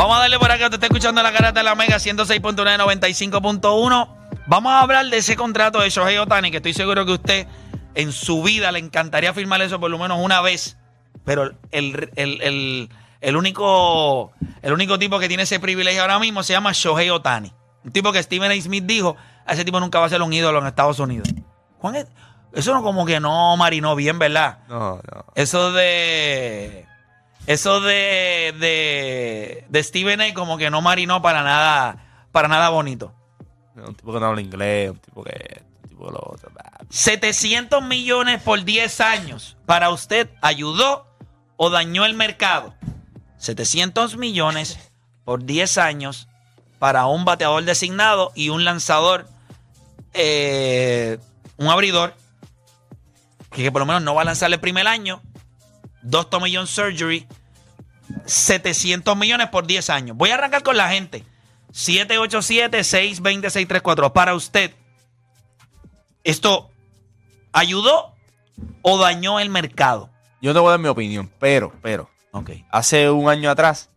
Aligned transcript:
Vamos 0.00 0.16
a 0.16 0.20
darle 0.20 0.38
por 0.38 0.50
acá, 0.50 0.70
te 0.70 0.76
está 0.76 0.86
escuchando 0.86 1.22
la 1.22 1.30
carata 1.30 1.60
de 1.60 1.64
la 1.64 1.74
Mega 1.74 1.96
106.9, 1.96 2.54
95.1. 2.78 4.08
Vamos 4.46 4.72
a 4.72 4.80
hablar 4.80 5.04
de 5.04 5.18
ese 5.18 5.36
contrato 5.36 5.78
de 5.78 5.90
Shohei 5.90 6.16
Otani, 6.16 6.50
que 6.50 6.56
estoy 6.56 6.72
seguro 6.72 7.04
que 7.04 7.12
usted 7.12 7.46
en 7.94 8.10
su 8.10 8.42
vida 8.42 8.72
le 8.72 8.78
encantaría 8.78 9.34
firmar 9.34 9.60
eso 9.60 9.78
por 9.78 9.90
lo 9.90 9.98
menos 9.98 10.18
una 10.22 10.40
vez. 10.40 10.78
Pero 11.26 11.42
el, 11.70 12.10
el- 12.16 12.40
el- 12.40 12.88
el 13.20 13.36
único, 13.36 14.32
el 14.62 14.72
único 14.72 14.98
tipo 14.98 15.18
que 15.18 15.28
tiene 15.28 15.42
ese 15.42 15.60
privilegio 15.60 16.00
ahora 16.00 16.18
mismo 16.18 16.42
se 16.42 16.54
llama 16.54 16.72
Shohei 16.72 17.10
Otani. 17.10 17.52
Un 17.84 17.92
tipo 17.92 18.10
que 18.10 18.22
Stephen 18.22 18.50
A. 18.50 18.58
Smith 18.62 18.84
dijo, 18.86 19.18
a 19.44 19.52
ese 19.52 19.66
tipo 19.66 19.80
nunca 19.80 19.98
va 20.00 20.06
a 20.06 20.08
ser 20.08 20.22
un 20.22 20.32
ídolo 20.32 20.60
en 20.60 20.66
Estados 20.66 20.98
Unidos. 20.98 21.28
Juan, 21.78 22.08
eso 22.54 22.72
no 22.72 22.82
como 22.82 23.04
que 23.04 23.20
no 23.20 23.54
marinó 23.58 23.94
bien, 23.96 24.18
¿verdad? 24.18 24.60
No, 24.66 24.94
no. 24.96 25.26
Eso 25.34 25.72
de. 25.72 26.86
Eso 27.50 27.80
de, 27.80 28.54
de, 28.60 29.64
de 29.68 29.82
Steven 29.82 30.20
A. 30.20 30.32
como 30.34 30.56
que 30.56 30.70
no 30.70 30.82
marinó 30.82 31.20
para 31.20 31.42
nada, 31.42 32.28
para 32.30 32.46
nada 32.46 32.68
bonito. 32.68 33.12
Un 33.74 33.92
tipo 33.96 34.12
que 34.12 34.20
no 34.20 34.26
habla 34.26 34.40
inglés, 34.40 34.90
un 34.92 34.98
tipo 35.00 35.24
que. 35.24 35.64
Un 35.82 35.88
tipo 35.88 36.06
que 36.06 36.12
lo 36.12 36.20
otro. 36.32 36.52
bah. 36.54 36.70
700 36.90 37.82
millones 37.82 38.40
por 38.40 38.62
10 38.62 39.00
años. 39.00 39.56
¿Para 39.66 39.90
usted 39.90 40.30
ayudó 40.42 41.08
o 41.56 41.70
dañó 41.70 42.04
el 42.04 42.14
mercado? 42.14 42.72
700 43.38 44.16
millones 44.16 44.78
por 45.24 45.44
10 45.44 45.76
años 45.78 46.28
para 46.78 47.06
un 47.06 47.24
bateador 47.24 47.64
designado 47.64 48.30
y 48.36 48.50
un 48.50 48.64
lanzador, 48.64 49.26
eh, 50.14 51.18
un 51.56 51.66
abridor, 51.66 52.14
que, 53.50 53.64
que 53.64 53.72
por 53.72 53.80
lo 53.80 53.86
menos 53.86 54.02
no 54.02 54.14
va 54.14 54.22
a 54.22 54.26
lanzar 54.26 54.52
el 54.52 54.60
primer 54.60 54.86
año. 54.86 55.20
Dos 56.02 56.30
Tommy 56.30 56.54
John 56.54 56.68
Surgery. 56.68 57.26
700 58.26 59.16
millones 59.16 59.48
por 59.48 59.66
10 59.66 59.90
años. 59.90 60.16
Voy 60.16 60.30
a 60.30 60.34
arrancar 60.34 60.62
con 60.62 60.76
la 60.76 60.90
gente. 60.90 61.24
787-620-634. 61.72 64.12
Para 64.12 64.34
usted, 64.34 64.74
¿esto 66.24 66.70
ayudó 67.52 68.14
o 68.82 68.98
dañó 68.98 69.40
el 69.40 69.48
mercado? 69.50 70.10
Yo 70.40 70.52
te 70.52 70.58
voy 70.58 70.68
a 70.68 70.72
dar 70.72 70.80
mi 70.80 70.88
opinión, 70.88 71.30
pero, 71.38 71.72
pero. 71.82 72.10
Ok. 72.32 72.50
Hace 72.70 73.10
un 73.10 73.28
año 73.28 73.50
atrás 73.50 73.90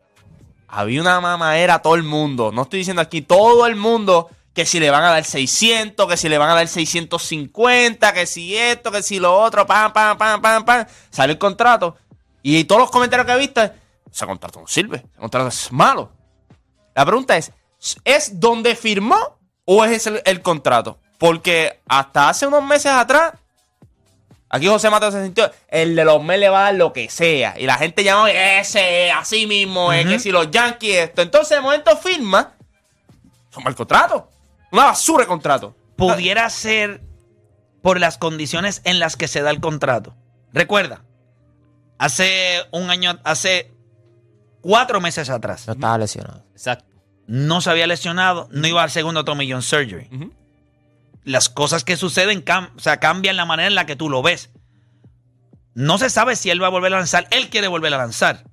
había 0.67 1.01
una 1.01 1.19
mamadera 1.21 1.75
a 1.75 1.81
todo 1.81 1.95
el 1.95 2.03
mundo. 2.03 2.51
No 2.51 2.63
estoy 2.63 2.79
diciendo 2.79 3.01
aquí 3.01 3.21
todo 3.21 3.67
el 3.67 3.75
mundo 3.75 4.29
que 4.53 4.65
si 4.65 4.79
le 4.79 4.89
van 4.89 5.03
a 5.03 5.09
dar 5.09 5.23
600, 5.23 6.07
que 6.07 6.17
si 6.17 6.29
le 6.29 6.37
van 6.37 6.49
a 6.49 6.55
dar 6.55 6.67
650, 6.67 8.13
que 8.13 8.25
si 8.25 8.55
esto, 8.55 8.91
que 8.91 9.01
si 9.01 9.19
lo 9.19 9.39
otro, 9.39 9.65
pam, 9.65 9.93
pam, 9.93 10.17
pam, 10.17 10.41
pam, 10.41 10.65
pam. 10.65 10.85
Sale 11.09 11.33
el 11.33 11.39
contrato. 11.39 11.95
Y 12.43 12.63
todos 12.65 12.81
los 12.81 12.91
comentarios 12.91 13.25
que 13.25 13.37
viste, 13.37 13.71
ese 14.13 14.25
contrato 14.25 14.61
no 14.61 14.67
sirve, 14.67 14.97
ese 14.97 15.19
contrato 15.19 15.47
es 15.47 15.71
malo. 15.71 16.11
La 16.95 17.05
pregunta 17.05 17.35
es, 17.35 17.51
¿es 18.03 18.39
donde 18.39 18.75
firmó 18.75 19.39
o 19.65 19.83
es 19.83 20.05
el, 20.05 20.21
el 20.25 20.41
contrato? 20.41 20.99
Porque 21.17 21.81
hasta 21.87 22.29
hace 22.29 22.45
unos 22.45 22.63
meses 22.63 22.91
atrás, 22.91 23.33
aquí 24.49 24.67
José 24.67 24.89
Mateo 24.89 25.11
se 25.11 25.23
sintió, 25.23 25.49
el 25.67 25.95
de 25.95 26.05
los 26.05 26.23
Mets 26.23 26.39
le 26.39 26.49
va 26.49 26.59
a 26.59 26.63
dar 26.65 26.75
lo 26.75 26.93
que 26.93 27.09
sea. 27.09 27.55
Y 27.57 27.65
la 27.65 27.75
gente 27.77 28.03
llama, 28.03 28.29
ese, 28.29 29.09
así 29.11 29.47
mismo, 29.47 29.91
es 29.91 30.05
que 30.05 30.19
si 30.19 30.31
los 30.31 30.51
Yankees 30.51 30.97
esto. 30.97 31.21
Entonces, 31.21 31.57
de 31.57 31.61
momento 31.61 31.97
firma, 31.97 32.53
es 33.49 33.57
un 33.57 33.63
mal 33.63 33.75
contrato. 33.75 34.29
Una 34.71 34.85
basura 34.85 35.23
de 35.23 35.27
contrato. 35.27 35.75
Pudiera 35.95 36.49
ser 36.49 37.01
por 37.81 37.99
las 37.99 38.17
condiciones 38.17 38.81
en 38.83 38.99
las 38.99 39.15
que 39.15 39.27
se 39.27 39.41
da 39.41 39.49
el 39.49 39.59
contrato. 39.59 40.15
Recuerda, 40.51 41.03
hace 41.97 42.63
un 42.71 42.89
año, 42.89 43.19
hace 43.23 43.71
cuatro 44.63 44.99
meses 44.99 45.29
atrás, 45.29 45.67
No 45.67 45.73
estaba 45.73 45.97
lesionado. 45.99 46.43
Exacto. 46.53 46.85
no 47.27 47.61
se 47.61 47.69
había 47.69 47.85
lesionado, 47.85 48.47
no 48.51 48.67
iba 48.67 48.81
al 48.81 48.89
segundo 48.89 49.23
Tommy 49.23 49.49
John 49.51 49.61
Surgery. 49.61 50.09
Las 51.23 51.47
cosas 51.49 51.83
que 51.83 51.95
suceden 51.97 52.43
cam- 52.43 52.71
o 52.75 52.79
sea, 52.79 52.97
cambian 52.99 53.37
la 53.37 53.45
manera 53.45 53.67
en 53.67 53.75
la 53.75 53.85
que 53.85 53.95
tú 53.95 54.09
lo 54.09 54.21
ves. 54.23 54.49
No 55.75 55.97
se 55.97 56.09
sabe 56.09 56.35
si 56.35 56.49
él 56.49 56.61
va 56.61 56.67
a 56.67 56.71
volver 56.71 56.93
a 56.93 56.97
lanzar. 56.97 57.27
Él 57.31 57.49
quiere 57.49 57.67
volver 57.67 57.93
a 57.93 57.97
lanzar. 57.97 58.43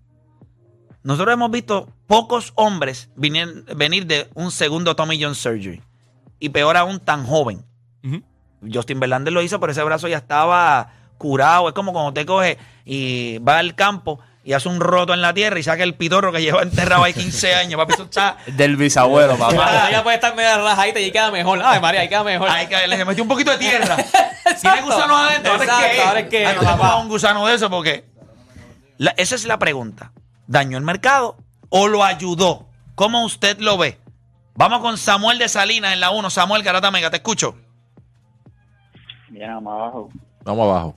Nosotros 1.03 1.33
hemos 1.33 1.51
visto 1.51 1.89
pocos 2.07 2.53
hombres 2.57 3.11
venir, 3.17 3.65
venir 3.77 4.07
de 4.07 4.29
un 4.35 4.51
segundo 4.51 4.95
Tommy 4.97 5.21
John 5.23 5.35
Surgery. 5.35 5.83
Y 6.39 6.51
peor 6.51 6.77
aún, 6.77 7.01
tan 7.01 7.27
joven. 7.27 7.65
Justin 8.73 9.01
Verlander 9.01 9.33
lo 9.33 9.43
hizo, 9.43 9.59
pero 9.59 9.73
ese 9.73 9.83
brazo 9.83 10.07
ya 10.09 10.19
estaba 10.19 10.93
curado. 11.19 11.69
Es 11.69 11.75
como 11.75 11.93
cuando 11.93 12.13
te 12.13 12.25
coge 12.27 12.57
y 12.85 13.39
va 13.39 13.59
al 13.59 13.75
campo 13.75 14.21
y 14.43 14.53
hace 14.55 14.69
un 14.69 14.81
roto 14.81 15.13
en 15.13 15.21
la 15.21 15.35
tierra 15.35 15.59
y 15.59 15.63
saca 15.63 15.83
el 15.83 15.95
pitorro 15.95 16.33
que 16.33 16.41
lleva 16.41 16.63
enterrado 16.63 17.05
ahí 17.05 17.13
15 17.13 17.55
años. 17.57 17.77
Papi, 17.79 17.93
eso 17.95 18.05
está... 18.05 18.37
Del 18.47 18.77
bisabuelo, 18.77 19.37
papá. 19.37 19.89
Ella 19.89 20.03
puede 20.03 20.17
estar 20.17 20.35
media 20.35 20.57
rajadita 20.59 20.99
y 21.01 21.05
ahí 21.05 21.13
queda 21.13 21.31
mejor. 21.31 21.61
Ay, 21.65 21.81
María, 21.81 22.01
ahí 22.01 22.09
queda 22.09 22.25
mejor. 22.25 22.49
Ahí 22.49 22.67
que 22.67 22.87
le 22.87 23.05
metió 23.05 23.23
un 23.23 23.29
poquito 23.29 23.51
de 23.51 23.59
tierra. 23.59 23.97
Tiene 24.61 24.83
gusanos 24.83 25.21
adentro. 25.21 25.53
¿Ahora 25.53 25.65
es 25.65 25.69
Exacto, 25.71 25.95
qué? 25.95 26.03
ahora 26.03 26.21
es 26.21 26.29
qué, 26.29 26.47
Ah, 26.47 26.53
no 26.55 26.61
te 26.61 26.67
papá. 26.67 26.97
un 26.97 27.09
gusano 27.09 27.47
de 27.47 27.55
eso 27.55 27.69
porque... 27.71 28.05
La- 28.97 29.15
esa 29.17 29.35
es 29.35 29.45
la 29.47 29.59
pregunta. 29.59 30.13
¿Dañó 30.47 30.77
el 30.79 30.85
mercado 30.85 31.37
o 31.69 31.89
lo 31.89 32.03
ayudó? 32.05 32.67
¿Cómo 32.95 33.25
usted 33.25 33.59
lo 33.61 33.79
ve? 33.79 33.99
Vamos 34.55 34.81
con 34.81 34.99
Samuel 34.99 35.39
de 35.39 35.49
Salinas 35.49 35.93
en 35.95 36.01
la 36.01 36.11
1. 36.11 36.29
Samuel 36.31 36.63
Garata 36.63 36.91
Mega, 36.91 37.09
te 37.11 37.17
escucho. 37.17 37.57
Bien, 39.29 39.63
más 39.63 39.75
abajo. 39.75 40.09
Vamos 40.45 40.65
abajo. 40.69 40.95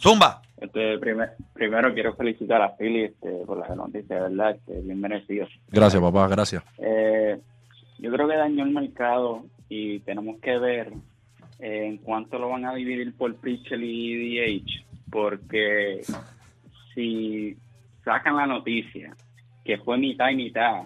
Zumba. 0.00 0.42
Este, 0.64 0.98
primer- 0.98 1.30
primero 1.52 1.92
quiero 1.94 2.14
felicitar 2.14 2.60
a 2.62 2.76
Philly 2.76 3.04
este, 3.04 3.30
por 3.46 3.58
la 3.58 3.74
noticia, 3.74 4.16
de 4.16 4.22
verdad, 4.22 4.50
este, 4.56 4.80
bien 4.80 5.00
merecido. 5.00 5.46
Gracias, 5.70 6.02
papá, 6.02 6.28
gracias. 6.28 6.62
Eh, 6.78 7.38
yo 7.98 8.12
creo 8.12 8.28
que 8.28 8.36
dañó 8.36 8.64
el 8.64 8.70
mercado 8.70 9.44
y 9.68 10.00
tenemos 10.00 10.38
que 10.40 10.58
ver 10.58 10.92
eh, 11.60 11.86
en 11.86 11.98
cuánto 11.98 12.38
lo 12.38 12.48
van 12.50 12.64
a 12.66 12.74
dividir 12.74 13.14
por 13.16 13.34
pitcher 13.36 13.80
y 13.82 14.36
DH, 14.38 14.84
porque 15.10 16.02
si 16.94 17.56
sacan 18.04 18.36
la 18.36 18.46
noticia 18.46 19.14
que 19.64 19.78
fue 19.78 19.96
mitad 19.98 20.30
y 20.30 20.36
mitad, 20.36 20.82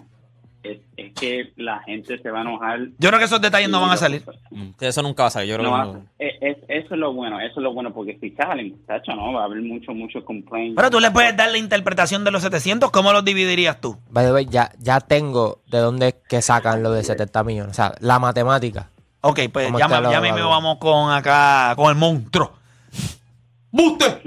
es, 0.63 0.79
es 0.97 1.13
que 1.13 1.53
la 1.57 1.79
gente 1.83 2.17
se 2.21 2.29
va 2.31 2.39
a 2.39 2.41
enojar. 2.41 2.79
Yo 2.97 3.09
creo 3.09 3.17
que 3.19 3.25
esos 3.25 3.41
detalles 3.41 3.69
no 3.69 3.81
van 3.81 3.91
a 3.91 3.97
salir. 3.97 4.23
Mm, 4.51 4.69
Eso 4.79 5.01
nunca 5.01 5.23
va 5.23 5.27
a 5.27 5.31
salir. 5.31 5.49
Yo 5.51 5.57
creo 5.57 5.69
No 5.69 5.75
que 5.75 5.87
va- 5.87 5.93
no. 5.93 6.05
es- 6.19 6.33
es- 6.41 6.57
eso 6.67 6.93
es 6.93 6.99
lo 6.99 7.13
bueno, 7.13 7.39
eso 7.39 7.53
es 7.59 7.63
lo 7.63 7.73
bueno, 7.73 7.93
porque 7.93 8.17
si 8.19 8.31
salen, 8.31 8.77
tacho, 8.85 9.13
no, 9.15 9.33
va 9.33 9.41
a 9.41 9.45
haber 9.45 9.61
mucho, 9.61 9.93
mucho 9.93 10.23
complaint. 10.25 10.75
Pero 10.75 10.89
tú 10.89 10.99
le 10.99 11.11
puedes 11.11 11.35
dar 11.37 11.49
la 11.51 11.57
interpretación 11.57 12.23
de 12.23 12.31
los 12.31 12.41
700. 12.43 12.91
¿Cómo 12.91 13.11
los 13.13 13.23
dividirías 13.25 13.79
tú? 13.79 13.97
By 14.09 14.25
the 14.25 14.33
way, 14.33 14.45
ya, 14.49 14.71
ya 14.79 14.99
tengo 14.99 15.61
de 15.67 15.79
dónde 15.79 16.07
es 16.09 16.15
que 16.27 16.41
sacan 16.41 16.83
lo 16.83 16.91
de 16.91 17.03
70 17.03 17.43
millones. 17.43 17.71
O 17.71 17.75
sea, 17.75 17.93
la 17.99 18.19
matemática. 18.19 18.89
Ok, 19.21 19.39
pues 19.51 19.65
¿Cómo 19.67 19.79
ya, 19.79 19.87
me- 19.87 20.11
ya 20.11 20.21
mismo 20.21 20.49
vamos 20.49 20.77
con 20.77 21.11
acá, 21.11 21.73
con 21.75 21.89
el 21.89 21.95
monstruo. 21.95 22.53
¡Buste! 23.71 24.21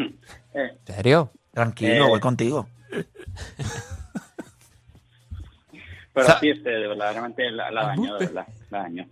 ¿En 0.54 0.78
serio? 0.86 1.30
Tranquilo, 1.52 2.06
Eh. 2.06 2.08
voy 2.08 2.20
contigo. 2.20 2.66
pero 6.12 6.26
Sa- 6.26 6.40
sí, 6.40 6.50
este, 6.50 6.70
de 6.70 6.86
verdaderamente 6.88 7.50
la, 7.50 7.70
la 7.70 7.86
dañó, 7.86 8.14
de 8.16 8.26
verdad, 8.26 8.46
la 8.70 8.78
dañó. 8.82 9.06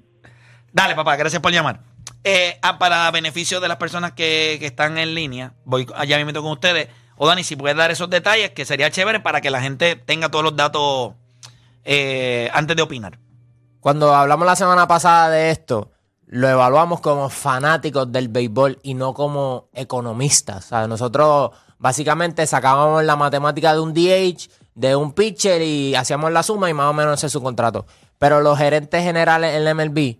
Dale, 0.72 0.94
papá, 0.94 1.16
gracias 1.16 1.40
por 1.42 1.52
llamar. 1.52 1.80
Eh, 2.22 2.58
ah, 2.62 2.78
para 2.78 3.10
beneficio 3.10 3.60
de 3.60 3.68
las 3.68 3.78
personas 3.78 4.12
que, 4.12 4.56
que 4.60 4.66
están 4.66 4.98
en 4.98 5.14
línea, 5.14 5.54
voy 5.64 5.86
allá 5.96 6.22
mismo 6.24 6.42
con 6.42 6.52
ustedes. 6.52 6.88
O 7.16 7.26
Dani, 7.26 7.44
si 7.44 7.56
puedes 7.56 7.76
dar 7.76 7.90
esos 7.90 8.08
detalles, 8.08 8.50
que 8.50 8.64
sería 8.64 8.90
chévere 8.90 9.20
para 9.20 9.40
que 9.40 9.50
la 9.50 9.60
gente 9.60 9.96
tenga 9.96 10.30
todos 10.30 10.44
los 10.44 10.56
datos 10.56 11.14
eh, 11.84 12.50
antes 12.52 12.76
de 12.76 12.82
opinar. 12.82 13.18
Cuando 13.80 14.14
hablamos 14.14 14.46
la 14.46 14.56
semana 14.56 14.86
pasada 14.86 15.30
de 15.30 15.50
esto, 15.50 15.90
lo 16.26 16.48
evaluamos 16.48 17.00
como 17.00 17.28
fanáticos 17.30 18.10
del 18.12 18.28
béisbol 18.28 18.78
y 18.82 18.94
no 18.94 19.14
como 19.14 19.68
economistas. 19.74 20.66
O 20.66 20.68
sea, 20.68 20.86
nosotros 20.86 21.50
básicamente 21.78 22.46
sacábamos 22.46 23.02
la 23.04 23.16
matemática 23.16 23.72
de 23.72 23.80
un 23.80 23.92
DH, 23.94 24.48
de 24.80 24.96
un 24.96 25.12
pitcher 25.12 25.60
y 25.60 25.94
hacíamos 25.94 26.32
la 26.32 26.42
suma 26.42 26.70
y 26.70 26.74
más 26.74 26.86
o 26.86 26.94
menos 26.94 27.18
ese 27.18 27.26
es 27.26 27.32
su 27.32 27.42
contrato. 27.42 27.86
Pero 28.18 28.40
los 28.40 28.58
gerentes 28.58 29.02
generales 29.04 29.54
en 29.54 29.64
la 29.64 29.74
MLB, 29.74 30.16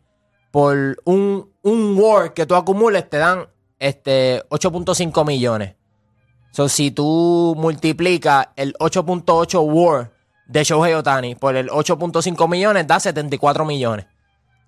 por 0.51 0.99
un, 1.05 1.51
un 1.63 1.99
WAR 1.99 2.35
que 2.35 2.45
tú 2.45 2.55
acumules, 2.55 3.09
te 3.09 3.17
dan 3.17 3.49
este, 3.79 4.43
8.5 4.51 5.27
millones. 5.27 5.77
So, 6.53 6.69
si 6.69 6.91
tú 6.91 7.55
multiplicas 7.57 8.49
el 8.57 8.75
8.8 8.75 9.65
WAR 9.65 10.13
de 10.47 10.65
Shohei 10.65 10.93
Otani 10.93 11.37
por 11.37 11.57
el 11.57 11.71
8.5 11.71 12.49
millones, 12.49 12.87
da 12.87 13.01
74 13.01 13.65
millones. 13.65 14.07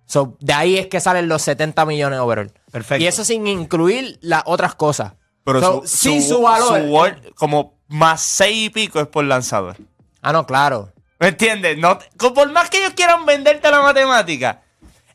So, 0.06 0.37
de 0.41 0.53
ahí 0.55 0.79
es 0.79 0.87
que 0.87 1.00
salen 1.00 1.29
los 1.29 1.43
70 1.43 1.85
millones 1.85 2.19
overall. 2.19 2.50
Perfecto. 2.71 3.05
Y 3.05 3.06
eso 3.06 3.25
sin 3.25 3.47
incluir 3.47 4.19
las 4.23 4.43
otras 4.47 4.75
cosas. 4.75 5.15
Pero 5.44 5.61
So, 5.61 5.83
su, 5.85 5.89
sí, 5.89 6.23
su, 6.23 6.41
valor. 6.43 6.69
su 6.81 6.87
war- 6.93 7.35
como 7.35 7.75
más 7.89 8.21
seis 8.23 8.67
y 8.67 8.71
pico 8.71 9.00
es 9.00 9.06
por 9.09 9.25
lanzador. 9.25 9.77
Ah, 10.21 10.33
no, 10.33 10.47
claro. 10.47 10.93
¿Me 11.19 11.29
entiendes? 11.29 11.79
No, 11.79 11.99
por 12.35 12.50
más 12.50 12.71
que 12.71 12.79
ellos 12.79 12.94
quieran 12.94 13.25
venderte 13.27 13.71
la 13.71 13.81
matemática, 13.83 14.62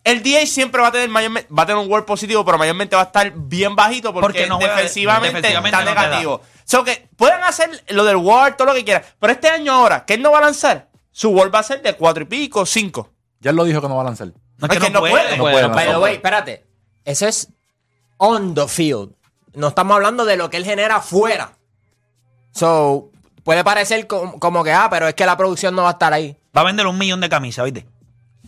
el 0.03 0.21
DH 0.23 0.45
siempre 0.47 0.81
va 0.81 0.87
a 0.87 0.91
tener 0.91 1.09
mayormente- 1.09 1.53
va 1.53 1.63
a 1.63 1.65
tener 1.65 1.81
un 1.81 1.91
world 1.91 2.05
positivo, 2.05 2.45
pero 2.45 2.57
mayormente 2.57 2.95
va 2.95 3.01
a 3.03 3.05
estar 3.05 3.31
bien 3.35 3.75
bajito 3.75 4.13
porque, 4.13 4.25
Porque 4.25 4.47
no 4.47 4.57
juega- 4.57 4.75
defensivamente, 4.75 5.37
defensivamente 5.37 5.77
está 5.79 5.93
no 5.93 6.01
negativo. 6.01 6.41
So 6.65 6.83
que 6.83 7.07
pueden 7.15 7.41
hacer 7.43 7.83
lo 7.89 8.03
del 8.05 8.17
WAR, 8.17 8.55
todo 8.57 8.67
lo 8.69 8.73
que 8.73 8.83
quieran. 8.85 9.03
Pero 9.19 9.33
este 9.33 9.49
año 9.49 9.71
ahora, 9.73 10.05
que 10.05 10.13
él 10.15 10.21
no 10.21 10.31
va 10.31 10.39
a 10.39 10.41
lanzar, 10.41 10.89
su 11.11 11.29
WAR 11.29 11.53
va 11.53 11.59
a 11.59 11.63
ser 11.63 11.81
de 11.81 11.93
cuatro 11.95 12.23
y 12.23 12.25
pico, 12.25 12.65
cinco. 12.65 13.09
Ya 13.39 13.51
él 13.51 13.55
lo 13.57 13.63
dijo 13.63 13.81
que 13.81 13.87
no 13.87 13.95
va 13.95 14.01
a 14.01 14.05
lanzar. 14.05 14.27
No 14.57 14.67
es 14.67 14.79
que 14.79 14.89
no 14.89 14.99
puede. 14.99 15.37
No 15.37 15.43
puede 15.43 15.61
no 15.61 15.69
By 15.69 15.85
the 15.85 15.91
lanzar. 15.91 15.99
way, 16.01 16.13
espérate. 16.15 16.65
Eso 17.05 17.27
es 17.27 17.49
on 18.17 18.53
the 18.55 18.67
field. 18.67 19.13
No 19.57 19.67
estamos 19.69 19.95
hablando 19.95 20.23
de 20.25 20.37
lo 20.37 20.49
que 20.49 20.57
él 20.57 20.65
genera 20.65 21.01
fuera. 21.01 21.53
So, 22.51 23.11
puede 23.43 23.63
parecer 23.63 24.07
com- 24.07 24.39
como 24.39 24.63
que, 24.63 24.71
ah, 24.71 24.87
pero 24.89 25.07
es 25.07 25.13
que 25.15 25.25
la 25.25 25.37
producción 25.37 25.75
no 25.75 25.83
va 25.83 25.89
a 25.89 25.91
estar 25.93 26.13
ahí. 26.13 26.37
Va 26.55 26.61
a 26.61 26.65
vender 26.65 26.87
un 26.87 26.97
millón 26.97 27.21
de 27.21 27.29
camisas, 27.29 27.65
¿viste? 27.65 27.85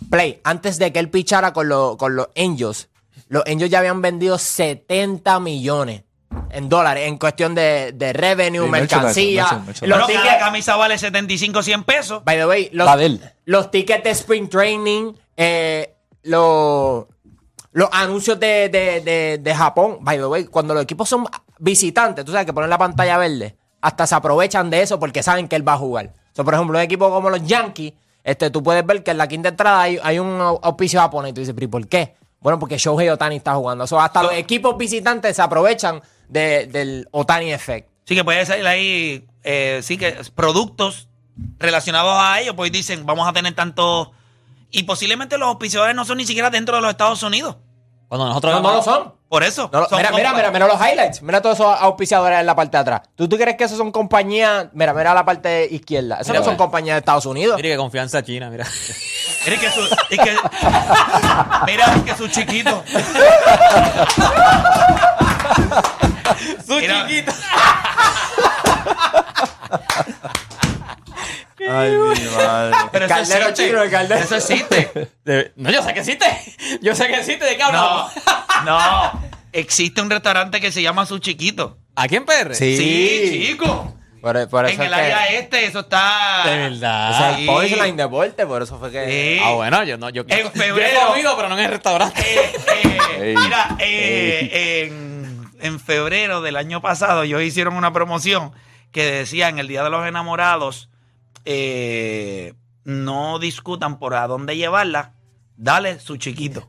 Play, 0.10 0.40
antes 0.44 0.80
de 0.80 0.92
que 0.92 1.00
él 1.00 1.10
pichara 1.10 1.54
con, 1.54 1.68
lo- 1.70 1.98
con 1.98 2.16
los 2.16 2.30
Angels, 2.36 2.90
los 3.28 3.44
Angels 3.46 3.70
ya 3.70 3.80
habían 3.80 4.02
vendido 4.02 4.38
70 4.38 5.40
millones 5.40 6.04
en 6.52 6.70
dólares 6.70 7.08
en 7.08 7.18
cuestión 7.18 7.54
de, 7.54 7.92
de 7.94 8.14
revenue, 8.14 8.66
Sí, 8.66 8.70
mercancía. 8.72 9.44
merchandising. 9.44 9.90
Los 9.90 10.08
cada 10.08 10.40
camisa 10.40 10.76
vale 10.76 10.98
75, 10.98 11.62
100 11.62 11.84
pesos. 11.84 12.24
by 12.24 12.38
the 12.38 12.46
way, 12.48 12.70
los, 12.72 12.88
los 13.46 13.72
tickets 13.72 14.04
de 14.04 14.10
Spring 14.12 14.50
Training, 14.50 15.14
eh, 15.38 15.96
los, 16.24 17.06
los 17.72 17.90
anuncios 17.92 18.40
de, 18.40 18.70
de, 18.70 19.02
de, 19.02 19.38
de 19.42 19.56
Japón, 19.56 19.98
by 20.02 20.18
the 20.18 20.26
way, 20.26 20.46
cuando 20.46 20.74
los 20.74 20.84
equipos 20.84 21.08
son 21.10 21.26
visitantes, 21.60 22.26
tú 22.26 22.32
sabes 22.32 22.46
que 22.46 22.54
ponen 22.54 22.70
la 22.70 22.78
pantalla 22.78 23.18
verde, 23.18 23.56
hasta 23.82 24.08
se 24.08 24.16
aprovechan 24.16 24.70
de 24.70 24.82
eso 24.82 25.00
porque 25.00 25.22
saben 25.24 25.48
que 25.48 25.56
él 25.56 25.68
va 25.68 25.74
a 25.74 25.78
jugar. 25.78 26.14
So, 26.34 26.44
por 26.44 26.54
ejemplo, 26.54 26.78
un 26.78 26.84
equipo 26.84 27.10
como 27.10 27.30
los 27.30 27.46
Yankees, 27.46 27.94
este, 28.24 28.50
tú 28.50 28.62
puedes 28.64 28.86
ver 28.86 29.04
que 29.04 29.12
en 29.12 29.18
la 29.18 29.28
quinta 29.28 29.50
entrada 29.50 29.82
hay, 29.82 30.00
hay 30.04 30.20
un 30.20 30.40
au- 30.40 30.60
auspicio 30.62 31.00
japonés 31.00 31.32
y 31.32 31.34
tú 31.34 31.42
dices, 31.42 31.56
¿pero 31.58 31.70
por 31.70 31.88
qué? 31.88 32.16
Bueno, 32.42 32.58
porque 32.60 32.78
Shohei 32.78 33.10
Otani 33.10 33.36
está 33.38 33.54
jugando. 33.56 33.86
So, 33.88 34.00
hasta 34.00 34.24
los 34.24 34.34
equipos 34.34 34.78
visitantes 34.78 35.36
se 35.36 35.42
aprovechan 35.42 36.02
de- 36.28 36.68
del 36.68 37.08
Otani 37.12 37.52
Effect. 37.54 37.90
Sí 38.06 38.16
que 38.16 38.24
puede 38.24 38.46
salir 38.46 38.66
ahí, 38.66 39.28
eh, 39.44 39.80
sí 39.84 39.98
que 39.98 40.18
productos 40.34 41.08
relacionados 41.60 42.14
a 42.18 42.40
ellos, 42.42 42.56
pues 42.56 42.72
dicen, 42.72 43.06
vamos 43.06 43.28
a 43.28 43.34
tener 43.34 43.54
tanto... 43.54 44.12
Y 44.72 44.84
posiblemente 44.84 45.38
los 45.38 45.48
auspiciadores 45.50 45.96
no 45.96 46.06
son 46.06 46.18
ni 46.18 46.26
siquiera 46.26 46.50
dentro 46.50 46.76
de 46.76 46.82
los 46.82 46.92
Estados 46.92 47.22
Unidos. 47.24 47.58
Cuando 48.08 48.28
nosotros 48.28 48.54
No, 48.54 48.62
no 48.62 48.74
lo 48.76 48.82
son. 48.82 49.14
Por 49.30 49.44
eso. 49.44 49.70
No 49.72 49.82
lo- 49.82 49.86
son 49.90 49.98
mira, 50.00 50.12
mira, 50.12 50.34
mira, 50.34 50.50
mira 50.52 50.68
los 50.68 50.78
highlights. 50.82 51.22
Mira 51.22 51.42
todos 51.44 51.56
esos 51.60 51.80
auspiciadores 51.80 52.40
en 52.40 52.46
la 52.48 52.56
parte 52.56 52.78
de 52.78 52.82
atrás. 52.82 53.02
¿Tú, 53.16 53.30
tú 53.30 53.38
crees 53.38 53.56
que 53.56 53.66
esos 53.66 53.78
son 53.78 53.92
compañías? 53.92 54.66
Mira, 54.74 54.94
mira 54.96 55.14
la 55.14 55.24
parte 55.24 55.68
izquierda. 55.72 56.16
Esos 56.16 56.30
Mira, 56.30 56.40
no 56.40 56.46
son 56.46 56.56
compañías 56.56 56.96
de 56.96 57.00
Estados 57.00 57.28
Unidos. 57.28 57.56
Mire 57.58 57.70
que 57.70 57.78
confianza 57.78 58.24
china, 58.24 58.50
mira. 58.50 58.66
Mira 59.46 59.60
que 59.60 59.70
su, 59.70 59.82
es 60.10 60.20
que, 60.20 60.36
mira 61.68 61.86
es 61.96 62.04
que 62.04 62.16
su 62.16 62.28
chiquito. 62.30 62.84
Su 66.66 66.74
Mira. 66.76 67.08
chiquito. 67.08 67.32
Ay, 71.70 71.92
mi 71.92 72.36
madre. 72.36 72.76
Pero 72.92 73.06
eso 73.06 73.14
Caldero 73.16 73.40
existe. 73.50 73.66
chino, 73.68 73.82
el 73.84 73.90
caldero. 73.92 74.20
Eso 74.22 74.36
existe. 74.36 75.10
De- 75.24 75.52
No, 75.56 75.70
yo 75.72 75.84
sé 75.84 75.94
que 75.94 76.00
existe. 76.00 76.26
Yo 76.82 76.96
sé 76.96 77.08
que 77.08 77.16
existe. 77.16 77.46
¿De 77.46 77.56
qué 77.58 77.64
hablamos? 77.64 78.12
No, 78.66 78.80
no. 78.80 79.30
Existe 79.52 80.02
un 80.02 80.10
restaurante 80.10 80.60
que 80.62 80.72
se 80.72 80.82
llama 80.82 81.06
Su 81.06 81.20
Chiquito. 81.20 81.78
¿Aquí 81.96 82.16
en 82.16 82.26
PR? 82.26 82.54
Sí. 82.56 82.78
Sí, 82.78 83.46
chico. 83.48 83.96
Por, 84.22 84.50
por 84.50 84.66
eso 84.66 84.74
En 84.76 84.82
es 84.82 84.88
el 84.88 84.94
que- 84.94 85.02
área 85.02 85.26
este, 85.28 85.66
eso 85.66 85.80
está. 85.80 86.42
De 86.44 86.52
ese 86.52 86.66
es 86.66 86.80
verdad. 86.82 87.40
el 87.40 87.46
punchline 87.46 87.96
deporte, 87.98 88.46
por 88.46 88.62
eso 88.62 88.78
fue 88.78 88.92
que... 88.92 89.38
Sí. 89.38 89.42
Ah, 89.44 89.52
bueno, 89.54 89.82
yo 89.86 89.98
no. 89.98 90.10
Yo, 90.10 90.24
En 90.28 90.40
yo 90.44 90.52
febrero. 90.52 91.00
he 91.04 91.08
comido, 91.08 91.36
pero 91.38 91.48
no 91.50 91.58
en 91.58 91.64
el 91.66 91.72
restaurante. 91.72 92.22
Eh, 92.22 92.52
eh, 93.18 93.22
Ey. 93.30 93.36
mira, 93.38 93.76
eh, 93.80 94.88
en, 94.90 95.52
en 95.62 95.80
febrero 95.80 96.42
del 96.42 96.58
año 96.58 96.82
pasado, 96.82 97.24
ellos 97.24 97.42
hicieron 97.42 97.76
una 97.76 97.94
promoción 97.94 98.52
que 98.92 99.06
decía 99.10 99.48
en 99.50 99.58
el 99.60 99.68
Día 99.70 99.84
de 99.84 99.90
los 99.90 100.06
Enamorados, 100.06 100.90
eh, 101.46 102.54
no 102.84 103.40
discutan 103.40 104.00
por 104.00 104.14
a 104.14 104.28
dónde 104.28 104.58
llevarla, 104.58 105.14
dale 105.56 106.00
su 106.00 106.18
chiquito. 106.18 106.68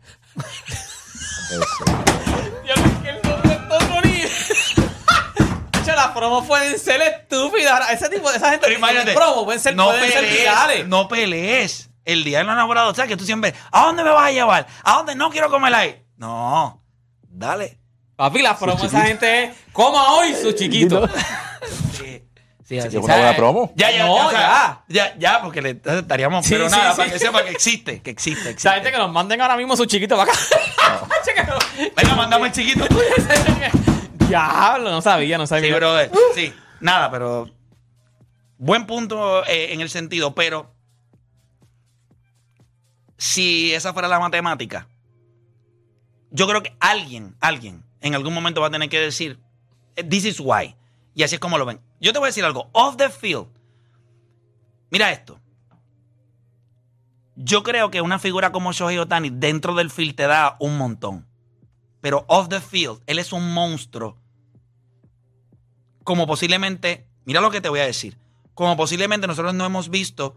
Las 6.00 6.12
promos 6.12 6.46
pueden 6.46 6.78
ser 6.78 7.02
estúpidas. 7.02 7.90
Ese 7.90 8.08
tipo 8.08 8.30
de 8.30 8.38
esa 8.38 8.52
gente 8.52 8.72
imagínate, 8.72 9.12
promo 9.12 9.44
pueden 9.44 9.60
ser, 9.60 9.76
no 9.76 9.88
pueden 9.88 10.10
ser 10.10 10.22
pelees, 10.22 10.38
virales. 10.38 10.88
no 10.88 11.08
pelees. 11.08 11.90
El 12.06 12.24
Día 12.24 12.38
de 12.38 12.44
los 12.44 12.54
Enamorados, 12.54 12.92
o 12.92 12.94
sea, 12.94 13.06
que 13.06 13.18
tú 13.18 13.26
siempre, 13.26 13.52
¿a 13.70 13.84
dónde 13.84 14.02
me 14.02 14.08
vas 14.08 14.28
a 14.28 14.32
llevar? 14.32 14.66
¿A 14.82 14.94
dónde 14.94 15.14
no 15.14 15.28
quiero 15.28 15.50
comer 15.50 15.74
ahí? 15.74 16.02
No, 16.16 16.82
dale. 17.28 17.78
Papi, 18.16 18.40
las 18.40 18.56
promos, 18.56 18.82
esa 18.82 19.02
gente 19.02 19.44
es 19.44 19.56
coma 19.72 20.12
hoy 20.14 20.34
su 20.34 20.52
chiquito. 20.52 21.06
Sí. 22.70 22.78
Es 22.78 22.94
una 22.94 23.16
buena 23.16 23.34
promo. 23.36 23.72
Ya, 23.74 23.90
ya, 23.90 24.06
No, 24.06 24.30
ya, 24.30 24.84
ya, 24.86 25.16
ya, 25.18 25.42
porque 25.42 25.60
le 25.60 25.70
estaríamos, 25.84 26.46
Sí, 26.46 26.52
pero 26.54 26.70
sí, 26.70 26.76
nada, 26.76 26.92
sí. 26.92 26.96
para 26.98 27.10
que 27.10 27.18
sepa 27.18 27.42
que 27.44 27.50
existe, 27.50 28.00
que 28.00 28.10
existe, 28.10 28.50
existe. 28.50 28.70
Gente 28.70 28.92
que 28.92 28.98
nos 28.98 29.10
manden 29.10 29.40
ahora 29.40 29.56
mismo 29.56 29.76
su 29.76 29.86
chiquito 29.86 30.16
para 30.16 30.30
acá. 30.32 30.40
No- 31.50 31.90
Venga, 31.96 32.14
mandame 32.14 32.46
el 32.46 32.52
chiquito. 32.52 32.84
Diablo, 34.28 34.90
no 34.90 35.02
sabía, 35.02 35.36
no 35.36 35.46
sabía. 35.46 35.70
Sí, 35.70 35.74
brother. 35.74 36.10
Sí, 36.34 36.52
nada, 36.80 37.10
pero 37.10 37.50
buen 38.58 38.86
punto 38.86 39.44
eh, 39.46 39.72
en 39.72 39.80
el 39.80 39.90
sentido, 39.90 40.32
pero 40.34 40.72
si 43.16 43.74
esa 43.74 43.92
fuera 43.92 44.08
la 44.08 44.20
matemática, 44.20 44.86
yo 46.30 46.46
creo 46.48 46.62
que 46.62 46.74
alguien, 46.80 47.34
alguien, 47.40 47.82
en 48.00 48.14
algún 48.14 48.32
momento 48.32 48.60
va 48.60 48.68
a 48.68 48.70
tener 48.70 48.88
que 48.88 49.00
decir, 49.00 49.38
eh, 49.96 50.04
this 50.04 50.24
is 50.24 50.38
why. 50.40 50.76
Y 51.14 51.22
así 51.22 51.36
es 51.36 51.40
como 51.40 51.58
lo 51.58 51.66
ven. 51.66 51.80
Yo 52.00 52.12
te 52.12 52.18
voy 52.18 52.26
a 52.26 52.30
decir 52.30 52.44
algo, 52.44 52.70
off 52.72 52.96
the 52.96 53.10
field. 53.10 53.48
Mira 54.90 55.12
esto. 55.12 55.38
Yo 57.36 57.62
creo 57.62 57.90
que 57.90 58.00
una 58.00 58.18
figura 58.18 58.52
como 58.52 58.72
Shohei 58.72 58.98
Otani 58.98 59.30
dentro 59.30 59.74
del 59.74 59.90
field 59.90 60.14
te 60.14 60.26
da 60.26 60.56
un 60.60 60.76
montón. 60.76 61.26
Pero 62.00 62.24
off 62.28 62.48
the 62.48 62.60
field, 62.60 63.02
él 63.06 63.18
es 63.18 63.32
un 63.32 63.52
monstruo 63.52 64.20
como 66.10 66.26
posiblemente, 66.26 67.06
mira 67.24 67.40
lo 67.40 67.52
que 67.52 67.60
te 67.60 67.68
voy 67.68 67.80
a 67.80 67.86
decir, 67.86 68.18
como 68.54 68.76
posiblemente 68.76 69.26
nosotros 69.26 69.54
no 69.54 69.64
hemos 69.64 69.90
visto 69.90 70.36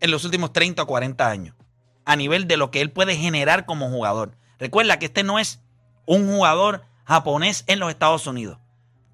en 0.00 0.10
los 0.10 0.24
últimos 0.24 0.52
30 0.52 0.82
o 0.82 0.86
40 0.86 1.28
años, 1.28 1.56
a 2.04 2.14
nivel 2.14 2.46
de 2.46 2.56
lo 2.56 2.70
que 2.70 2.80
él 2.80 2.92
puede 2.92 3.16
generar 3.16 3.66
como 3.66 3.88
jugador. 3.88 4.36
Recuerda 4.58 4.98
que 4.98 5.06
este 5.06 5.24
no 5.24 5.38
es 5.40 5.60
un 6.06 6.28
jugador 6.28 6.84
japonés 7.04 7.64
en 7.66 7.80
los 7.80 7.90
Estados 7.90 8.26
Unidos. 8.28 8.58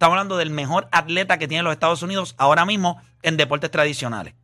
Estamos 0.02 0.14
hablando 0.14 0.36
del 0.36 0.50
mejor 0.50 0.88
atleta 0.90 1.38
que 1.38 1.46
tiene 1.46 1.62
los 1.62 1.72
Estados 1.72 2.02
Unidos 2.02 2.34
ahora 2.36 2.64
mismo 2.64 3.00
en 3.22 3.36
deportes 3.36 3.70
tradicionales. 3.70 4.34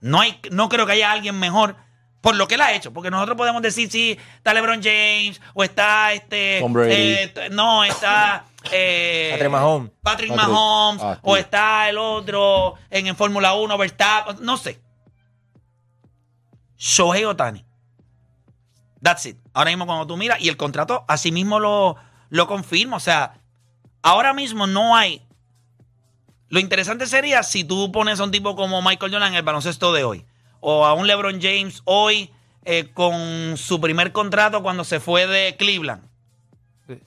No, 0.00 0.20
hay, 0.20 0.40
no 0.50 0.70
creo 0.70 0.86
que 0.86 0.92
haya 0.92 1.12
alguien 1.12 1.38
mejor 1.38 1.76
por 2.22 2.34
lo 2.34 2.48
que 2.48 2.54
él 2.54 2.62
ha 2.62 2.72
hecho. 2.72 2.90
Porque 2.90 3.10
nosotros 3.10 3.36
podemos 3.36 3.60
decir 3.60 3.90
si 3.90 4.18
está 4.36 4.54
LeBron 4.54 4.82
James 4.82 5.38
o 5.52 5.64
está 5.64 6.14
este. 6.14 6.60
Eh, 6.60 7.50
no, 7.50 7.84
está. 7.84 8.46
eh, 8.72 9.28
Patrick 9.32 9.50
Mahomes. 9.50 9.90
Patrick 10.00 10.30
Patrick. 10.30 10.48
Mahomes. 10.48 11.02
Ah, 11.02 11.18
o 11.24 11.34
sí. 11.34 11.40
está 11.42 11.90
el 11.90 11.98
otro 11.98 12.76
en, 12.88 13.06
en 13.06 13.16
Fórmula 13.16 13.52
1, 13.52 13.76
Verstappen. 13.76 14.36
No 14.40 14.56
sé. 14.56 14.80
Shohei 16.78 17.26
Otani. 17.26 17.66
That's 19.02 19.26
it. 19.26 19.36
Ahora 19.52 19.72
mismo 19.72 19.84
cuando 19.84 20.06
tú 20.06 20.16
miras, 20.16 20.40
y 20.40 20.48
el 20.48 20.56
contrato 20.56 21.04
así 21.06 21.32
mismo 21.32 21.60
lo, 21.60 21.96
lo 22.30 22.46
confirma. 22.46 22.96
O 22.96 23.00
sea, 23.00 23.34
ahora 24.02 24.32
mismo 24.32 24.66
no 24.66 24.96
hay. 24.96 25.22
Lo 26.48 26.58
interesante 26.58 27.06
sería 27.06 27.42
si 27.42 27.64
tú 27.64 27.92
pones 27.92 28.18
a 28.20 28.24
un 28.24 28.30
tipo 28.32 28.56
como 28.56 28.82
Michael 28.82 29.12
Jordan 29.12 29.32
en 29.32 29.36
el 29.36 29.42
baloncesto 29.42 29.92
de 29.92 30.04
hoy. 30.04 30.24
O 30.60 30.84
a 30.84 30.94
un 30.94 31.06
LeBron 31.06 31.40
James 31.40 31.80
hoy 31.84 32.30
eh, 32.64 32.90
con 32.92 33.56
su 33.56 33.80
primer 33.80 34.12
contrato 34.12 34.62
cuando 34.62 34.84
se 34.84 35.00
fue 35.00 35.26
de 35.26 35.56
Cleveland. 35.56 36.02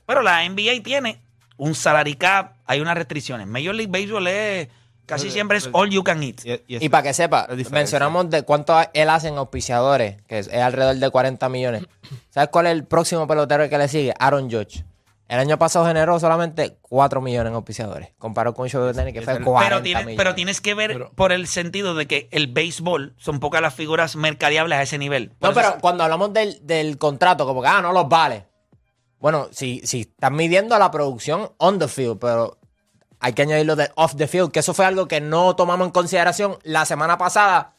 Pero 0.05 0.21
la 0.21 0.47
NBA 0.47 0.81
tiene 0.81 1.19
un 1.57 1.75
salary 1.75 2.15
cap, 2.15 2.55
hay 2.65 2.79
unas 2.79 2.95
restricciones. 2.95 3.47
Major 3.47 3.75
League 3.75 3.91
Baseball 3.91 4.27
es 4.27 4.69
casi 5.05 5.29
siempre 5.29 5.57
es 5.57 5.69
all 5.73 5.89
you 5.89 6.03
can 6.03 6.23
eat. 6.23 6.41
Y 6.67 6.89
para 6.89 7.03
que 7.03 7.13
sepa, 7.13 7.47
mencionamos 7.69 8.29
de 8.29 8.43
cuánto 8.43 8.75
él 8.93 9.09
hace 9.09 9.27
en 9.27 9.37
auspiciadores, 9.37 10.21
que 10.23 10.39
es, 10.39 10.47
es 10.47 10.61
alrededor 10.61 10.95
de 10.95 11.09
40 11.09 11.49
millones. 11.49 11.83
¿Sabes 12.29 12.49
cuál 12.49 12.67
es 12.67 12.71
el 12.71 12.85
próximo 12.85 13.27
pelotero 13.27 13.67
que 13.69 13.77
le 13.77 13.87
sigue? 13.87 14.13
Aaron 14.17 14.49
Judge. 14.49 14.85
El 15.33 15.39
año 15.39 15.57
pasado 15.57 15.85
generó 15.87 16.19
solamente 16.19 16.77
4 16.81 17.19
millones 17.19 17.49
en 17.49 17.55
auspiciadores. 17.55 18.09
Comparado 18.19 18.53
con 18.53 18.67
Shohei 18.67 18.89
Ohtani, 18.89 19.13
que 19.13 19.21
fue 19.23 19.41
40 19.41 19.59
Pero, 19.67 19.81
tiene- 19.81 19.99
millones. 20.01 20.17
pero 20.17 20.35
tienes 20.35 20.61
que 20.61 20.73
ver 20.75 20.91
Pero- 20.93 21.11
por 21.13 21.31
el 21.31 21.47
sentido 21.47 21.95
de 21.95 22.05
que 22.05 22.27
el 22.31 22.47
béisbol 22.47 23.15
son 23.17 23.39
pocas 23.39 23.59
las 23.61 23.73
figuras 23.73 24.15
mercadeables 24.15 24.77
a 24.77 24.81
ese 24.83 24.99
nivel. 24.99 25.31
Por 25.39 25.49
No, 25.49 25.55
pero 25.55 25.69
es- 25.69 25.75
cuando 25.81 26.03
hablamos 26.03 26.33
del, 26.33 26.59
del 26.61 26.99
contrato, 26.99 27.47
como 27.47 27.63
que, 27.63 27.67
ah, 27.67 27.81
no 27.81 27.91
los 27.91 28.07
vale. 28.07 28.45
Bueno, 29.19 29.47
si, 29.51 29.81
si 29.85 30.01
están 30.01 30.35
midiendo 30.35 30.77
la 30.77 30.91
producción 30.91 31.51
on 31.57 31.79
the 31.79 31.87
field, 31.87 32.19
pero 32.19 32.59
hay 33.19 33.33
que 33.33 33.41
añadirlo 33.41 33.75
de 33.75 33.89
off 33.95 34.15
the 34.15 34.27
field, 34.27 34.51
que 34.51 34.59
eso 34.59 34.75
fue 34.75 34.85
algo 34.85 35.07
que 35.07 35.19
no 35.19 35.55
tomamos 35.55 35.87
en 35.87 35.91
consideración 35.91 36.59
la 36.61 36.85
semana 36.85 37.17
pasada. 37.17 37.73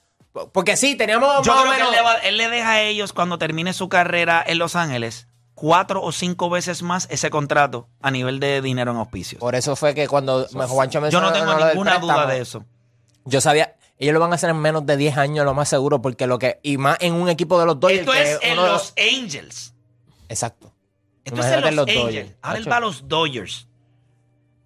Porque 0.52 0.76
sí, 0.76 0.96
teníamos 0.96 1.46
yo 1.46 1.54
más 1.54 1.60
o 1.62 1.68
que 1.68 1.70
él 1.70 1.76
menos- 1.76 1.92
le, 1.94 2.02
va- 2.02 2.14
él 2.16 2.36
le 2.36 2.48
deja 2.48 2.70
a 2.72 2.80
ellos 2.80 3.12
cuando 3.12 3.38
termine 3.38 3.72
su 3.74 3.88
carrera 3.88 4.42
en 4.44 4.58
Los 4.58 4.74
Ángeles 4.74 5.28
cuatro 5.54 6.02
o 6.02 6.12
cinco 6.12 6.50
veces 6.50 6.82
más 6.82 7.06
ese 7.10 7.30
contrato 7.30 7.88
a 8.00 8.10
nivel 8.10 8.40
de 8.40 8.60
dinero 8.60 8.90
en 8.90 8.98
auspicios. 8.98 9.40
Por 9.40 9.54
eso 9.54 9.76
fue 9.76 9.94
que 9.94 10.08
cuando 10.08 10.46
Juancho 10.48 10.98
Yo 10.98 11.00
mencionó 11.00 11.28
no 11.28 11.32
tengo 11.32 11.54
ninguna 11.54 11.98
duda 11.98 12.26
de 12.26 12.40
eso. 12.40 12.64
Yo 13.24 13.40
sabía, 13.40 13.76
ellos 13.98 14.12
lo 14.12 14.20
van 14.20 14.32
a 14.32 14.34
hacer 14.34 14.50
en 14.50 14.58
menos 14.58 14.84
de 14.84 14.96
10 14.96 15.16
años, 15.16 15.44
lo 15.44 15.54
más 15.54 15.68
seguro, 15.68 16.02
porque 16.02 16.26
lo 16.26 16.38
que. 16.38 16.58
Y 16.62 16.76
más 16.76 16.98
en 17.00 17.14
un 17.14 17.28
equipo 17.28 17.58
de 17.58 17.66
los 17.66 17.80
Dodgers. 17.80 18.00
Esto 18.00 18.12
que 18.12 18.22
es 18.22 18.38
en 18.42 18.52
uno 18.54 18.64
de 18.64 18.70
los 18.70 18.94
Angels. 18.98 19.74
Exacto. 20.28 20.72
Esto 21.24 21.40
es 21.40 21.46
en 21.46 21.60
los, 21.62 21.74
los 21.74 21.88
Angels. 21.88 22.04
Dodgers. 22.04 22.30
Ahora 22.42 22.58
él 22.58 22.70
va 22.70 22.76
a 22.76 22.80
los 22.80 23.08
Dodgers. 23.08 23.68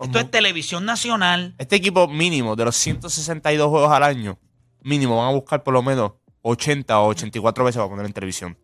Esto 0.00 0.18
es 0.18 0.30
televisión 0.30 0.84
nacional. 0.84 1.54
Este 1.58 1.76
equipo 1.76 2.06
mínimo 2.08 2.54
de 2.56 2.64
los 2.64 2.76
162 2.76 3.68
juegos 3.68 3.90
al 3.90 4.04
año, 4.04 4.38
mínimo 4.80 5.16
van 5.16 5.28
a 5.28 5.32
buscar 5.32 5.64
por 5.64 5.74
lo 5.74 5.82
menos 5.82 6.12
80 6.42 7.00
o 7.00 7.08
84 7.08 7.64
veces 7.64 7.78
para 7.78 7.90
poner 7.90 8.06
en 8.06 8.12
televisión. 8.12 8.56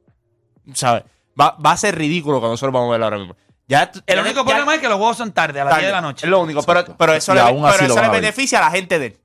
¿Sabes? 0.75 1.05
Va, 1.41 1.57
va 1.65 1.73
a 1.73 1.77
ser 1.77 1.97
ridículo 1.97 2.39
cuando 2.39 2.53
nosotros 2.55 2.73
vamos 2.73 2.89
a 2.89 2.93
verlo 2.93 3.07
ahora 3.07 3.19
mismo. 3.19 3.37
Ya, 3.67 3.91
El 4.07 4.17
ya- 4.17 4.23
único 4.23 4.41
ya- 4.41 4.45
problema 4.47 4.75
es 4.75 4.81
que 4.81 4.89
los 4.89 4.99
juegos 4.99 5.17
son 5.17 5.33
tarde, 5.33 5.61
a 5.61 5.65
las 5.65 5.71
tarde. 5.73 5.83
10 5.87 5.89
de 5.89 5.95
la 5.95 6.01
noche. 6.03 6.27
Es 6.27 6.31
lo 6.31 6.41
único, 6.41 6.63
pero, 6.63 6.85
pero 6.97 7.15
eso, 7.15 7.33
Y 7.33 7.37
le, 7.37 7.43
pero 7.45 7.67
eso 7.87 7.95
le 7.95 8.01
ver. 8.03 8.11
beneficia 8.11 8.59
a 8.59 8.63
la 8.63 8.71
gente 8.71 8.99
de 8.99 9.07
él. 9.07 9.19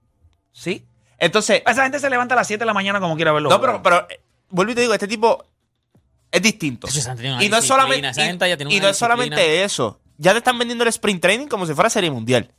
Sí. 0.51 0.85
Entonces, 1.17 1.61
Esa 1.65 1.83
gente 1.83 1.99
se 1.99 2.09
levanta 2.09 2.33
a 2.35 2.37
las 2.37 2.47
7 2.47 2.59
de 2.61 2.65
la 2.65 2.73
mañana 2.73 2.99
como 3.01 3.15
quiera 3.15 3.31
verlo. 3.33 3.49
no, 3.49 3.59
pero, 3.59 3.83
pero 3.83 4.07
eh, 4.09 4.21
vuelvo 4.49 4.71
y 4.71 4.75
te 4.75 4.81
digo, 4.81 4.93
este 4.93 5.07
tipo 5.07 5.43
es 6.31 6.41
distinto. 6.41 6.87
Eso, 6.87 6.99
Y 7.41 7.49
no 7.49 7.57
es 7.57 7.65
solamente, 7.65 8.07
y, 8.69 8.75
y 8.75 8.79
no 8.79 8.87
es 8.87 8.97
solamente 8.97 9.63
eso. 9.63 9.99
Ya 10.17 10.31
te 10.31 10.37
están 10.39 10.57
vendiendo 10.57 10.83
el 10.83 10.89
sprint 10.89 11.21
training 11.21 11.47
como 11.47 11.65
si 11.65 11.73
fuera 11.73 11.89
serie 11.89 12.09
mundial. 12.11 12.49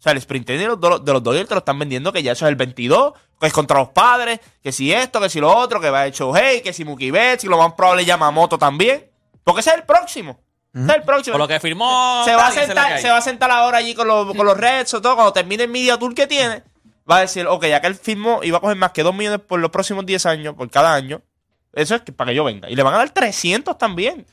O 0.00 0.02
sea, 0.02 0.12
el 0.12 0.18
sprint 0.18 0.48
de 0.48 0.66
los, 0.66 0.80
de 0.80 0.88
los- 0.88 1.04
de 1.04 1.12
los 1.12 1.22
Dodgers 1.22 1.46
te 1.48 1.54
lo 1.54 1.58
están 1.58 1.78
vendiendo 1.78 2.10
que 2.12 2.22
ya 2.22 2.32
eso 2.32 2.46
es 2.46 2.48
el 2.48 2.56
22, 2.56 3.12
que 3.38 3.46
es 3.46 3.52
contra 3.52 3.78
los 3.78 3.90
padres, 3.90 4.40
que 4.62 4.72
si 4.72 4.92
esto, 4.92 5.20
que 5.20 5.28
si 5.28 5.40
lo 5.40 5.54
otro, 5.54 5.78
que 5.80 5.90
va 5.90 6.02
a 6.02 6.08
Shohei, 6.08 6.62
que 6.62 6.72
si 6.72 6.84
Mookie 6.86 7.10
Betts, 7.10 7.44
y 7.44 7.48
lo 7.48 7.58
más 7.58 7.74
probable 7.74 8.04
Yamamoto 8.06 8.56
también. 8.58 9.06
Porque 9.44 9.60
ese 9.60 9.70
es 9.70 9.76
el 9.76 9.82
próximo. 9.84 10.40
Ese 10.74 10.84
es 10.86 10.96
el 10.96 11.02
próximo. 11.02 11.34
Por 11.34 11.40
lo 11.40 11.48
que 11.48 11.60
firmó. 11.60 12.22
se, 12.24 12.34
va 12.34 12.46
a 12.46 12.52
sentar, 12.52 12.86
se 13.02 13.10
va 13.10 13.16
a 13.18 13.20
sentar 13.22 13.50
ahora 13.50 13.78
allí 13.78 13.94
con 13.94 14.08
los, 14.08 14.34
con 14.34 14.46
los 14.46 14.56
Reds 14.56 14.94
o 14.94 15.02
todo. 15.02 15.16
Cuando 15.16 15.32
termine 15.34 15.64
el 15.64 15.70
media 15.70 15.98
tour 15.98 16.14
que 16.14 16.26
tiene, 16.26 16.62
va 17.10 17.18
a 17.18 17.20
decir, 17.20 17.46
ok, 17.46 17.66
ya 17.66 17.80
que 17.82 17.86
él 17.88 17.94
firmó 17.94 18.40
y 18.42 18.50
va 18.50 18.58
a 18.58 18.60
coger 18.62 18.76
más 18.76 18.92
que 18.92 19.02
2 19.02 19.14
millones 19.14 19.40
por 19.40 19.60
los 19.60 19.70
próximos 19.70 20.06
10 20.06 20.24
años, 20.26 20.54
por 20.54 20.70
cada 20.70 20.94
año. 20.94 21.20
Eso 21.74 21.94
es 21.94 22.00
que, 22.02 22.12
para 22.12 22.30
que 22.30 22.36
yo 22.36 22.44
venga. 22.44 22.70
Y 22.70 22.74
le 22.76 22.82
van 22.82 22.94
a 22.94 22.98
dar 22.98 23.10
300 23.10 23.76
también. 23.76 24.26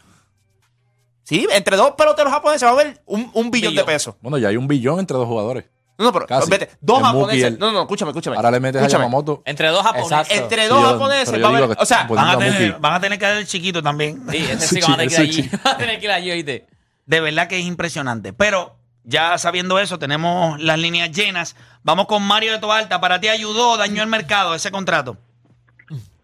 Sí, 1.27 1.45
entre 1.51 1.75
dos 1.75 1.91
peloteros 1.97 2.31
japoneses 2.31 2.63
va 2.63 2.69
a 2.69 2.71
haber 2.71 3.01
un, 3.05 3.29
un 3.33 3.51
billón 3.51 3.75
de 3.75 3.83
pesos. 3.83 4.15
Bueno, 4.21 4.37
ya 4.37 4.47
hay 4.47 4.55
un 4.55 4.65
billón 4.65 4.97
entre 4.99 5.17
dos 5.17 5.27
jugadores. 5.27 5.65
No, 5.97 6.05
no, 6.05 6.13
pero 6.13 6.25
Casi. 6.25 6.49
vete, 6.49 6.69
dos 6.79 7.01
japoneses. 7.01 7.59
No, 7.59 7.69
no, 7.73 7.81
escúchame, 7.81 8.11
escúchame. 8.11 8.37
Ahora 8.37 8.49
le 8.51 8.61
metes 8.61 8.81
Escúchame. 8.81 9.03
a 9.03 9.07
Yamamoto. 9.07 9.41
Entre 9.43 9.67
dos 9.67 9.83
japoneses. 9.83 10.11
Exacto. 10.11 10.33
Entre 10.35 10.61
Sí, 10.63 10.69
dos 10.69 10.81
yo- 10.81 10.87
japoneses 10.87 11.43
va 11.43 11.45
a 11.45 11.49
haber. 11.57 11.75
que 11.75 11.83
O 11.83 11.85
sea, 11.85 12.07
pues, 12.07 12.21
van, 12.21 12.29
a 12.29 12.37
tener, 12.37 12.79
van 12.79 12.93
a 12.93 12.99
tener 13.01 13.19
que 13.19 13.25
dar 13.25 13.37
el 13.37 13.45
chiquito 13.45 13.83
también. 13.83 14.23
Sí, 14.31 14.37
ese 14.37 14.67
sí 14.67 14.79
van 14.81 14.91
a 14.93 14.97
tener 14.97 15.09
que 15.09 15.15
ir 15.15 15.29
allí. 15.29 15.49
Van 15.65 15.73
a 15.73 15.77
tener 15.77 15.99
que 15.99 16.05
ir 16.05 16.11
allí, 16.11 16.31
oíste. 16.31 16.65
De 17.05 17.19
verdad 17.19 17.47
que 17.49 17.59
es 17.59 17.65
impresionante. 17.65 18.31
Pero 18.31 18.77
ya 19.03 19.37
sabiendo 19.37 19.79
eso, 19.79 19.99
tenemos 19.99 20.57
las 20.61 20.79
líneas 20.79 21.11
llenas. 21.11 21.57
Vamos 21.83 22.05
con 22.05 22.23
Mario 22.23 22.53
de 22.53 22.59
Toalta. 22.59 23.01
Para 23.01 23.19
ti 23.19 23.27
ayudó, 23.27 23.75
dañó 23.75 24.01
el 24.01 24.07
mercado 24.07 24.55
ese 24.55 24.71
contrato. 24.71 25.17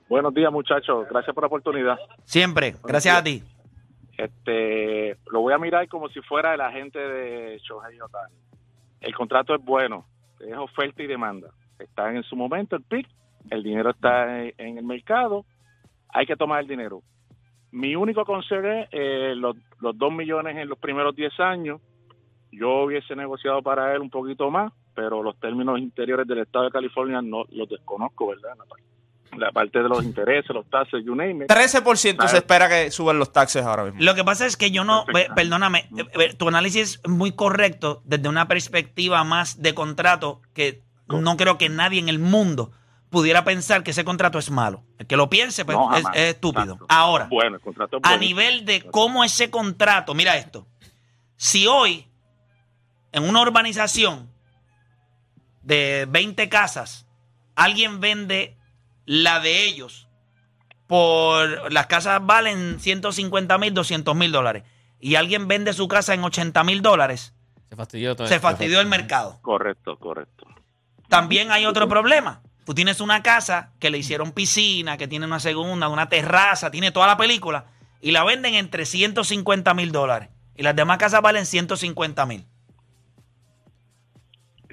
Buenos 0.08 0.34
días, 0.34 0.52
muchachos. 0.52 1.08
Gracias 1.10 1.34
por 1.34 1.44
la 1.44 1.48
oportunidad. 1.48 1.98
Siempre. 2.26 2.76
Gracias 2.84 3.18
a 3.18 3.24
ti. 3.24 3.44
Este, 4.18 5.18
lo 5.32 5.42
voy 5.42 5.54
a 5.54 5.58
mirar 5.58 5.88
como 5.88 6.10
si 6.10 6.22
fuera 6.22 6.54
el 6.54 6.62
agente 6.62 7.00
de 7.00 7.58
Shohei 7.60 8.00
Ohtani. 8.00 8.36
El 9.02 9.14
contrato 9.16 9.56
es 9.56 9.64
bueno, 9.64 10.06
es 10.40 10.56
oferta 10.58 11.02
y 11.04 11.08
demanda. 11.08 11.50
Está 11.80 12.14
en 12.14 12.24
su 12.24 12.36
momento 12.36 12.76
el 12.76 12.84
pick, 12.84 13.08
el 13.50 13.64
dinero 13.64 13.90
está 13.90 14.44
en, 14.44 14.78
el 14.78 14.84
mercado, 14.84 15.46
hay 16.10 16.26
que 16.26 16.36
tomar 16.36 16.62
el 16.62 16.68
dinero. 16.68 17.02
Mi 17.72 17.96
único 17.96 18.24
consejo 18.24 18.68
es 18.68 18.88
eh, 18.92 19.34
los, 19.36 19.58
los 19.80 19.98
dos 19.98 20.14
millones 20.14 20.56
en 20.58 20.70
los 20.70 20.78
primeros 20.78 21.16
10 21.16 21.40
años. 21.40 21.82
Yo 22.52 22.84
hubiese 22.84 23.16
negociado 23.16 23.64
para 23.64 23.94
él 23.96 24.02
un 24.02 24.12
poquito 24.12 24.52
más, 24.52 24.72
pero 24.94 25.24
los 25.24 25.40
términos 25.40 25.80
interiores 25.80 26.28
del 26.28 26.40
estado 26.40 26.66
de 26.66 26.72
California 26.72 27.20
no 27.22 27.46
los 27.50 27.68
desconozco, 27.68 28.28
¿verdad? 28.28 28.56
Parte- 28.58 28.84
La 29.38 29.52
parte 29.52 29.80
de 29.82 29.90
los 29.90 30.04
intereses, 30.04 30.50
los 30.50 30.70
taxes, 30.70 31.04
you 31.06 31.16
name 31.16 31.46
it. 31.46 31.52
13% 31.52 32.28
se 32.28 32.38
espera 32.38 32.70
que 32.70 32.92
suban 32.92 33.20
los 33.20 33.32
taxes 33.32 33.64
ahora 33.66 33.86
mismo. 33.86 34.02
Lo 34.02 34.16
que 34.16 34.24
pasa 34.24 34.46
es 34.46 34.58
que 34.58 34.72
yo 34.72 34.84
no, 34.84 35.06
Perfecto. 35.06 35.36
perdóname, 35.36 35.90
eh, 35.98 36.06
eh, 36.20 36.34
tu 36.34 36.48
análisis 36.48 37.00
es 37.04 37.10
muy 37.10 37.32
correcto 37.34 38.02
desde 38.06 38.30
una 38.30 38.48
perspectiva 38.48 39.24
más 39.24 39.62
de 39.62 39.74
contrato 39.74 40.42
que 40.54 40.84
no 41.08 41.38
creo 41.38 41.58
que 41.58 41.70
nadie 41.70 42.00
en 42.00 42.10
el 42.10 42.20
mundo 42.20 42.72
pudiera 43.10 43.44
pensar 43.44 43.84
que 43.84 43.92
ese 43.92 44.04
contrato 44.04 44.40
es 44.40 44.50
malo. 44.50 44.84
El 44.98 45.06
que 45.06 45.16
lo 45.16 45.30
piense 45.30 45.66
pues, 45.66 45.78
No, 45.78 45.96
es, 45.96 46.04
estúpido. 46.14 46.74
Exacto. 46.74 46.86
Ahora, 46.90 47.28
Bueno, 47.30 47.58
el 47.58 47.62
contrato 47.62 47.98
es 47.98 48.04
a 48.04 48.18
nivel 48.18 48.66
de 48.66 48.82
cómo 48.82 49.24
ese 49.24 49.52
contrato, 49.52 50.16
mira 50.16 50.36
esto, 50.36 50.66
si 51.36 51.68
hoy 51.68 52.08
en 53.12 53.24
una 53.30 53.42
urbanización 53.42 54.32
de 55.62 56.08
20 56.10 56.50
casas 56.50 57.08
alguien 57.56 58.00
vende 58.00 58.58
la 59.06 59.40
de 59.40 59.66
ellos 59.66 60.08
por 60.88 61.72
las 61.72 61.88
casas 61.88 62.20
valen 62.26 62.80
150 62.80 63.58
mil, 63.58 63.74
200 63.74 64.16
mil 64.16 64.32
dólares 64.32 64.64
y 65.00 65.16
alguien 65.16 65.48
vende 65.48 65.74
su 65.74 65.88
casa 65.88 66.14
en 66.14 66.24
80 66.24 66.64
mil 66.64 66.82
dólares, 66.82 67.34
Se 67.70 67.76
fastidió 67.76 68.16
todo 68.16 68.28
se 68.28 68.40
fastidió 68.40 68.80
el 68.80 68.88
mercado. 68.88 69.40
Correcto, 69.42 69.98
correcto. 69.98 70.46
También 71.10 71.52
hay 71.52 71.66
otro 71.66 71.88
problema. 71.88 72.42
Tú 72.66 72.74
tienes 72.74 73.02
una 73.02 73.22
casa 73.22 73.72
que 73.80 73.90
le 73.90 73.98
hicieron 73.98 74.32
piscina, 74.32 74.98
que 74.98 75.08
tiene 75.08 75.26
una 75.26 75.40
segunda, 75.42 75.90
una 75.90 76.08
terraza, 76.08 76.72
tiene 76.72 76.92
toda 76.92 77.08
la 77.08 77.18
película, 77.18 77.66
y 78.00 78.12
la 78.12 78.24
venden 78.24 78.54
en 78.56 78.70
350 78.70 79.74
mil 79.74 79.92
dólares. 79.92 80.30
Y 80.56 80.64
las 80.64 80.76
demás 80.76 80.98
casas 80.98 81.22
valen 81.22 81.46
150 81.46 82.26
mil. 82.26 82.46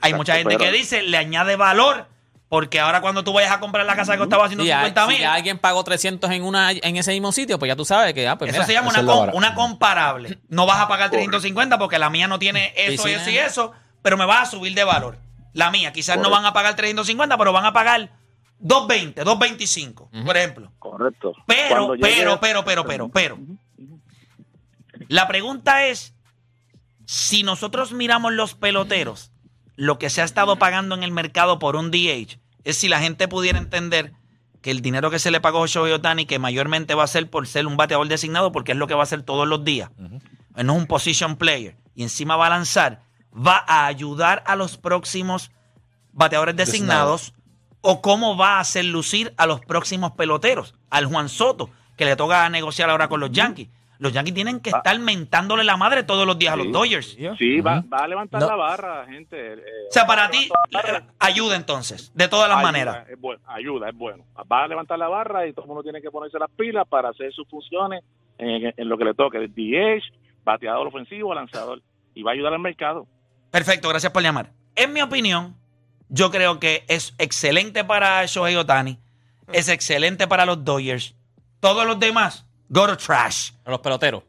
Hay 0.03 0.15
mucha 0.15 0.35
gente 0.37 0.57
pero- 0.57 0.71
que 0.71 0.77
dice, 0.77 1.03
le 1.03 1.17
añade 1.17 1.57
valor, 1.57 2.07
porque 2.51 2.79
ahora 2.81 3.01
cuando 3.01 3.25
tú 3.25 3.33
vayas 3.33 3.53
a 3.53 3.61
comprar 3.61 3.87
la 3.87 3.97
casa 3.97 4.13
que 4.13 4.19
costaba 4.19 4.49
Sí, 4.49 4.57
ya- 4.57 4.81
150 4.83 5.03
si 5.07 5.09
mil, 5.09 5.21
ya 5.21 5.33
alguien 5.35 5.57
pagó 5.59 5.83
300 5.85 6.31
en 6.33 6.43
una 6.43 6.73
en 6.73 6.97
ese 6.97 7.13
mismo 7.13 7.31
sitio, 7.33 7.59
pues 7.59 7.69
ya 7.71 7.77
tú 7.77 7.85
sabes 7.87 8.13
que 8.13 8.29
ah, 8.29 8.37
pues 8.37 8.51
eso 8.51 8.57
mira, 8.59 8.67
se 8.67 8.73
llama 8.75 8.91
una, 8.91 9.07
com- 9.07 9.31
una 9.35 9.55
comparable. 9.55 10.39
No 10.49 10.67
vas 10.67 10.81
a 10.81 10.89
pagar 10.89 11.11
350 11.11 11.79
porque 11.79 11.99
la 11.99 12.11
mía 12.11 12.27
no 12.29 12.39
tiene 12.39 12.75
eso, 12.77 13.05
Piscina. 13.05 13.23
eso 13.23 13.31
y 13.31 13.39
eso, 13.39 13.73
pero 14.03 14.19
me 14.19 14.27
vas 14.27 14.49
a 14.49 14.51
subir 14.51 14.75
de 14.75 14.85
valor. 14.85 15.17
La 15.53 15.71
mía, 15.71 15.93
quizás 15.93 16.19
no 16.19 16.29
van 16.29 16.45
a 16.45 16.53
pagar 16.53 16.75
350, 16.77 17.39
pero 17.39 17.53
van 17.53 17.65
a 17.67 17.73
pagar 17.73 18.11
220, 18.59 19.23
225, 19.25 20.11
por 20.27 20.37
ejemplo. 20.37 20.73
Correcto. 20.81 21.33
Pero, 21.47 21.95
pero, 22.01 22.41
pero, 22.41 22.65
pero, 22.65 22.85
pero, 22.85 23.09
pero. 23.09 23.39
La 25.09 25.27
pregunta 25.29 25.87
es, 25.87 26.15
si 27.07 27.43
nosotros 27.43 27.93
miramos 27.93 28.33
los 28.33 28.55
peloteros, 28.55 29.31
lo 29.77 29.99
que 29.99 30.11
se 30.11 30.21
ha 30.21 30.25
estado 30.25 30.57
pagando 30.57 30.95
en 30.95 31.03
el 31.03 31.11
mercado 31.13 31.59
por 31.59 31.75
un 31.77 31.91
DH, 31.91 32.39
es 32.65 32.77
si 32.77 32.89
la 32.89 33.01
gente 33.01 33.29
pudiera 33.29 33.59
entender 33.59 34.13
que 34.61 34.71
el 34.71 34.83
dinero 34.83 35.11
que 35.11 35.19
se 35.19 35.31
le 35.31 35.41
pagó 35.41 35.65
a 35.65 35.67
Shohei 35.67 35.93
Ohtani, 35.93 36.27
que 36.27 36.39
mayormente 36.39 36.95
va 36.95 37.05
a 37.05 37.07
ser 37.07 37.31
por 37.31 37.47
ser 37.47 37.67
un 37.67 37.77
bateador 37.77 38.09
designado, 38.09 38.53
porque 38.53 38.73
es 38.73 38.79
lo 38.79 38.87
que 38.87 38.95
va 38.95 39.01
a 39.01 39.05
hacer 39.05 39.23
todos 39.23 39.49
los 39.49 39.65
días, 39.65 39.91
no 39.99 40.21
es 40.55 40.79
un 40.79 40.87
position 40.87 41.37
player, 41.37 41.77
y 41.95 42.03
encima 42.03 42.37
va 42.37 42.47
a 42.47 42.51
lanzar, 42.51 43.03
va 43.35 43.65
a 43.67 43.87
ayudar 43.87 44.43
a 44.47 44.57
los 44.57 44.77
próximos 44.77 45.51
bateadores 46.13 46.57
designados, 46.57 47.33
o 47.81 48.03
cómo 48.03 48.37
va 48.37 48.57
a 48.57 48.61
hacer 48.61 48.85
lucir 48.85 49.33
a 49.39 49.47
los 49.47 49.61
próximos 49.61 50.13
peloteros, 50.13 50.75
al 50.91 51.07
Juan 51.07 51.29
Soto, 51.29 51.71
que 51.97 52.05
le 52.05 52.17
toca 52.17 52.49
negociar 52.51 52.91
ahora 52.91 53.09
con 53.09 53.21
los 53.21 53.31
Yankees. 53.31 53.69
Los 54.01 54.13
Yankees 54.13 54.35
tienen 54.35 54.61
que 54.61 54.71
estar 54.71 54.99
mentándole 54.99 55.63
la 55.63 55.77
madre 55.77 56.03
todos 56.03 56.27
los 56.27 56.39
días 56.39 56.55
a 56.55 56.57
los 56.57 56.67
Sí. 56.67 56.73
Dodgers. 56.73 57.17
Sí, 57.39 57.61
va, 57.61 57.83
va 57.83 57.99
a 57.99 58.09
levantar 58.09 58.41
No. 58.41 58.49
la 58.49 58.57
barra, 58.57 59.07
gente. 59.07 59.37
eh, 59.53 59.57
O 59.89 59.93
sea, 59.93 60.07
para 60.07 60.29
ti, 60.31 60.49
barra. 60.73 61.05
ayuda 61.19 61.55
entonces, 61.55 62.11
de 62.15 62.27
todas 62.27 62.49
las 62.49 62.57
Ayuda, 62.59 62.73
maneras. 62.73 63.09
Es 63.11 63.21
bueno, 63.21 63.43
ayuda, 63.47 63.89
es 63.91 63.95
bueno. 63.95 64.25
Va 64.51 64.65
a 64.65 64.69
levantar 64.69 64.99
la 64.99 65.09
barra 65.09 65.47
y 65.47 65.53
todo 65.53 65.65
el 65.65 65.69
mundo 65.69 65.83
tiene 65.83 66.01
que 66.01 66.11
ponerse 66.11 66.39
las 66.39 66.51
pilas 66.51 66.89
para 66.89 67.11
hacer 67.11 67.31
sus 67.33 67.47
funciones 67.49 68.03
en, 68.39 68.73
en 68.77 68.89
lo 68.89 68.97
que 68.97 69.05
le 69.05 69.13
toque. 69.15 69.37
El 69.39 69.55
DH, 69.55 70.03
bateador 70.45 70.87
ofensivo, 70.87 71.35
lanzador. 71.35 71.83
Y 72.15 72.23
va 72.23 72.31
a 72.31 72.35
ayudar 72.35 72.55
al 72.55 72.59
mercado. 72.59 73.07
Perfecto, 73.51 73.89
gracias 73.91 74.13
por 74.13 74.23
llamar. 74.23 74.51
En 74.77 74.93
mi 74.95 75.03
opinión, 75.03 75.57
yo 76.09 76.31
creo 76.31 76.59
que 76.59 76.85
es 76.89 77.15
excelente 77.19 77.85
para 77.85 78.25
Shohei 78.25 78.57
Otani, 78.57 78.99
es 79.53 79.69
excelente 79.69 80.27
para 80.27 80.47
los 80.47 80.65
Dodgers. 80.65 81.15
Todos 81.61 81.87
los 81.87 82.01
demás, 82.01 82.47
go 82.71 82.87
to 82.87 82.97
trash. 82.97 83.51
a 83.65 83.71
los 83.71 83.81
peloteros. 83.81 84.25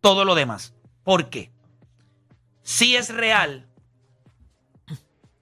Todo 0.00 0.24
lo 0.24 0.34
demás. 0.34 0.74
¿Por 1.02 1.30
qué? 1.30 1.50
Si 2.62 2.94
es 2.94 3.08
real 3.08 3.66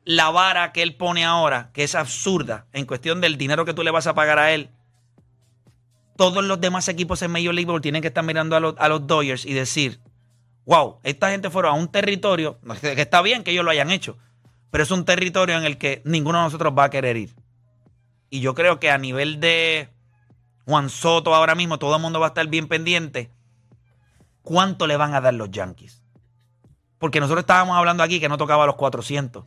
la 0.04 0.30
vara 0.30 0.72
que 0.72 0.82
él 0.82 0.94
pone 0.94 1.24
ahora, 1.24 1.70
que 1.72 1.82
es 1.82 1.96
absurda 1.96 2.68
en 2.72 2.86
cuestión 2.86 3.20
del 3.20 3.36
dinero 3.36 3.64
que 3.64 3.74
tú 3.74 3.82
le 3.82 3.90
vas 3.90 4.06
a 4.06 4.14
pagar 4.14 4.38
a 4.38 4.52
él, 4.52 4.70
todos 6.16 6.44
los 6.44 6.60
demás 6.60 6.88
equipos 6.88 7.20
en 7.22 7.32
Major 7.32 7.52
League 7.52 7.66
Baseball 7.66 7.82
tienen 7.82 8.02
que 8.02 8.08
estar 8.08 8.24
mirando 8.24 8.54
a 8.54 8.60
los, 8.60 8.74
a 8.78 8.88
los 8.88 9.06
Dodgers 9.06 9.44
y 9.44 9.52
decir, 9.52 10.00
wow, 10.64 11.00
esta 11.02 11.30
gente 11.30 11.50
fueron 11.50 11.72
a 11.72 11.74
un 11.74 11.88
territorio, 11.88 12.60
que 12.80 13.02
está 13.02 13.20
bien 13.22 13.42
que 13.42 13.50
ellos 13.50 13.64
lo 13.64 13.72
hayan 13.72 13.90
hecho, 13.90 14.16
pero 14.70 14.84
es 14.84 14.90
un 14.90 15.04
territorio 15.04 15.58
en 15.58 15.64
el 15.64 15.78
que 15.78 16.02
ninguno 16.04 16.38
de 16.38 16.44
nosotros 16.44 16.72
va 16.76 16.84
a 16.84 16.90
querer 16.90 17.16
ir. 17.16 17.34
Y 18.30 18.40
yo 18.40 18.54
creo 18.54 18.78
que 18.80 18.90
a 18.90 18.98
nivel 18.98 19.40
de 19.40 19.88
Juan 20.66 20.90
Soto 20.90 21.34
ahora 21.34 21.54
mismo, 21.54 21.78
todo 21.78 21.96
el 21.96 22.02
mundo 22.02 22.20
va 22.20 22.26
a 22.26 22.28
estar 22.28 22.46
bien 22.48 22.68
pendiente. 22.68 23.30
¿Cuánto 24.42 24.86
le 24.86 24.96
van 24.96 25.14
a 25.14 25.20
dar 25.20 25.34
los 25.34 25.50
Yankees? 25.50 26.02
Porque 26.98 27.20
nosotros 27.20 27.42
estábamos 27.42 27.76
hablando 27.76 28.02
aquí 28.02 28.20
que 28.20 28.28
no 28.28 28.36
tocaba 28.38 28.66
los 28.66 28.76
400. 28.76 29.44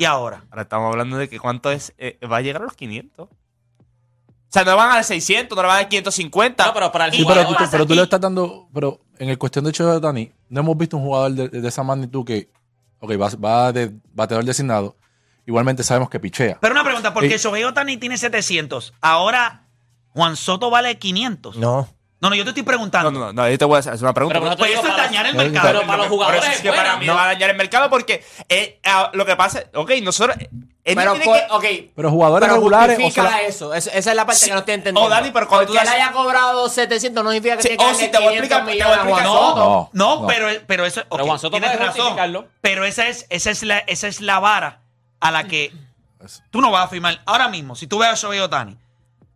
Y 0.00 0.04
ahora. 0.04 0.44
Ahora 0.50 0.62
estamos 0.62 0.90
hablando 0.90 1.16
de 1.16 1.28
que 1.28 1.38
cuánto 1.38 1.70
es. 1.70 1.94
eh, 1.98 2.18
va 2.26 2.38
a 2.38 2.40
llegar 2.40 2.62
a 2.62 2.64
los 2.64 2.74
500. 2.74 3.28
O 3.28 4.52
sea, 4.52 4.64
no 4.64 4.70
le 4.72 4.76
van 4.76 4.90
a 4.90 4.94
dar 4.94 5.04
600, 5.04 5.54
no 5.54 5.62
le 5.62 5.68
van 5.68 5.76
a 5.76 5.80
dar 5.82 5.88
550. 5.88 6.66
No, 6.66 6.74
pero 6.74 6.90
para 6.90 7.06
el 7.06 7.12
Sí, 7.12 7.24
pero, 7.26 7.42
tú, 7.42 7.48
jugador. 7.48 7.68
pero 7.70 7.86
tú 7.86 7.94
le 7.94 8.02
estás 8.02 8.20
dando. 8.20 8.68
Pero 8.74 9.00
en 9.18 9.28
el 9.28 9.38
cuestión 9.38 9.64
de 9.64 9.70
Shohei 9.72 9.96
Otani, 9.96 10.32
no 10.48 10.60
hemos 10.60 10.76
visto 10.76 10.96
un 10.96 11.04
jugador 11.04 11.32
de, 11.32 11.48
de 11.48 11.68
esa 11.68 11.82
magnitud 11.84 12.24
que. 12.24 12.50
Ok, 12.98 13.12
va, 13.12 13.28
va 13.36 13.72
de 13.72 13.92
bateador 14.12 14.44
designado. 14.44 14.96
Igualmente 15.46 15.82
sabemos 15.84 16.10
que 16.10 16.18
pichea. 16.18 16.58
Pero 16.60 16.72
una 16.72 16.82
pregunta, 16.84 17.14
porque 17.14 17.34
Eh. 17.34 17.38
Shohei 17.38 17.62
Otani 17.64 17.96
tiene 17.98 18.16
700. 18.18 18.92
Ahora 19.00 19.66
Juan 20.14 20.36
Soto 20.36 20.70
vale 20.70 20.98
500. 20.98 21.56
No, 21.56 21.88
No. 22.20 22.28
no, 22.30 22.34
yo 22.36 22.44
te 22.44 22.50
estoy 22.50 22.62
preguntando. 22.64 23.10
No, 23.10 23.18
no, 23.18 23.32
no, 23.32 23.48
yo 23.48 23.56
te 23.58 23.64
voy 23.64 23.76
a 23.76 23.78
hacer 23.78 23.94
una 23.94 24.12
pregunta. 24.12 24.38
Pero, 24.38 24.50
pero 24.50 24.58
Pues 24.58 24.72
eso 24.78 24.86
es 24.88 24.96
dañar 24.96 25.26
el 25.26 25.36
Pero 25.36 25.50
mercado. 25.50 25.68
Pero 25.72 25.86
para 25.86 25.96
los 25.98 26.08
jugadores 26.08 26.40
eso 26.42 26.50
es 26.50 26.56
es 26.56 26.62
que 26.62 26.72
para 26.72 26.96
mí 26.96 27.06
no 27.06 27.14
va 27.14 27.24
a 27.24 27.26
dañar 27.28 27.50
el 27.50 27.56
mercado 27.56 27.88
porque 27.88 28.24
eh, 28.48 28.80
lo 29.14 29.24
que 29.24 29.36
pasa, 29.36 29.64
ok, 29.74 29.90
nosotros. 30.02 30.36
él 30.82 30.96
no 30.96 31.00
Pero, 31.02 31.12
tiene 31.12 31.24
por- 31.26 31.36
que- 31.62 31.86
ok. 31.86 31.90
Pero 31.94 32.10
jugadores 32.10 32.46
Pero 32.48 32.56
regulares. 32.56 32.98
O 33.02 33.10
sea, 33.10 33.42
eso. 33.42 33.72
Es- 33.74 33.86
esa 33.86 34.10
es 34.10 34.16
la 34.16 34.26
parte 34.26 34.40
Sí. 34.40 34.46
que 34.46 34.52
no 34.52 34.58
estoy 34.58 34.74
entendiendo. 34.74 35.02
Oh, 35.06 35.08
Dani, 35.08 35.30
pero 35.30 35.46
cuando 35.46 35.66
Porque 35.68 35.78
tú 35.78 35.82
él 35.82 35.88
haces- 35.88 36.02
haya 36.02 36.12
cobrado 36.12 36.68
700 36.68 37.22
no 37.24 37.30
significa 37.30 37.56
que 37.56 37.62
Sí, 37.62 37.68
tiene 37.68 37.84
que 37.84 37.90
oh, 37.90 37.94
sí, 37.94 38.08
te 38.08 38.18
voy 38.18 38.26
a 38.26 38.30
500 38.40 38.58
explicar, 38.58 38.68
te 38.78 38.84
voy 38.84 38.92
a 38.92 38.96
explicar. 38.96 39.24
No, 39.24 39.90
No, 39.92 40.20
no. 40.20 40.26
pero, 40.26 40.46
pero 40.66 40.84
eso. 40.86 41.02
Pero 41.08 41.22
ok, 41.22 41.26
Juan 41.28 41.38
Soto 41.38 41.58
tienes 41.58 41.78
razón. 41.78 42.46
Pero 42.60 42.84
esa 42.84 43.06
es, 43.08 43.26
esa, 43.30 43.50
es 43.50 43.62
la, 43.62 43.78
esa 43.78 44.08
es 44.08 44.20
la 44.20 44.40
vara 44.40 44.80
a 45.20 45.30
la 45.30 45.44
que 45.44 45.72
tú 46.50 46.60
no 46.60 46.70
vas 46.70 46.86
a 46.86 46.88
firmar. 46.88 47.20
Ahora 47.24 47.48
mismo, 47.48 47.76
si 47.76 47.86
tú 47.86 47.98
ves 47.98 48.08
a 48.10 48.14
Shohei 48.14 48.40
Otani 48.40 48.76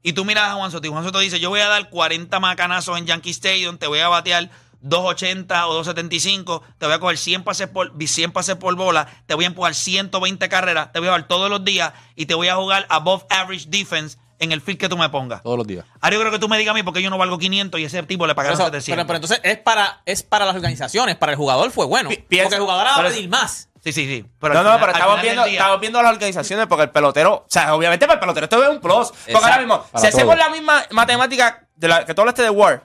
y 0.04 0.12
tú 0.12 0.25
miras 0.25 0.50
a 0.50 0.54
Juan 0.54 0.70
Soto 0.70 0.87
y 0.87 0.90
Juan 0.90 1.02
Soto 1.02 1.18
dice: 1.18 1.40
Yo 1.40 1.49
voy 1.49 1.61
a 1.61 1.66
dar 1.66 1.88
40 1.88 2.38
macanazos 2.38 2.96
en 2.99 3.06
Yankee 3.06 3.30
Stadium, 3.30 3.78
te 3.78 3.87
voy 3.87 4.00
a 4.00 4.08
batear 4.08 4.50
280 4.82 5.66
o 5.66 5.75
275, 5.75 6.62
te 6.78 6.84
voy 6.84 6.94
a 6.94 6.99
coger 7.00 7.16
100 7.16 7.42
pases 7.42 7.68
por, 7.68 7.92
100 7.99 8.32
pases 8.32 8.56
por 8.56 8.76
bola, 8.76 9.08
te 9.26 9.34
voy 9.34 9.44
a 9.44 9.49
empujar 9.49 9.75
120 9.75 10.46
carreras, 10.50 10.92
te 10.92 10.99
voy 10.99 11.08
a 11.08 11.12
dar 11.12 11.26
todos 11.26 11.49
los 11.49 11.64
días 11.64 11.94
y 12.16 12.26
te 12.26 12.34
voy 12.34 12.49
a 12.49 12.56
jugar 12.56 12.87
above 12.90 13.25
average 13.30 13.66
defense 13.70 14.18
en 14.44 14.52
el 14.52 14.60
field 14.60 14.78
que 14.78 14.88
tú 14.88 14.96
me 14.96 15.08
pongas. 15.08 15.42
Todos 15.42 15.58
los 15.58 15.66
días. 15.66 15.84
Ahora 16.00 16.14
yo 16.14 16.20
creo 16.20 16.32
que 16.32 16.38
tú 16.38 16.48
me 16.48 16.56
digas 16.58 16.72
a 16.72 16.74
mí 16.74 16.82
porque 16.82 17.02
yo 17.02 17.10
no 17.10 17.18
valgo 17.18 17.36
500 17.38 17.80
y 17.80 17.84
ese 17.84 18.02
tipo 18.04 18.26
le 18.26 18.34
pagaron 18.34 18.54
eso- 18.58 18.64
700. 18.66 18.94
pero, 18.96 19.06
pero 19.06 19.16
entonces 19.16 19.40
es 19.42 19.58
para, 19.58 20.02
es 20.06 20.22
para 20.22 20.44
las 20.46 20.54
organizaciones, 20.54 21.16
para 21.16 21.32
el 21.32 21.38
jugador 21.38 21.70
fue 21.70 21.86
bueno. 21.86 22.08
Pi- 22.10 22.16
piensa- 22.18 22.44
porque 22.44 22.54
el 22.56 22.60
jugador 22.62 22.86
va 22.86 22.94
a 22.96 23.02
pedir 23.08 23.28
más. 23.28 23.68
Sí, 23.82 23.92
sí, 23.92 24.06
sí. 24.06 24.24
no, 24.40 24.48
no, 24.48 24.54
final- 24.60 24.80
pero 24.80 24.92
estamos 24.92 25.20
viendo, 25.22 25.44
estamos 25.44 25.80
viendo 25.80 26.02
las 26.02 26.12
organizaciones 26.12 26.66
porque 26.66 26.84
el 26.84 26.90
pelotero, 26.90 27.34
o 27.34 27.46
sea, 27.48 27.74
obviamente 27.74 28.06
para 28.06 28.14
el 28.14 28.20
pelotero 28.20 28.44
esto 28.44 28.62
es 28.62 28.68
un 28.70 28.80
plus. 28.80 29.08
Porque 29.08 29.32
Exacto. 29.32 29.46
ahora 29.46 29.58
mismo, 29.58 29.84
si 29.96 30.06
hacemos 30.06 30.38
la 30.38 30.48
misma 30.48 30.82
matemática 30.90 31.66
de 31.76 31.88
la 31.88 32.04
que 32.06 32.14
tú 32.14 32.22
hablaste 32.22 32.42
de 32.42 32.50
Ward, 32.50 32.80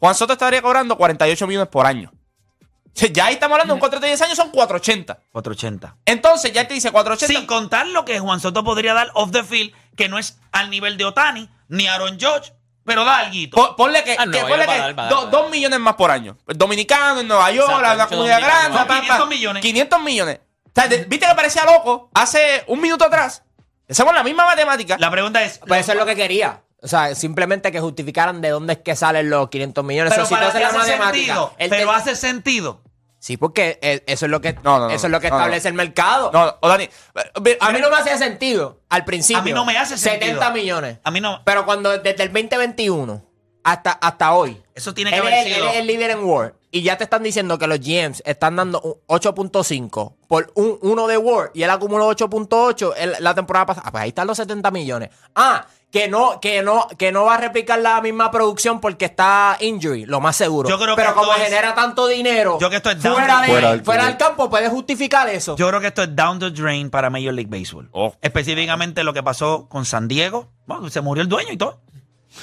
Juan 0.00 0.14
Soto 0.14 0.32
estaría 0.32 0.60
cobrando 0.62 0.96
48 0.96 1.46
millones 1.46 1.68
por 1.68 1.86
año. 1.86 2.10
Ya 3.12 3.26
ahí 3.26 3.34
estamos 3.34 3.54
hablando 3.54 3.72
de 3.72 3.76
un 3.76 3.80
contrato 3.80 4.02
de 4.02 4.08
10 4.08 4.20
años, 4.22 4.36
son 4.36 4.50
480. 4.50 5.20
480. 5.30 5.96
Entonces, 6.04 6.52
ya 6.52 6.66
te 6.66 6.74
dice 6.74 6.90
480. 6.90 7.38
Sin 7.38 7.46
contar 7.46 7.86
lo 7.86 8.04
que 8.04 8.18
Juan 8.18 8.40
Soto 8.40 8.64
podría 8.64 8.92
dar 8.94 9.10
off 9.14 9.30
the 9.30 9.44
field, 9.44 9.72
que 10.00 10.08
no 10.08 10.18
es 10.18 10.38
al 10.52 10.70
nivel 10.70 10.96
de 10.96 11.04
Otani 11.04 11.46
ni 11.68 11.86
Aaron 11.86 12.18
George, 12.18 12.52
pero 12.86 13.04
da 13.04 13.18
algo. 13.18 13.34
Po- 13.52 13.76
Ponle 13.76 14.02
que, 14.02 14.16
Ah, 14.18 14.24
no, 14.24 14.32
que 14.32 14.40
ponle 14.40 14.66
que 14.66 14.78
dar, 14.78 14.94
do- 14.96 15.20
dar, 15.22 15.30
dos 15.30 15.50
millones 15.50 15.78
más 15.78 15.94
por 15.94 16.10
año. 16.10 16.38
El 16.48 16.56
dominicano 16.56 17.20
en 17.20 17.28
Nueva 17.28 17.50
York, 17.52 17.68
Exacto, 17.70 17.96
mucho 17.96 18.08
comunidad 18.08 18.40
grande. 18.40 18.78
Pa, 18.78 19.00
500 19.00 19.28
millones. 19.28 19.62
500 19.62 20.00
millones. 20.02 20.40
O 20.66 20.70
sea, 20.74 20.86
¿viste 20.86 21.26
que 21.28 21.34
parecía 21.34 21.64
loco? 21.66 22.10
Hace 22.14 22.64
un 22.68 22.80
minuto 22.80 23.04
atrás. 23.04 23.42
Hacemos 23.88 24.14
la 24.14 24.22
misma 24.24 24.46
matemática. 24.46 24.96
La 24.98 25.10
pregunta 25.10 25.42
es. 25.42 25.58
Pues 25.66 25.80
eso 25.82 25.92
es 25.92 25.98
lo 25.98 26.06
que 26.06 26.16
quería. 26.16 26.62
O 26.82 26.88
sea, 26.88 27.14
simplemente 27.14 27.70
que 27.70 27.80
justificaran 27.80 28.40
de 28.40 28.48
dónde 28.50 28.72
es 28.72 28.78
que 28.78 28.96
salen 28.96 29.28
los 29.28 29.50
500 29.50 29.84
millones. 29.84 30.12
pero 30.14 30.22
Eso 30.22 30.28
sí 30.30 30.34
para 30.34 30.48
hace 30.48 30.60
la 30.60 30.68
hace 30.68 30.78
matemática. 30.78 31.34
sentido. 31.34 31.54
Pero 31.58 31.90
te- 31.90 31.96
hace 31.96 32.16
sentido. 32.16 32.80
Sí, 33.20 33.36
porque 33.36 33.78
eh, 33.82 34.02
eso 34.06 34.24
es 34.24 34.30
lo 34.30 34.40
que, 34.40 34.54
No, 34.64 34.78
no, 34.78 34.88
no, 34.88 34.90
eso 34.90 35.06
es 35.06 35.10
lo 35.10 35.20
que 35.20 35.26
establece 35.26 35.68
el 35.68 35.74
mercado. 35.74 36.30
No, 36.32 36.56
o 36.60 36.68
Dani. 36.68 36.84
eh, 36.84 37.58
A 37.60 37.70
mí 37.70 37.78
no 37.78 37.90
me 37.90 37.96
hacía 37.96 38.16
sentido 38.16 38.80
al 38.88 39.04
principio. 39.04 39.40
A 39.40 39.44
mí 39.44 39.52
no 39.52 39.64
me 39.66 39.76
hace 39.76 39.98
sentido. 39.98 40.32
70 40.40 40.50
millones. 40.52 40.98
A 41.04 41.10
mí 41.10 41.20
no. 41.20 41.42
Pero 41.44 41.66
cuando 41.66 41.90
desde 41.90 42.22
el 42.22 42.32
2021 42.32 43.22
hasta, 43.62 43.92
hasta 43.92 44.32
hoy, 44.32 44.60
Eso 44.74 44.94
tiene 44.94 45.10
que 45.10 45.16
él, 45.18 45.22
haber 45.22 45.34
es- 45.34 45.46
él 45.48 45.52
sido. 45.54 45.68
es 45.68 45.76
el 45.76 45.86
líder 45.86 46.10
en 46.12 46.24
Word. 46.24 46.54
Y 46.70 46.82
ya 46.82 46.96
te 46.96 47.04
están 47.04 47.22
diciendo 47.22 47.58
que 47.58 47.66
los 47.66 47.78
GMs 47.80 48.22
están 48.24 48.56
dando 48.56 48.80
un 48.80 48.94
8.5 49.06 50.14
por 50.28 50.50
un, 50.54 50.78
uno 50.82 51.06
de 51.06 51.18
Word 51.18 51.50
y 51.52 51.62
él 51.64 51.70
acumuló 51.70 52.06
8.8 52.08 52.94
el- 52.96 53.16
la 53.20 53.34
temporada 53.34 53.66
pasada. 53.66 53.86
Ah, 53.88 53.90
pues 53.90 54.02
ahí 54.04 54.08
están 54.10 54.26
los 54.28 54.36
70 54.38 54.70
millones. 54.70 55.10
Ah, 55.34 55.66
que 55.90 56.06
no, 56.08 56.38
que 56.40 56.62
no, 56.62 56.86
que 56.98 57.10
no 57.10 57.24
va 57.24 57.34
a 57.34 57.38
replicar 57.38 57.78
la 57.80 58.00
misma 58.00 58.30
producción 58.30 58.80
porque 58.80 59.06
está 59.06 59.56
injury, 59.60 60.06
lo 60.06 60.20
más 60.20 60.36
seguro. 60.36 60.68
Yo 60.68 60.78
creo 60.78 60.94
que 60.94 61.02
Pero 61.02 61.14
como 61.14 61.34
es- 61.34 61.42
genera 61.42 61.74
tanto 61.74 62.06
dinero 62.06 62.58
Yo 62.60 62.70
que 62.70 62.76
esto 62.76 62.90
es 62.90 63.02
down 63.02 63.16
fuera, 63.16 63.40
the- 63.40 63.46
de- 63.46 63.52
Fuera 63.52 63.70
del- 63.72 63.84
fuera 63.84 64.06
del 64.06 64.16
campo, 64.16 64.48
puedes 64.48 64.70
justificar 64.70 65.28
eso. 65.28 65.56
Yo 65.56 65.66
creo 65.68 65.80
que 65.80 65.88
esto 65.88 66.02
es 66.04 66.14
down 66.14 66.38
the 66.38 66.50
drain 66.50 66.90
para 66.90 67.10
Major 67.10 67.34
League 67.34 67.50
Baseball. 67.50 67.88
Oh. 67.92 68.14
Específicamente 68.20 69.02
lo 69.02 69.12
que 69.12 69.22
pasó 69.22 69.68
con 69.68 69.84
San 69.84 70.06
Diego. 70.06 70.48
Bueno, 70.66 70.88
se 70.90 71.00
murió 71.00 71.22
el 71.22 71.28
dueño 71.28 71.52
y 71.52 71.56
todo. 71.56 71.80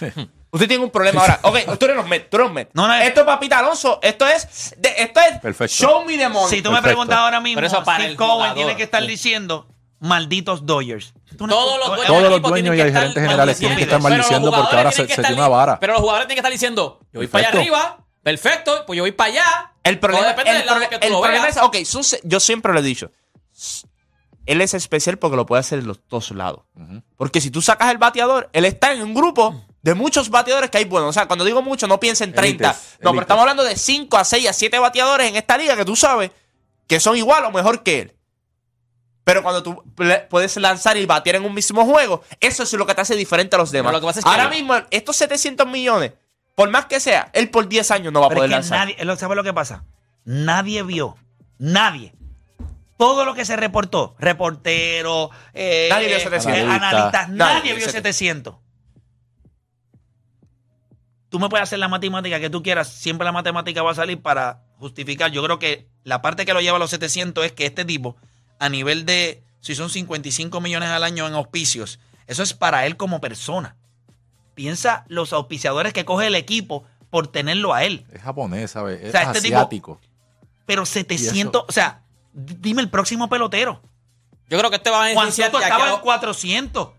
Usted 0.50 0.68
tiene 0.68 0.84
un 0.84 0.90
problema 0.92 1.22
ahora. 1.22 1.40
Ok, 1.44 1.78
tú 1.78 1.86
eres 1.86 1.98
los 1.98 2.08
Mets, 2.08 2.30
tú 2.30 2.38
eres 2.38 2.48
los 2.48 2.54
Mets. 2.54 2.72
No, 2.74 2.88
no, 2.88 2.94
esto 2.96 3.20
es 3.22 3.26
Papita 3.26 3.60
Alonso. 3.60 4.00
Esto 4.02 4.26
es. 4.28 4.74
de- 4.78 4.94
esto 4.98 5.20
es. 5.20 5.40
Perfecto. 5.40 5.74
Show 5.74 6.06
me 6.06 6.18
the 6.18 6.30
money. 6.30 6.50
Si 6.50 6.62
tú 6.62 6.72
me 6.72 6.82
preguntas 6.82 7.18
ahora 7.18 7.40
mismo, 7.42 7.56
Pero 7.58 7.68
eso 7.68 7.84
para 7.84 8.00
Steve 8.00 8.12
el 8.12 8.18
Cohen 8.18 8.32
jugador. 8.32 8.56
tiene 8.56 8.76
que 8.76 8.84
estar 8.84 9.06
diciendo 9.06 9.68
malditos 10.00 10.66
Dodgers. 10.66 11.14
Todos 11.38 11.50
los 11.80 11.88
dueños, 11.88 12.08
Todos 12.08 12.22
del 12.24 12.32
los 12.32 12.42
dueños 12.42 12.54
tienen 12.54 12.74
y 12.74 12.76
que 12.78 12.82
el 12.82 12.88
estar 12.88 13.02
gerente 13.02 13.22
generales 13.22 13.58
tienen 13.58 13.78
que 13.78 13.84
estar 13.84 14.02
maldiciendo. 14.02 14.52
porque 14.52 14.76
ahora 14.76 14.92
se, 14.92 15.08
se 15.08 15.16
tiene 15.22 15.34
una 15.36 15.48
vara. 15.48 15.80
Pero 15.80 15.94
los 15.94 16.02
jugadores 16.02 16.28
tienen 16.28 16.36
que 16.36 16.40
estar 16.48 16.52
diciendo, 16.52 17.00
yo 17.12 17.20
voy 17.20 17.28
para 17.28 17.48
allá 17.50 17.60
arriba, 17.60 18.06
perfecto, 18.24 18.84
pues 18.86 18.98
yo 18.98 19.04
voy 19.04 19.12
para 19.12 19.32
allá. 19.32 19.72
El 19.84 20.00
problema, 20.00 20.28
depende 20.28 20.52
el 20.52 20.58
del 20.58 20.66
lado 20.68 20.80
proble- 20.82 20.90
que 20.90 21.00
tú 21.00 21.08
el 21.08 21.14
lo 21.14 21.22
problema 21.22 21.44
veas. 21.46 21.58
es, 21.58 21.64
ok, 21.64 22.22
yo 22.24 22.40
siempre 22.40 22.74
lo 22.74 22.80
he 22.80 22.84
dicho. 22.84 23.12
Él 24.46 24.62
es 24.62 24.74
especial 24.74 25.18
porque 25.18 25.36
lo 25.36 25.46
puede 25.46 25.60
hacer 25.60 25.80
en 25.80 25.88
los 25.88 26.00
dos 26.10 26.32
lados. 26.32 26.62
Porque 27.18 27.42
si 27.42 27.52
tú 27.52 27.62
sacas 27.62 27.92
el 27.92 27.98
bateador, 27.98 28.50
él 28.54 28.64
está 28.66 28.94
en 28.94 29.02
un 29.02 29.14
grupo 29.14 29.62
de 29.82 29.94
muchos 29.94 30.30
bateadores 30.30 30.70
que 30.70 30.78
hay 30.78 30.86
buenos. 30.86 31.10
O 31.10 31.14
sea, 31.14 31.28
cuando 31.28 31.44
digo 31.44 31.62
mucho, 31.62 31.86
no 31.88 32.00
piensa 32.00 32.24
en 32.24 32.34
30. 32.34 32.70
Élites, 32.70 32.98
no, 33.02 33.12
pero 33.12 33.22
estamos 33.22 33.42
hablando 33.42 33.64
de 33.64 33.76
5 33.76 34.18
a 34.18 34.24
6 34.24 34.48
a 34.48 34.54
7 34.54 34.80
bateadores 34.80 35.28
en 35.30 35.36
esta 35.36 35.58
liga 35.58 35.76
que 35.76 35.84
tú 35.84 35.96
sabes 35.98 36.32
que 36.88 37.00
son 37.02 37.18
igual 37.18 37.44
o 37.46 37.52
mejor 37.52 37.84
que 37.84 38.02
él. 38.02 38.17
Pero 39.28 39.44
cuando 39.44 39.62
tú 39.62 39.84
puedes 40.30 40.56
lanzar 40.56 40.96
y 40.96 41.06
batear 41.06 41.36
en 41.36 41.44
un 41.44 41.54
mismo 41.54 41.84
juego, 41.84 42.24
eso 42.40 42.64
es 42.64 42.72
lo 42.72 42.88
que 42.88 42.96
te 42.96 43.02
hace 43.02 43.14
diferente 43.14 43.58
a 43.58 43.60
los 43.60 43.72
demás. 43.72 43.92
lo 43.92 44.00
que 44.00 44.06
pasa 44.06 44.20
es 44.20 44.24
que- 44.26 44.32
Ahora 44.32 44.48
mismo, 44.48 44.74
estos 44.90 45.18
700 45.18 45.68
millones, 45.68 46.14
por 46.56 46.70
más 46.70 46.86
que 46.86 47.02
sea, 47.02 47.30
él 47.34 47.50
por 47.50 47.68
10 47.68 47.92
años 47.92 48.14
no 48.14 48.22
va 48.22 48.28
a 48.28 48.30
poder 48.30 48.44
es 48.46 48.50
que 48.50 48.56
lanzar. 48.72 48.88
nadie, 48.96 49.18
¿sabes 49.18 49.36
lo 49.36 49.44
que 49.44 49.54
pasa? 49.54 49.84
Nadie 50.24 50.82
vio, 50.84 51.18
nadie. 51.58 52.14
Todo 52.96 53.26
lo 53.26 53.34
que 53.34 53.44
se 53.44 53.58
reportó, 53.58 54.16
reportero, 54.18 55.30
eh, 55.54 55.88
Nadie 55.90 56.08
vio 56.08 56.20
700. 56.22 56.62
eh, 56.62 56.62
analistas, 56.66 57.28
Nadie 57.28 57.54
nadie, 57.56 57.74
vio 57.74 57.76
vio 57.76 57.86
700. 57.90 58.56
Tú 61.28 61.38
me 61.40 61.50
puedes 61.50 61.64
hacer 61.64 61.80
la 61.80 61.90
matemática 61.90 62.40
que 62.40 62.50
tú 62.50 62.64
quieras, 62.64 62.88
siempre 62.88 63.26
la 63.26 63.34
matemática 63.34 63.84
va 63.84 63.92
a 63.92 63.96
salir 63.96 64.22
para 64.22 64.62
justificar. 64.80 65.32
Yo 65.32 65.44
creo 65.44 65.60
que 65.60 65.90
la 66.06 66.22
parte 66.22 66.46
que 66.46 66.54
lo 66.54 66.62
lleva 66.62 66.78
a 66.78 66.80
los 66.80 66.92
700 66.92 67.44
es 67.46 67.52
que 67.52 67.66
este 67.66 67.84
tipo, 67.84 68.16
a 68.60 68.70
nivel 68.70 69.06
de, 69.06 69.44
si 69.62 69.76
son 69.76 69.90
55 69.90 70.60
millones 70.62 70.90
al 70.90 71.04
año 71.04 71.28
en 71.28 71.34
auspicios, 71.34 72.00
eso 72.28 72.44
es 72.44 72.54
para 72.54 72.86
él 72.86 72.98
como 72.98 73.22
persona. 73.22 73.76
Piensa 74.54 75.06
los 75.08 75.34
auspiciadores 75.34 75.94
que 75.94 76.06
coge 76.06 76.28
el 76.28 76.36
equipo 76.36 76.84
por 77.10 77.28
tenerlo 77.28 77.74
a 77.74 77.84
él. 77.84 78.06
Es 78.12 78.22
japonés, 78.22 78.72
¿sabes? 78.72 79.02
Es 79.02 79.10
O 79.10 79.12
sea, 79.12 79.22
este 79.24 79.42
tipo- 79.42 79.56
asiático. 79.58 80.00
Pero 80.66 80.86
700, 80.86 81.64
o 81.68 81.72
sea, 81.72 82.02
dime 82.34 82.82
el 82.82 82.90
próximo 82.90 83.30
pelotero. 83.30 83.82
Yo 84.50 84.58
creo 84.58 84.70
que 84.70 84.78
este 84.78 84.90
va 84.90 84.98
a 84.98 85.14
Juan 85.14 85.16
beneficiar 85.26 85.48
Soto 85.52 85.60
de 85.60 85.64
estaba 85.66 85.94
en 85.94 86.00
400. 86.02 86.90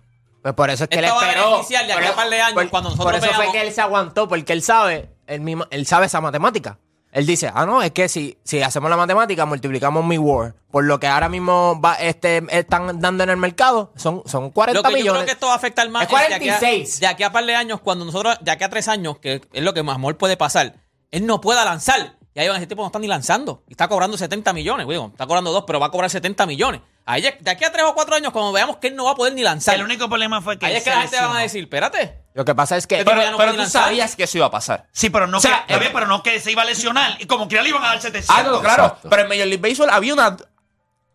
Pues 0.42 0.54
por 0.54 0.70
eso 0.70 0.84
es 0.84 0.90
que 0.90 0.98
él 0.98 1.04
a 1.04 1.08
esperó. 1.08 1.62
de 1.62 1.94
Por- 1.94 2.14
par 2.14 2.30
de 2.30 2.40
años, 2.40 2.54
por- 2.54 2.70
cuando 2.70 2.90
nosotros 2.90 3.12
Por 3.20 3.28
eso 3.28 3.34
fue 3.34 3.52
que 3.52 3.60
él 3.66 3.72
se 3.74 3.80
aguantó, 3.80 4.28
porque 4.28 4.52
él 4.52 4.62
sabe, 4.62 5.10
él, 5.26 5.40
mismo, 5.40 5.66
él 5.70 5.86
sabe 5.86 6.06
esa 6.06 6.20
matemática. 6.20 6.78
Él 7.10 7.24
dice, 7.26 7.50
ah, 7.54 7.64
no, 7.64 7.82
es 7.82 7.90
que 7.92 8.08
si, 8.08 8.36
si 8.44 8.60
hacemos 8.62 8.90
la 8.90 8.96
matemática, 8.96 9.46
multiplicamos 9.46 10.04
mi 10.04 10.18
Word 10.18 10.54
por 10.70 10.84
lo 10.84 11.00
que 11.00 11.06
ahora 11.06 11.28
mismo 11.30 11.80
va, 11.80 11.94
este, 11.94 12.42
están 12.50 13.00
dando 13.00 13.24
en 13.24 13.30
el 13.30 13.38
mercado, 13.38 13.92
son, 13.96 14.22
son 14.26 14.50
40 14.50 14.78
Lo 14.80 14.82
que 14.82 14.90
yo 14.90 14.96
millones. 14.98 15.22
creo 15.22 15.26
que 15.26 15.32
esto 15.32 15.46
va 15.46 15.54
a 15.54 15.56
afectar 15.56 15.88
más 15.88 16.02
Es 16.04 16.10
de 16.10 16.16
aquí 16.34 16.48
a- 16.50 16.58
46. 16.58 17.00
De 17.00 17.06
aquí 17.06 17.22
a 17.22 17.32
par 17.32 17.46
de 17.46 17.54
años, 17.54 17.80
cuando 17.80 18.04
nosotros, 18.04 18.36
de 18.42 18.50
aquí 18.50 18.64
a 18.64 18.68
tres 18.68 18.88
años, 18.88 19.18
que 19.18 19.40
es 19.52 19.62
lo 19.62 19.72
que 19.72 19.82
más 19.82 19.94
amor 19.94 20.18
puede 20.18 20.36
pasar, 20.36 20.74
él 21.10 21.24
no 21.24 21.40
pueda 21.40 21.64
lanzar. 21.64 22.16
Ya 22.34 22.44
Iván, 22.44 22.58
ese 22.58 22.66
tipo 22.66 22.82
no 22.82 22.86
está 22.88 22.98
ni 22.98 23.06
lanzando. 23.08 23.64
Y 23.66 23.72
está 23.72 23.88
cobrando 23.88 24.16
70 24.18 24.52
millones. 24.52 24.86
Digo, 24.86 25.08
está 25.10 25.26
cobrando 25.26 25.50
dos, 25.50 25.64
pero 25.66 25.80
va 25.80 25.86
a 25.86 25.90
cobrar 25.90 26.10
70 26.10 26.44
millones. 26.46 26.82
Ahí, 27.10 27.22
de 27.22 27.50
aquí 27.50 27.64
a 27.64 27.72
tres 27.72 27.84
o 27.86 27.94
cuatro 27.94 28.14
años, 28.16 28.32
cuando 28.32 28.52
veamos 28.52 28.76
que 28.76 28.88
él 28.88 28.94
no 28.96 29.04
va 29.06 29.12
a 29.12 29.14
poder 29.14 29.32
ni 29.32 29.40
lanzar. 29.42 29.74
El 29.76 29.82
único 29.82 30.08
problema 30.08 30.42
fue 30.42 30.58
que. 30.58 30.66
ahí 30.66 30.72
él 30.72 30.78
es 30.78 30.84
que 30.84 30.90
la 30.90 31.00
gente 31.00 31.16
va 31.16 31.22
a 31.22 31.24
lesionó. 31.26 31.42
decir, 31.42 31.62
espérate. 31.64 32.18
Lo 32.34 32.44
que 32.44 32.54
pasa 32.54 32.76
es 32.76 32.86
que. 32.86 32.96
Pero- 32.98 33.10
Pero, 33.12 33.22
ya 33.22 33.30
no 33.30 33.36
pero 33.38 33.48
puede 33.48 33.56
tú 33.56 33.62
lanzar. 33.62 33.84
sabías 33.84 34.14
que 34.14 34.24
eso 34.24 34.36
iba 34.38 34.46
a 34.46 34.50
pasar. 34.50 34.86
Sí, 34.92 35.08
pero 35.08 35.26
no, 35.26 35.38
O 35.38 35.40
sea, 35.40 35.64
que, 35.66 35.72
está 35.72 35.74
eh, 35.76 35.78
bien, 35.78 35.92
pero 35.94 36.06
no 36.06 36.22
que 36.22 36.38
se 36.38 36.52
iba 36.52 36.60
a 36.62 36.64
lesionar. 36.66 37.16
Y 37.18 37.26
como 37.26 37.48
que 37.48 37.54
ya 37.54 37.62
le 37.62 37.70
iban 37.70 37.82
a 37.82 37.86
dar 37.88 38.00
700. 38.02 38.36
Ah, 38.36 38.42
no, 38.42 38.60
claro. 38.60 38.84
Exacto. 38.84 39.08
Pero 39.08 39.22
en 39.22 39.28
Major 39.28 39.46
League 39.46 39.62
Baseball 39.68 39.88
había 39.90 40.12
una. 40.12 40.36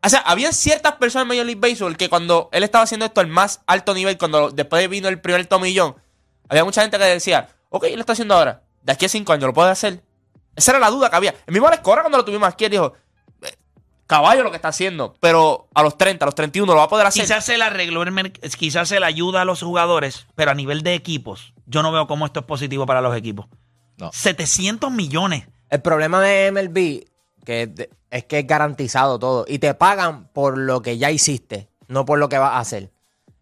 O 0.06 0.10
sea, 0.10 0.19
había 0.21 0.51
ciertas 0.51 0.93
personas 0.93 1.23
en 1.25 1.27
Major 1.29 1.45
League 1.45 1.62
Baseball 1.62 1.95
que 1.95 2.10
cuando 2.10 2.49
él 2.51 2.63
estaba 2.63 2.84
haciendo 2.84 3.06
esto 3.06 3.21
al 3.21 3.27
más 3.27 3.62
alto 3.67 3.93
nivel, 3.93 4.17
cuando 4.17 4.49
después 4.49 4.89
vino 4.89 5.08
el 5.10 5.21
primer 5.21 5.45
tomillón, 5.45 5.95
había 6.49 6.65
mucha 6.65 6.82
gente 6.82 6.97
que 6.97 7.06
decía, 7.06 7.49
ok, 7.69 7.84
él 7.86 7.93
lo 7.95 7.99
está 8.01 8.13
haciendo 8.13 8.34
ahora. 8.36 8.63
De 8.82 8.91
aquí 8.91 9.06
a 9.06 9.10
cinco 9.10 9.32
años 9.32 9.45
lo 9.45 9.53
puede 9.53 9.69
hacer. 9.69 10.01
Esa 10.56 10.71
era 10.71 10.79
la 10.79 10.89
duda 10.89 11.10
que 11.10 11.15
había. 11.15 11.34
El 11.47 11.53
mismo 11.53 11.67
Alex 11.67 11.82
Cora 11.84 12.01
cuando 12.01 12.17
lo 12.17 12.25
tuvimos 12.25 12.47
aquí, 12.49 12.65
él 12.65 12.71
dijo, 12.71 12.93
"Eh, 12.95 12.99
caballo 14.17 14.43
lo 14.43 14.49
que 14.52 14.56
está 14.58 14.67
haciendo. 14.69 15.15
Pero 15.19 15.67
a 15.73 15.82
los 15.84 15.97
30, 15.97 16.23
a 16.23 16.28
los 16.28 16.36
31 16.36 16.71
lo 16.71 16.78
va 16.78 16.84
a 16.86 16.89
poder 16.89 17.06
hacer. 17.08 17.23
Quizás 17.23 17.43
se 17.45 17.58
le 17.58 17.63
arregló 17.63 18.04
el 18.04 18.12
mer- 18.12 18.32
quizás 18.32 18.88
se 18.89 18.99
le 18.99 19.06
ayuda 19.06 19.41
a 19.41 19.45
los 19.45 19.62
jugadores, 19.62 20.28
pero 20.36 20.52
a 20.52 20.54
nivel 20.56 20.84
de 20.84 20.93
equipos, 20.93 21.54
yo 21.65 21.82
no 21.84 21.91
veo 21.91 22.06
cómo 22.08 22.26
esto 22.26 22.41
es 22.41 22.45
positivo 22.45 22.86
para 22.86 23.02
los 23.02 23.15
equipos. 23.15 23.47
No. 23.97 24.12
700 24.13 24.91
millones. 24.91 25.47
El 25.69 25.82
problema 25.82 26.21
de 26.21 26.52
MLB 26.52 27.06
que 27.45 27.89
es 28.10 28.23
que 28.26 28.39
es 28.39 28.47
garantizado 28.47 29.19
todo. 29.19 29.45
Y 29.47 29.60
te 29.60 29.73
pagan 29.73 30.30
por 30.34 30.58
lo 30.58 30.82
que 30.82 30.97
ya 30.97 31.12
hiciste, 31.12 31.67
no 31.88 32.06
por 32.06 32.19
lo 32.19 32.30
que 32.30 32.38
vas 32.38 32.52
a 32.54 32.60
hacer. 32.60 32.91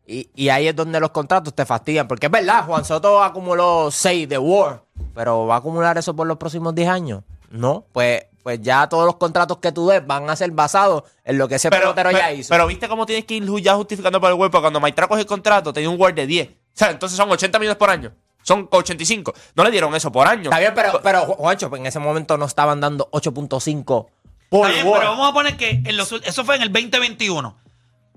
Y, 0.07 0.29
y 0.35 0.49
ahí 0.49 0.67
es 0.67 0.75
donde 0.75 0.99
los 0.99 1.11
contratos 1.11 1.53
te 1.53 1.65
fastidian. 1.65 2.07
Porque 2.07 2.25
es 2.25 2.31
verdad, 2.31 2.65
Juan 2.65 2.83
Soto 2.83 3.21
acumuló 3.23 3.89
6 3.91 4.27
de 4.27 4.37
War. 4.37 4.83
Pero 5.13 5.45
¿va 5.45 5.55
a 5.55 5.57
acumular 5.59 5.97
eso 5.97 6.15
por 6.15 6.25
los 6.25 6.37
próximos 6.37 6.73
10 6.73 6.89
años? 6.89 7.23
No. 7.49 7.85
Pues, 7.91 8.23
pues 8.43 8.59
ya 8.61 8.87
todos 8.89 9.05
los 9.05 9.15
contratos 9.17 9.57
que 9.59 9.71
tú 9.71 9.87
des 9.87 10.05
van 10.05 10.29
a 10.29 10.35
ser 10.35 10.51
basados 10.51 11.03
en 11.23 11.37
lo 11.37 11.47
que 11.47 11.55
ese 11.55 11.69
pelotero 11.69 12.11
ya 12.11 12.31
hizo. 12.31 12.49
pero 12.49 12.67
viste 12.67 12.87
cómo 12.87 13.05
tienes 13.05 13.25
que 13.25 13.35
ir 13.35 13.45
ya 13.61 13.75
justificando 13.75 14.19
por 14.19 14.29
el 14.29 14.35
web. 14.35 14.49
Porque 14.51 14.63
cuando 14.63 14.79
Maitra 14.79 15.07
coge 15.07 15.21
el 15.21 15.27
contrato, 15.27 15.71
tenía 15.73 15.89
un 15.89 15.99
Word 15.99 16.13
de 16.15 16.25
10. 16.27 16.47
O 16.49 16.51
sea, 16.73 16.89
entonces 16.91 17.17
son 17.17 17.29
80 17.31 17.59
millones 17.59 17.77
por 17.77 17.89
año. 17.89 18.11
Son 18.43 18.67
85. 18.71 19.33
No 19.55 19.63
le 19.63 19.71
dieron 19.71 19.93
eso 19.93 20.11
por 20.11 20.27
año. 20.27 20.43
Está 20.43 20.59
bien, 20.59 20.73
pero, 20.73 20.99
pero 21.03 21.21
Ju- 21.27 21.35
Juancho, 21.35 21.69
pues 21.69 21.79
en 21.79 21.85
ese 21.85 21.99
momento 21.99 22.37
no 22.37 22.45
estaban 22.45 22.79
dando 22.81 23.07
8.5 23.11 24.07
por 24.49 24.67
Está 24.67 24.81
bien, 24.81 24.93
pero 24.93 25.11
vamos 25.11 25.29
a 25.29 25.33
poner 25.33 25.55
que 25.57 25.69
en 25.85 25.95
los 25.97 26.11
eso 26.11 26.43
fue 26.43 26.55
en 26.55 26.63
el 26.63 26.71
2021. 26.73 27.57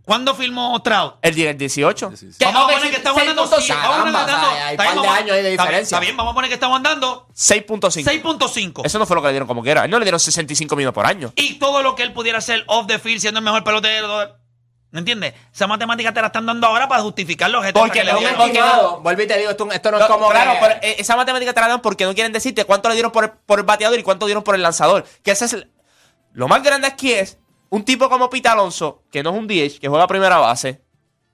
¿Cuándo 0.05 0.35
firmó 0.35 0.81
Trout? 0.83 1.15
El, 1.23 1.35
die- 1.35 1.49
el 1.49 1.57
18. 1.57 2.11
Sí, 2.11 2.17
sí, 2.17 2.33
sí. 2.33 2.39
Que 2.39 2.45
vamos 2.45 2.63
a 2.71 2.75
poner 2.75 2.91
que 2.91 2.97
estamos 2.97 3.21
andando. 3.23 3.45
6.5, 3.47 3.61
sí, 3.63 3.73
vamos 3.73 3.85
a 3.85 3.99
poner 4.01 4.13
que 4.13 4.19
andando- 4.21 4.49
hay 4.49 4.75
está 4.75 4.77
par 4.77 4.87
bien, 4.87 4.95
de 5.03 5.09
vamos- 5.09 5.19
años 5.19 5.37
ahí 5.37 5.43
de 5.43 5.49
está 5.49 5.49
bien, 5.49 5.53
diferencia. 5.53 5.83
Está 5.97 6.01
bien, 6.01 6.17
vamos 6.17 6.33
a 6.33 6.35
poner 6.35 6.49
que 6.49 6.55
estamos 6.55 6.77
andando 6.77 7.27
6.5. 7.35 8.05
6.5. 8.05 8.83
Eso 8.85 8.99
no 8.99 9.07
fue 9.07 9.17
lo 9.17 9.23
que 9.23 9.29
le 9.29 9.33
dieron 9.33 9.49
como 9.49 9.63
quiera. 9.63 9.83
A 9.83 9.85
él 9.87 9.91
no 9.91 9.99
le 9.99 10.05
dieron 10.05 10.21
65 10.21 10.77
millones 10.77 10.95
por 10.95 11.07
año. 11.07 11.33
Y 11.37 11.55
todo 11.59 11.83
lo 11.83 11.95
que 11.95 12.03
él 12.03 12.13
pudiera 12.13 12.39
hacer 12.39 12.65
off 12.67 12.87
the 12.87 12.99
field, 12.99 13.21
siendo 13.21 13.39
el 13.41 13.45
mejor 13.45 13.65
pelotero. 13.65 14.37
¿Me 14.91 15.01
entiendes? 15.01 15.35
Esa 15.53 15.67
matemática 15.67 16.13
te 16.15 16.21
la 16.21 16.29
están 16.29 16.47
dando 16.47 16.67
ahora 16.69 16.87
para 16.87 17.03
justificar 17.03 17.51
los 17.51 17.61
objetos 17.61 17.81
Porque 17.83 17.99
que 18.01 18.05
le 18.05 18.11
Es 18.13 18.17
un 18.17 18.23
dieron- 18.23 18.41
estimado. 18.47 19.01
Vuelvo 19.01 19.23
y 19.23 19.27
te 19.27 19.39
digo, 19.39 19.51
esto, 19.51 19.69
esto 19.73 19.91
no, 19.91 19.97
es 19.97 20.03
No, 20.03 20.09
como 20.09 20.29
claro, 20.29 20.53
que- 20.53 20.59
pero 20.61 20.75
eh, 20.83 20.97
esa 21.01 21.17
matemática 21.17 21.53
te 21.53 21.61
la 21.61 21.67
dan 21.67 21.81
porque 21.83 22.05
no 22.05 22.15
quieren 22.15 22.33
decirte 22.33 22.65
cuánto 22.65 22.89
le 22.91 22.95
dieron 22.95 23.11
por, 23.11 23.39
por 23.39 23.59
el 23.59 23.65
bateador 23.65 23.99
y 23.99 24.03
cuánto 24.05 24.27
dieron 24.27 24.45
por 24.45 24.55
el 24.55 24.63
lanzador. 24.63 25.05
Que 25.25 25.33
ese 25.33 25.47
es 25.47 25.53
el- 25.55 25.73
lo 26.33 26.47
más 26.47 26.63
grande 26.63 26.87
aquí 26.87 27.11
es 27.13 27.39
un 27.75 27.85
tipo 27.85 28.09
como 28.09 28.31
Pete 28.31 28.49
Alonso, 28.49 29.03
que 29.11 29.23
no 29.23 29.31
es 29.31 29.37
un 29.37 29.47
DH, 29.47 29.81
que 29.81 29.89
juega 29.89 30.07
primera 30.07 30.39
base. 30.39 30.81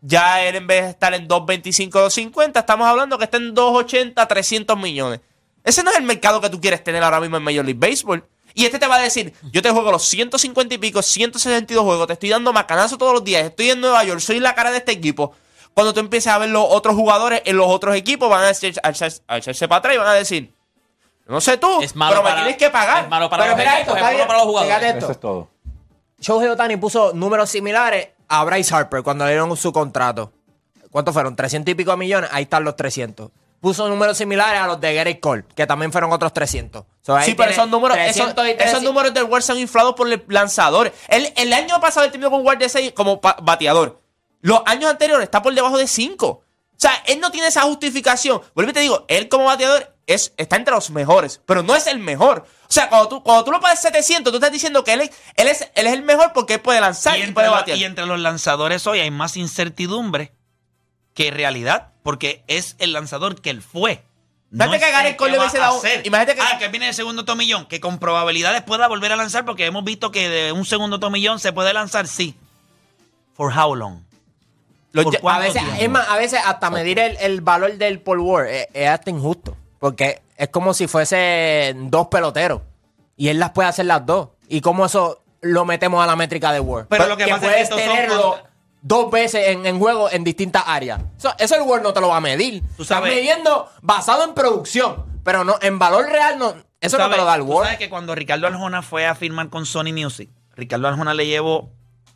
Ya 0.01 0.43
él 0.45 0.57
en 0.57 0.67
vez 0.67 0.85
de 0.85 0.91
estar 0.91 1.13
en 1.13 1.29
2.25, 1.29 1.91
2.50, 1.91 2.59
estamos 2.59 2.87
hablando 2.87 3.19
que 3.19 3.25
está 3.25 3.37
en 3.37 3.55
2.80, 3.55 4.27
300 4.27 4.79
millones. 4.79 5.21
Ese 5.63 5.83
no 5.83 5.91
es 5.91 5.99
el 5.99 6.05
mercado 6.05 6.41
que 6.41 6.49
tú 6.49 6.59
quieres 6.61 6.83
tener 6.83 7.03
ahora 7.03 7.21
mismo 7.21 7.37
en 7.37 7.43
Major 7.43 7.65
League 7.65 7.79
Baseball. 7.79 8.25
Y 8.55 8.65
este 8.65 8.79
te 8.79 8.87
va 8.87 8.97
a 8.97 9.01
decir, 9.01 9.35
yo 9.53 9.61
te 9.63 9.71
juego 9.71 9.93
los 9.93 10.03
150 10.05 10.75
y 10.75 10.79
pico, 10.79 11.03
162 11.03 11.85
juegos, 11.85 12.07
te 12.07 12.15
estoy 12.15 12.31
dando 12.31 12.53
macanazo 12.53 12.97
todos 12.99 13.13
los 13.13 13.23
días, 13.23 13.45
estoy 13.45 13.71
en 13.71 13.81
Nueva 13.81 14.03
York, 14.05 14.21
soy 14.21 14.41
la 14.41 14.55
cara 14.55 14.71
de 14.71 14.79
este 14.79 14.93
equipo. 14.93 15.33
Cuando 15.75 15.93
tú 15.95 16.01
empieces 16.01 16.33
a 16.33 16.39
ver 16.39 16.49
los 16.49 16.65
otros 16.69 16.95
jugadores 16.97 17.43
en 17.45 17.57
los 17.59 17.69
otros 17.69 17.95
equipos, 17.95 18.29
van 18.31 18.43
a 18.45 18.51
echar- 18.51 18.81
a 18.83 18.91
echarse, 18.91 19.23
a 19.29 19.37
echarse 19.39 19.69
para 19.69 19.79
atrás 19.81 19.95
y 19.95 19.99
van 19.99 20.09
a 20.09 20.15
decir, 20.15 20.53
no 21.27 21.41
sé 21.41 21.59
tú, 21.59 21.81
Es 21.81 21.95
malo 21.95 22.23
pero 22.23 22.25
me 22.29 22.35
tienes 22.43 22.57
que 22.57 22.71
pagar. 22.71 23.05
Es 23.05 23.09
malo 23.11 23.31
para 23.31 23.45
Pero 23.45 23.53
los 23.57 23.59
mira 23.61 23.79
equipos, 23.79 23.95
esto, 23.97 24.07
es 24.09 24.13
malo 24.15 24.27
para 24.27 24.39
los 24.41 24.49
jugadores. 24.49 24.95
Eso 24.97 25.13
es 25.13 25.21
todo. 25.21 25.49
Shohei 26.21 26.49
Otani 26.49 26.77
puso 26.77 27.13
números 27.15 27.51
similares 27.51 28.09
a 28.29 28.45
Bryce 28.45 28.75
Harper 28.75 29.03
cuando 29.03 29.25
le 29.25 29.33
dieron 29.33 29.57
su 29.57 29.73
contrato. 29.73 30.33
¿Cuántos 30.91 31.15
fueron? 31.15 31.35
300 31.35 31.73
y 31.73 31.75
pico 31.75 31.97
millones. 31.97 32.31
Ahí 32.33 32.43
están 32.45 32.65
los 32.65 32.77
300. 32.77 33.31
Puso 33.61 33.89
números 33.89 34.17
similares 34.17 34.61
a 34.61 34.67
los 34.67 34.81
de 34.81 34.95
Garrett 34.95 35.21
Cole, 35.21 35.45
que 35.55 35.67
también 35.67 35.93
fueron 35.93 36.13
otros 36.13 36.33
300. 36.33 36.85
So, 37.03 37.15
ahí 37.15 37.27
Sí, 37.27 37.35
pero 37.35 37.51
esos 37.51 37.69
números, 37.69 37.97
esos, 37.99 38.35
300 38.35 38.47
y 38.47 38.51
esos 38.51 38.59
300. 38.59 38.83
números 38.83 39.15
del 39.15 39.25
World 39.25 39.45
son 39.45 39.59
inflados 39.59 39.95
por 39.95 40.11
el 40.11 40.25
lanzador. 40.29 40.93
El, 41.09 41.33
el 41.37 41.53
año 41.53 41.79
pasado 41.81 42.07
él 42.07 42.13
terminó 42.13 42.31
con 42.31 42.45
Ward 42.45 42.59
de 42.59 42.69
6 42.69 42.93
como 42.93 43.21
bateador. 43.43 44.01
Los 44.41 44.63
años 44.65 44.91
anteriores 44.91 45.25
está 45.25 45.43
por 45.43 45.55
debajo 45.55 45.77
de 45.77 45.87
5. 45.87 46.27
O 46.27 46.43
sea, 46.77 46.93
él 47.07 47.21
no 47.21 47.31
tiene 47.31 47.49
esa 47.49 47.63
justificación. 47.63 48.41
Vuelvo 48.55 48.71
y 48.71 48.75
te 48.75 48.81
digo, 48.81 49.05
él 49.09 49.29
como 49.29 49.45
bateador 49.45 49.95
es, 50.15 50.33
está 50.37 50.57
entre 50.57 50.75
los 50.75 50.91
mejores, 50.91 51.41
pero 51.47 51.63
no 51.63 51.75
es 51.75 51.87
el 51.87 51.99
mejor. 51.99 52.47
O 52.69 52.73
sea, 52.73 52.89
cuando 52.89 53.09
tú, 53.09 53.23
cuando 53.23 53.45
tú 53.45 53.51
lo 53.53 53.61
pagas 53.61 53.81
700, 53.83 54.33
tú 54.33 54.37
estás 54.39 54.53
diciendo 54.53 54.85
que 54.85 54.93
él 54.93 55.01
es, 55.03 55.11
él 55.37 55.49
es, 55.49 55.63
él 55.75 55.87
es 55.87 55.93
el 55.93 56.03
mejor 56.03 56.33
porque 56.33 56.55
él 56.55 56.61
puede 56.61 56.81
lanzar 56.81 57.19
Y 57.19 57.23
y, 57.23 57.33
puede 57.33 57.49
batear. 57.49 57.77
y 57.79 57.85
entre 57.85 58.07
los 58.07 58.19
lanzadores 58.21 58.87
hoy 58.87 59.01
hay 59.01 59.11
más 59.11 59.37
incertidumbre 59.37 60.33
que 61.15 61.31
realidad, 61.31 61.89
porque 62.03 62.45
es 62.47 62.77
el 62.79 62.93
lanzador 62.93 63.41
que 63.41 63.51
él 63.51 63.63
fue. 63.63 64.05
Imagínate 64.53 64.77
es 64.85 64.85
que 64.87 64.93
Garrett 64.93 65.11
el 65.13 65.17
Cole 65.17 65.39
hubiese 65.39 65.59
dado- 65.59 65.81
imagínate 66.05 66.35
que- 66.35 66.41
Ah, 66.43 66.59
que 66.59 66.69
viene 66.69 66.89
el 66.89 66.95
segundo 66.95 67.25
tomillón, 67.25 67.67
que 67.67 67.79
con 67.81 67.99
probabilidades 67.99 68.63
pueda 68.63 68.89
volver 68.89 69.13
a 69.13 69.17
lanzar, 69.17 69.45
porque 69.45 69.67
hemos 69.67 69.85
visto 69.85 70.11
que 70.11 70.29
de 70.29 70.53
un 70.53 70.65
segundo 70.65 70.99
tomillón 70.99 71.39
se 71.39 71.53
puede 71.53 71.73
lanzar, 71.73 72.07
sí. 72.09 72.37
¿For 73.35 73.53
how 73.57 73.75
long? 73.75 74.03
¿Por 74.93 75.33
A 75.33 75.39
veces, 75.39 75.63
tiempo? 75.63 75.81
es 75.81 75.89
más, 75.89 76.09
a 76.09 76.17
veces 76.17 76.41
hasta 76.45 76.69
medir 76.69 76.99
el, 76.99 77.17
el 77.21 77.41
valor 77.43 77.75
del 77.77 78.01
Paul 78.01 78.19
Ward 78.21 78.47
es, 78.49 78.67
es 78.75 78.89
hasta 78.89 79.11
injusto. 79.11 79.57
Porque 79.81 80.23
es 80.37 80.49
como 80.51 80.73
si 80.75 80.87
fuesen 80.87 81.91
dos 81.91 82.07
peloteros. 82.07 82.63
Y 83.17 83.29
él 83.29 83.41
las 83.41 83.51
puede 83.51 83.69
hacer 83.69 83.87
las 83.87 84.07
dos. 84.07 84.29
Y 84.49 84.61
como 84.61 84.87
eso 84.87 85.21
lo 85.41 85.65
metemos 85.65 86.03
a 86.05 86.07
la 86.07 86.15
métrica 86.15 86.53
de 86.53 86.61
Ward. 86.61 86.87
Pero 86.89 87.07
lo 87.09 87.17
que 87.17 87.27
pasa 87.27 87.57
es 87.59 87.69
que 87.69 87.75
son 87.75 87.79
tenerlo 87.79 88.39
dos 88.83 89.11
veces 89.11 89.49
en, 89.49 89.67
en 89.67 89.79
juego 89.79 90.09
en 90.11 90.23
distintas 90.23 90.63
áreas. 90.67 91.01
Eso, 91.19 91.33
eso 91.39 91.55
el 91.57 91.63
Ward 91.63 91.83
no 91.83 91.93
te 91.93 92.01
lo 92.01 92.09
va 92.09 92.19
a 92.19 92.21
medir. 92.21 92.61
Tú 92.77 92.83
Estás 92.83 92.99
sabes- 92.99 93.15
midiendo 93.15 93.69
basado 93.83 94.23
en 94.25 94.35
producción. 94.35 95.05
Pero 95.25 95.45
no 95.45 95.57
en 95.61 95.79
valor 95.79 96.07
real, 96.07 96.39
no. 96.39 96.55
Eso 96.81 96.97
no 96.97 97.05
te 97.05 97.11
¿Sabes? 97.11 97.17
lo 97.19 97.25
da 97.25 97.35
el 97.35 97.41
Tú 97.43 97.47
Ward. 97.49 97.65
sabes 97.65 97.79
que 97.79 97.91
cuando 97.91 98.15
Ricardo 98.15 98.47
Arjona 98.47 98.83
fue 98.83 99.07
a 99.07 99.15
firmar 99.15 99.49
con 99.51 99.67
Sony 99.67 99.93
Music, 99.93 100.31
Ricardo 100.57 100.89
Arjona 100.89 101.13
le 101.15 101.27
llevó, 101.27 101.71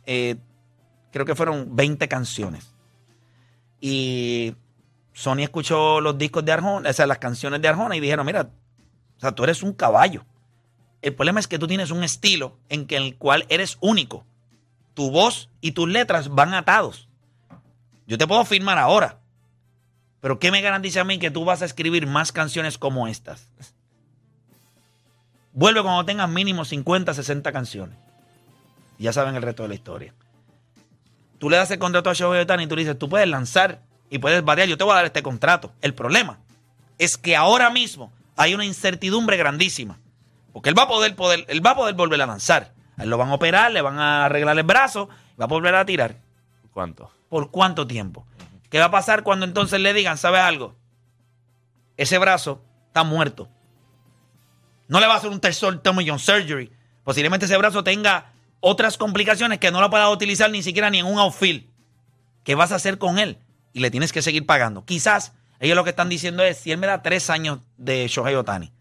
eh, 0.07 0.37
creo 1.11 1.25
que 1.25 1.35
fueron 1.35 1.75
20 1.75 2.07
canciones. 2.07 2.67
Y 3.79 4.55
Sony 5.15 5.43
escuchó 5.43 6.01
los 6.01 6.17
discos 6.17 6.43
de 6.43 6.51
Arjona, 6.51 6.89
o 6.89 6.93
sea, 6.93 7.07
las 7.07 7.19
canciones 7.19 7.61
de 7.61 7.69
Arjona 7.69 7.95
y 7.95 8.01
dijeron, 8.01 8.25
mira, 8.25 8.49
o 9.17 9.19
sea, 9.21 9.31
tú 9.31 9.45
eres 9.45 9.63
un 9.63 9.71
caballo. 9.71 10.25
El 11.01 11.15
problema 11.15 11.39
es 11.39 11.47
que 11.47 11.57
tú 11.57 11.67
tienes 11.67 11.89
un 11.89 12.03
estilo 12.03 12.57
en 12.67 12.85
el 12.89 13.15
cual 13.15 13.45
eres 13.47 13.77
único. 13.79 14.25
Tu 14.93 15.09
voz 15.09 15.49
y 15.61 15.71
tus 15.71 15.87
letras 15.87 16.27
van 16.27 16.53
atados. 16.53 17.07
Yo 18.05 18.17
te 18.17 18.27
puedo 18.27 18.43
firmar 18.43 18.77
ahora. 18.77 19.19
Pero 20.19 20.37
¿qué 20.37 20.51
me 20.51 20.61
garantiza 20.61 21.01
a 21.01 21.05
mí 21.05 21.17
que 21.17 21.31
tú 21.31 21.45
vas 21.45 21.61
a 21.61 21.65
escribir 21.65 22.07
más 22.07 22.33
canciones 22.33 22.77
como 22.77 23.07
estas? 23.07 23.47
Vuelve 25.53 25.81
cuando 25.81 26.03
tengas 26.03 26.29
mínimo 26.29 26.65
50, 26.65 27.13
60 27.13 27.53
canciones. 27.53 27.97
Ya 28.99 29.13
saben 29.13 29.35
el 29.35 29.41
resto 29.41 29.63
de 29.63 29.69
la 29.69 29.75
historia. 29.75 30.13
Tú 31.39 31.49
le 31.49 31.55
das 31.55 31.71
el 31.71 31.79
contrato 31.79 32.09
a 32.09 32.13
Shohei 32.13 32.41
Ohtani 32.41 32.63
y 32.63 32.67
tú 32.67 32.75
dices, 32.75 32.99
tú 32.99 33.07
puedes 33.07 33.29
lanzar 33.29 33.81
y 34.09 34.19
puedes 34.19 34.43
variar, 34.43 34.67
yo 34.67 34.77
te 34.77 34.83
voy 34.83 34.93
a 34.93 34.97
dar 34.97 35.05
este 35.05 35.23
contrato. 35.23 35.73
El 35.81 35.93
problema 35.93 36.39
es 36.97 37.17
que 37.17 37.35
ahora 37.35 37.69
mismo 37.69 38.11
hay 38.35 38.53
una 38.53 38.65
incertidumbre 38.65 39.37
grandísima. 39.37 39.99
Porque 40.53 40.69
él 40.69 40.77
va 40.77 40.83
a 40.83 40.87
poder, 40.87 41.15
poder, 41.15 41.45
él 41.49 41.65
va 41.65 41.71
a 41.71 41.75
poder 41.75 41.95
volver 41.95 42.21
a 42.21 42.25
lanzar. 42.25 42.73
A 42.97 43.03
él 43.03 43.09
lo 43.09 43.17
van 43.17 43.29
a 43.29 43.33
operar, 43.33 43.71
le 43.71 43.81
van 43.81 43.99
a 43.99 44.25
arreglar 44.25 44.57
el 44.57 44.63
brazo, 44.63 45.09
va 45.39 45.45
a 45.45 45.47
volver 45.47 45.75
a 45.75 45.85
tirar. 45.85 46.17
¿Cuánto? 46.71 47.11
¿Por 47.29 47.51
cuánto 47.51 47.85
tiempo? 47.87 48.25
¿Qué 48.69 48.79
va 48.79 48.85
a 48.85 48.91
pasar 48.91 49.23
cuando 49.23 49.45
entonces 49.45 49.79
le 49.81 49.93
digan, 49.93 50.17
¿sabes 50.17 50.41
algo? 50.41 50.75
Ese 51.97 52.17
brazo 52.17 52.61
está 52.87 53.03
muerto. 53.03 53.49
No 54.87 54.99
le 54.99 55.07
va 55.07 55.15
a 55.15 55.17
hacer 55.17 55.29
un 55.29 55.39
tercer 55.39 55.79
tomillon 55.79 56.19
surgery. 56.19 56.71
Posiblemente 57.03 57.45
ese 57.45 57.57
brazo 57.57 57.83
tenga 57.83 58.31
otras 58.59 58.97
complicaciones 58.97 59.59
que 59.59 59.71
no 59.71 59.81
lo 59.81 59.89
puedas 59.89 60.11
utilizar 60.13 60.49
ni 60.49 60.63
siquiera 60.63 60.89
ni 60.89 60.99
en 60.99 61.05
un 61.05 61.19
outfield. 61.19 61.65
¿Qué 62.43 62.55
vas 62.55 62.71
a 62.71 62.75
hacer 62.75 62.97
con 62.97 63.19
él? 63.19 63.39
Y 63.75 63.81
le 63.81 63.91
tienes 63.91 64.13
que 64.13 64.21
seguir 64.21 64.45
pagando. 64.45 64.85
Quizás 64.85 65.33
ellos 65.59 65.75
lo 65.75 65.83
que 65.83 65.89
están 65.89 66.07
diciendo 66.07 66.41
es, 66.43 66.57
si 66.57 66.71
él 66.71 66.77
me 66.77 66.87
da 66.87 67.01
tres 67.03 67.29
años 67.29 67.59
de 67.77 68.07
Shohei 68.07 68.33
Otani 68.35 68.71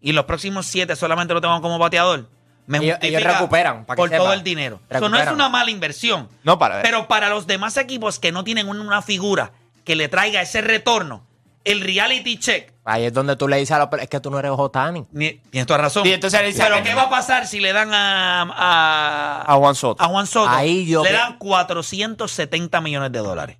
y 0.00 0.12
los 0.12 0.24
próximos 0.24 0.66
siete 0.66 0.94
solamente 0.94 1.34
lo 1.34 1.40
tengo 1.40 1.60
como 1.60 1.78
bateador, 1.78 2.28
me 2.66 2.78
Ellos- 2.78 2.92
justifica 2.98 3.18
ellos 3.18 3.32
recuperan, 3.34 3.84
para 3.84 3.96
que 3.96 4.00
por 4.02 4.10
todo 4.10 4.32
el 4.32 4.44
dinero. 4.44 4.80
Eso 4.88 5.08
no 5.08 5.18
es 5.18 5.28
una 5.30 5.48
mala 5.48 5.70
inversión. 5.72 6.28
No, 6.44 6.58
para 6.60 6.80
Pero 6.82 7.08
para 7.08 7.28
los 7.28 7.48
demás 7.48 7.76
equipos 7.76 8.20
que 8.20 8.30
no 8.30 8.44
tienen 8.44 8.68
un- 8.68 8.78
una 8.80 9.02
figura 9.02 9.50
que 9.84 9.96
le 9.96 10.08
traiga 10.08 10.40
ese 10.40 10.60
retorno, 10.60 11.26
el 11.64 11.80
reality 11.80 12.38
check 12.38 12.72
Ahí 12.84 13.04
es 13.04 13.12
donde 13.12 13.34
tú 13.36 13.46
le 13.48 13.56
dices 13.58 13.72
a 13.72 13.78
los 13.80 13.88
es 14.00 14.08
que 14.08 14.20
tú 14.20 14.30
no 14.30 14.38
eres 14.38 14.52
Otani. 14.56 15.06
Ni- 15.12 15.34
Tienes 15.50 15.66
toda 15.66 15.78
razón. 15.80 16.06
Y 16.06 16.12
entonces 16.12 16.40
le 16.40 16.46
dice 16.48 16.62
Pero 16.62 16.82
¿qué 16.82 16.94
va 16.94 17.02
a 17.02 17.10
pasar 17.10 17.46
si 17.46 17.60
le 17.60 17.72
dan 17.72 17.92
a, 17.92 18.42
a, 18.42 19.44
A 19.52 19.56
Juan 19.56 19.74
Soto. 19.74 20.02
a 20.02 20.06
Juan 20.06 20.26
Soto? 20.26 20.48
Ahí 20.50 20.86
yo 20.86 21.02
le 21.04 21.12
dan 21.12 21.36
470 21.38 22.80
millones 22.80 23.12
de 23.12 23.18
dólares. 23.18 23.56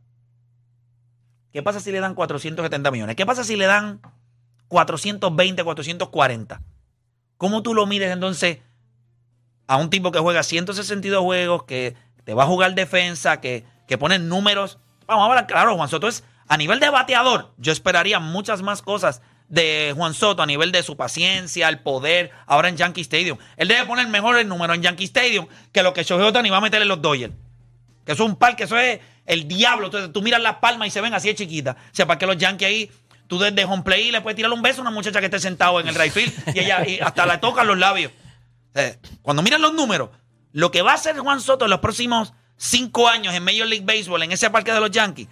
¿Qué 1.53 1.63
pasa 1.63 1.81
si 1.81 1.91
le 1.91 2.01
dan 2.01 2.15
470 2.15 2.91
millones? 2.91 3.17
¿Qué 3.17 3.27
pasa 3.27 3.45
si 3.45 3.57
le 3.57 3.67
dan 3.67 4.01
420, 4.69 5.65
440? 5.65 6.63
¿Cómo 7.37 7.63
tú 7.63 7.75
lo 7.75 7.87
mides 7.87 8.13
entonces 8.13 8.59
a 9.67 9.77
un 9.77 9.91
tipo 9.91 10.13
que 10.13 10.19
juega 10.19 10.43
162 10.43 11.23
juegos, 11.23 11.65
que 11.65 11.97
te 12.25 12.35
va 12.35 12.45
a 12.45 12.47
jugar 12.47 12.75
defensa, 12.75 13.41
que, 13.41 13.65
que 13.89 13.99
pone 13.99 14.19
números? 14.19 14.79
Vamos 15.07 15.23
a 15.23 15.27
hablar 15.27 15.47
claro, 15.47 15.75
Juan 15.75 15.89
Soto 15.89 16.07
es 16.07 16.23
a 16.47 16.57
nivel 16.57 16.79
de 16.79 16.91
bateador. 16.91 17.53
Yo 17.59 17.73
esperaría 17.73 18.21
muchas 18.21 18.63
más 18.63 18.83
cosas 18.83 19.23
de 19.49 19.93
Juan 19.97 20.15
Soto 20.15 20.43
a 20.43 20.47
nivel 20.47 20.71
de 20.71 20.83
su 20.85 20.97
paciencia, 20.97 21.69
el 21.69 21.81
poder, 21.81 22.31
ahora 22.47 22.69
en 22.69 22.77
Yankee 22.77 23.01
Stadium. 23.01 23.39
Él 23.57 23.69
debe 23.69 23.85
poner 23.87 24.07
mejor 24.09 24.39
el 24.39 24.47
número 24.49 24.75
en 24.75 24.83
Yankee 24.83 25.05
Stadium 25.05 25.49
que 25.73 25.83
lo 25.83 25.93
que 25.93 26.05
Shohei 26.05 26.27
Ohtani 26.27 26.51
va 26.51 26.59
a 26.59 26.61
meter 26.61 26.81
en 26.81 26.89
los 26.89 27.03
Dodgers. 27.03 27.35
Que 28.05 28.13
eso 28.13 28.25
es 28.25 28.31
un 28.31 28.37
parque, 28.37 28.65
eso 28.65 28.79
es 28.79 29.01
el 29.31 29.47
diablo. 29.47 29.87
Entonces, 29.87 30.13
tú 30.13 30.23
miras 30.23 30.43
las 30.43 30.57
palmas 30.57 30.89
y 30.89 30.91
se 30.91 31.01
ven 31.01 31.15
así 31.15 31.29
de 31.29 31.37
chiquitas. 31.37 31.77
O 31.77 31.95
sea, 31.95 32.07
para 32.07 32.19
que 32.19 32.27
los 32.27 32.37
Yankees 32.37 32.67
ahí, 32.67 32.91
tú 33.29 33.39
desde 33.39 33.65
home 33.65 33.85
play 33.85 34.11
le 34.11 34.21
puedes 34.21 34.35
tirar 34.35 34.53
un 34.53 34.61
beso 34.61 34.81
a 34.81 34.83
una 34.83 34.91
muchacha 34.91 35.21
que 35.21 35.27
esté 35.27 35.39
sentado 35.39 35.79
en 35.79 35.87
el 35.87 35.95
right 35.95 36.13
field 36.13 36.33
y 36.53 36.59
ella 36.59 36.85
hasta 37.03 37.27
le 37.27 37.39
tocan 37.39 37.67
los 37.67 37.79
labios. 37.79 38.11
Cuando 39.23 39.43
miran 39.43 39.61
los 39.63 39.73
números, 39.73 40.11
lo 40.53 40.73
que 40.73 40.83
va 40.83 40.93
a 40.93 40.95
hacer 40.95 41.17
Juan 41.17 41.41
Soto 41.41 41.65
en 41.65 41.71
los 41.71 41.79
próximos 41.79 42.33
cinco 42.57 43.09
años 43.09 43.33
en 43.33 43.45
Major 43.45 43.69
League 43.69 43.85
Baseball, 43.87 44.23
en 44.25 44.33
ese 44.33 44.51
parque 44.51 44.73
de 44.73 44.81
los 44.81 44.91
Yankees, 44.91 45.29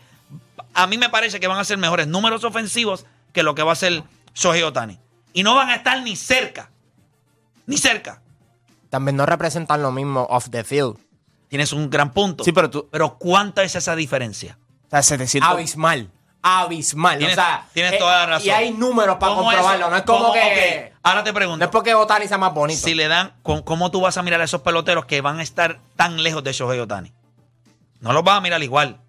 a 0.75 0.87
mí 0.87 0.97
me 0.97 1.09
parece 1.09 1.41
que 1.41 1.49
van 1.49 1.59
a 1.59 1.65
ser 1.65 1.77
mejores 1.77 2.07
números 2.07 2.45
ofensivos 2.45 3.05
que 3.33 3.43
lo 3.43 3.57
que 3.57 3.65
va 3.65 3.71
a 3.71 3.73
hacer 3.73 4.05
Shohei 4.33 4.63
Otani. 4.63 4.99
Y 5.33 5.43
no 5.43 5.57
van 5.57 5.71
a 5.71 5.75
estar 5.75 6.01
ni 6.03 6.15
cerca. 6.15 6.71
Ni 7.67 7.77
cerca. 7.77 8.23
También 8.91 9.17
no 9.17 9.27
representan 9.27 9.83
lo 9.83 9.91
mismo 9.91 10.27
off 10.31 10.49
the 10.51 10.63
field. 10.63 10.99
Tienes 11.49 11.73
un 11.73 11.89
gran 11.91 12.13
punto. 12.13 12.45
Sí, 12.45 12.53
pero 12.53 12.69
tú. 12.71 12.89
Pero 12.91 13.17
¿cuánta 13.19 13.63
es 13.63 13.75
esa 13.75 13.97
diferencia? 13.97 14.59
O 14.87 14.91
sea, 14.91 15.03
700. 15.03 15.51
Abismal. 15.51 16.11
Abismal. 16.43 17.19
Tienes, 17.19 17.37
o 17.37 17.41
sea, 17.41 17.67
tienes 17.73 17.93
eh, 17.95 17.99
toda 17.99 18.19
la 18.19 18.27
razón. 18.27 18.47
Y 18.47 18.51
hay 18.51 18.71
números 18.73 19.17
para 19.17 19.35
¿Cómo 19.35 19.45
comprobarlo. 19.45 19.81
eso? 19.87 19.91
No 19.91 19.97
es 19.97 20.03
como 20.03 20.19
¿Cómo? 20.21 20.33
que. 20.35 20.93
Ahora 21.03 21.25
te 21.25 21.31
No 21.31 21.35
pregunto. 21.35 21.65
es 21.65 21.71
porque 21.71 21.95
Otani 21.95 22.29
sea 22.29 22.39
más 22.39 22.55
bonito. 22.55 22.81
Si 22.87 22.95
le 22.95 23.09
dan, 23.09 23.33
¿cómo, 23.43 23.65
cómo 23.65 23.91
tú 23.91 24.01
vas 24.01 24.17
a 24.19 24.23
mirar 24.23 24.41
a 24.41 24.45
esos 24.45 24.61
peloteros 24.63 25.07
que 25.07 25.21
van 25.21 25.41
a 25.41 25.43
estar 25.43 25.81
tan 25.97 26.23
lejos 26.23 26.45
de 26.45 26.53
Shohei 26.53 26.79
Otani? 26.81 27.13
No 28.01 28.13
los 28.13 28.23
vas 28.23 28.37
a 28.37 28.41
mirar 28.41 28.63
igual. 28.63 29.01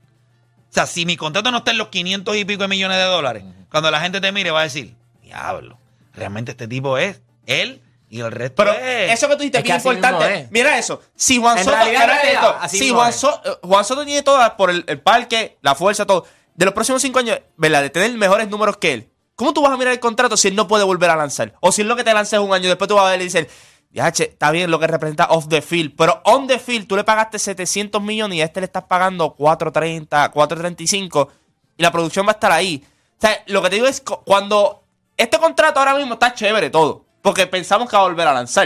O 0.69 0.73
sea, 0.73 0.85
si 0.85 1.05
mi 1.05 1.17
contrato 1.17 1.51
no 1.51 1.57
está 1.59 1.71
en 1.71 1.77
los 1.77 1.89
500 1.89 2.35
y 2.37 2.45
pico 2.45 2.63
de 2.63 2.67
millones 2.67 2.97
de 2.97 3.03
dólares, 3.03 3.43
cuando 3.69 3.91
la 3.91 3.99
gente 4.01 4.21
te 4.21 4.31
mire 4.31 4.51
va 4.51 4.61
a 4.61 4.63
decir, 4.63 4.95
diablo, 5.21 5.77
realmente 6.13 6.51
este 6.51 6.67
tipo 6.67 6.97
es 6.97 7.21
él 7.45 7.81
y 8.09 8.21
el 8.21 8.31
resto 8.31 8.55
Pero 8.63 8.71
es... 8.73 9.11
eso 9.13 9.27
que 9.27 9.35
tú 9.35 9.39
dijiste 9.43 9.59
Es 9.59 9.63
es 9.63 9.65
bien 9.65 9.77
así 9.77 9.87
importante. 9.89 10.35
es. 10.41 10.51
Mira 10.51 10.77
eso. 10.77 11.01
Si 11.15 11.37
Juan 11.39 11.57
En 11.59 11.63
Soto. 11.63 11.75
realidad, 11.77 12.19
esto. 12.25 12.55
así 12.59 12.77
si 12.79 12.89
Juan. 12.89 13.13
So- 13.13 13.41
eh, 13.45 13.51
Juan 13.63 13.85
Soto 13.85 14.03
tiene 14.05 14.23
todas 14.23 14.49
por 14.51 14.69
el, 14.71 14.83
el 14.87 14.99
parque, 14.99 15.57
la 15.61 15.75
fuerza, 15.75 16.05
todo. 16.05 16.25
De 16.55 16.65
los 16.65 16.73
próximos 16.73 17.01
cinco 17.01 17.19
años, 17.19 17.39
¿verdad? 17.55 17.81
De 17.83 17.89
tener 17.89 18.11
mejores 18.17 18.49
números 18.49 18.77
que 18.77 18.93
él. 18.93 19.09
¿Cómo 19.35 19.53
tú 19.53 19.61
vas 19.61 19.71
a 19.71 19.77
mirar 19.77 19.93
el 19.93 19.99
contrato 19.99 20.35
si 20.35 20.49
él 20.49 20.55
no 20.55 20.67
puede 20.67 20.83
volver 20.83 21.09
a 21.09 21.15
lanzar? 21.15 21.53
O 21.61 21.71
si 21.71 21.81
es 21.83 21.87
lo 21.87 21.95
que 21.95 22.03
te 22.03 22.13
lanzas 22.13 22.39
un 22.41 22.53
año, 22.53 22.67
después 22.67 22.87
tú 22.89 22.95
vas 22.95 23.05
a 23.05 23.11
ver 23.11 23.21
y 23.21 23.25
dices, 23.25 23.47
ya, 23.91 24.11
che, 24.11 24.23
está 24.25 24.51
bien 24.51 24.69
lo 24.69 24.79
que 24.79 24.87
representa 24.87 25.27
off 25.29 25.47
the 25.47 25.61
field, 25.61 25.95
pero 25.95 26.21
on 26.25 26.45
the 26.47 26.59
field 26.59 26.87
tú 26.87 26.97
le 26.97 27.03
pagaste 27.05 27.39
700 27.39 28.01
millones 28.01 28.37
y 28.37 28.41
a 28.41 28.45
este 28.45 28.59
le 28.59 28.65
estás 28.65 28.83
pagando 28.83 29.33
430, 29.35 30.29
435 30.31 31.29
y 31.77 31.83
la 31.83 31.91
producción 31.91 32.25
va 32.25 32.31
a 32.31 32.33
estar 32.33 32.51
ahí. 32.51 32.83
O 33.17 33.21
sea, 33.21 33.43
lo 33.47 33.61
que 33.61 33.69
te 33.69 33.75
digo 33.75 33.87
es 33.87 34.01
cu- 34.01 34.19
cuando 34.25 34.83
este 35.15 35.37
contrato 35.37 35.79
ahora 35.79 35.95
mismo 35.95 36.15
está 36.15 36.33
chévere 36.33 36.69
todo, 36.69 37.05
porque 37.29 37.45
pensamos 37.45 37.87
que 37.87 37.95
va 37.95 38.01
a 38.01 38.05
volver 38.07 38.27
a 38.27 38.33
lanzar. 38.33 38.65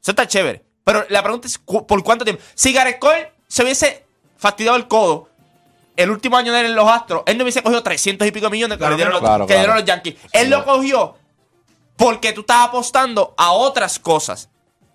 Eso 0.00 0.10
está 0.10 0.26
chévere. 0.26 0.60
Pero 0.82 1.06
la 1.08 1.22
pregunta 1.22 1.46
es, 1.46 1.56
cu- 1.56 1.86
¿por 1.86 2.02
cuánto 2.02 2.24
tiempo? 2.24 2.42
Si 2.52 2.72
Gareth 2.72 2.98
Cole 2.98 3.32
se 3.46 3.62
hubiese 3.62 4.04
fastidiado 4.36 4.76
el 4.76 4.88
codo 4.88 5.28
el 5.94 6.10
último 6.10 6.36
año 6.36 6.52
de 6.52 6.60
él 6.60 6.66
en 6.66 6.74
los 6.74 6.88
Astros, 6.88 7.22
él 7.26 7.38
no 7.38 7.44
hubiese 7.44 7.62
cogido 7.62 7.80
300 7.80 8.26
y 8.26 8.32
pico 8.32 8.50
millones 8.50 8.76
que 8.76 8.80
Claro 8.80 8.96
le 8.96 8.96
dieron, 8.96 9.12
los, 9.12 9.22
no. 9.22 9.28
Claro, 9.28 9.46
que 9.46 9.52
le 9.52 9.58
dieron 9.60 9.76
claro. 9.76 9.80
los 9.80 9.86
Yankees. 9.86 10.16
Él 10.32 10.50
lo 10.50 10.64
cogió 10.64 11.14
porque 11.96 12.32
tú 12.32 12.40
estabas 12.40 12.70
apostando 12.70 13.34
a 13.36 13.52
otras 13.52 14.00
cosas. 14.00 14.48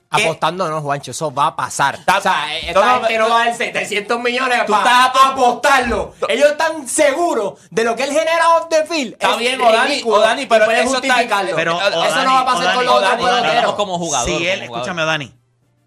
Apostando 0.10 0.70
no, 0.70 0.82
Juancho, 0.82 1.12
eso 1.12 1.34
va 1.34 1.48
a 1.48 1.56
pasar. 1.56 1.96
O 1.96 2.22
sea, 2.22 2.46
no, 2.48 2.54
esta 2.70 2.86
no, 2.86 3.00
gente 3.02 3.18
no 3.18 3.30
va 3.30 3.42
a 3.42 3.46
dar 3.46 3.56
700 3.56 4.20
millones 4.22 4.66
Tú 4.66 4.72
para 4.72 5.08
estás 5.08 5.22
apo- 5.22 5.32
apostarlo. 5.34 6.14
Ellos 6.30 6.52
están 6.52 6.88
seguros 6.88 7.60
de 7.70 7.84
lo 7.84 7.96
que 7.96 8.04
él 8.04 8.12
genera 8.12 8.56
off 8.58 8.70
the 8.70 8.86
field. 8.86 9.14
Está 9.14 9.32
Es 9.34 9.38
bien, 9.40 9.60
Odani, 9.60 10.02
Odani, 10.06 10.46
pero 10.46 10.66
eso 10.72 10.96
está- 10.96 11.14
justificarlo. 11.14 11.56
Pero, 11.56 11.78
eso 11.82 12.00
Odani, 12.00 12.26
no 12.26 12.34
va 12.34 12.40
a 12.40 12.46
pasar 12.46 12.62
Odani, 12.64 12.76
con 12.78 12.86
los 12.86 12.96
otros 12.96 13.12
Odani, 13.14 13.48
Odani, 13.58 13.74
como 13.76 13.98
jugador. 14.00 14.28
si 14.30 14.36
él, 14.48 14.60
jugador. 14.62 14.64
escúchame, 14.78 15.04
Dani, 15.06 15.34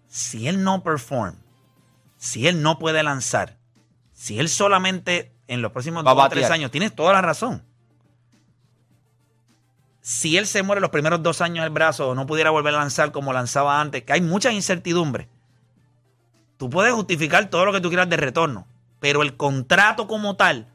si 0.07 0.47
él 0.47 0.63
no 0.63 0.83
perform, 0.83 1.35
si 2.17 2.47
él 2.47 2.61
no 2.61 2.77
puede 2.77 3.01
lanzar, 3.01 3.57
si 4.13 4.39
él 4.39 4.49
solamente 4.49 5.33
en 5.47 5.61
los 5.63 5.71
próximos 5.71 6.05
Va 6.05 6.11
a 6.11 6.13
dos 6.13 6.25
o 6.25 6.29
tres 6.29 6.43
batear. 6.43 6.59
años, 6.59 6.69
tienes 6.71 6.93
toda 6.95 7.13
la 7.13 7.21
razón. 7.23 7.65
Si 10.01 10.37
él 10.37 10.47
se 10.47 10.63
muere 10.63 10.81
los 10.81 10.89
primeros 10.89 11.21
dos 11.21 11.41
años 11.41 11.63
del 11.63 11.71
brazo 11.71 12.09
o 12.09 12.15
no 12.15 12.25
pudiera 12.25 12.49
volver 12.49 12.73
a 12.73 12.79
lanzar 12.79 13.11
como 13.11 13.33
lanzaba 13.33 13.79
antes, 13.79 14.03
que 14.03 14.13
hay 14.13 14.21
mucha 14.21 14.51
incertidumbre, 14.51 15.29
tú 16.57 16.69
puedes 16.69 16.93
justificar 16.93 17.49
todo 17.49 17.65
lo 17.65 17.71
que 17.71 17.81
tú 17.81 17.89
quieras 17.89 18.09
de 18.09 18.17
retorno, 18.17 18.67
pero 18.99 19.21
el 19.21 19.37
contrato 19.37 20.07
como 20.07 20.35
tal 20.35 20.67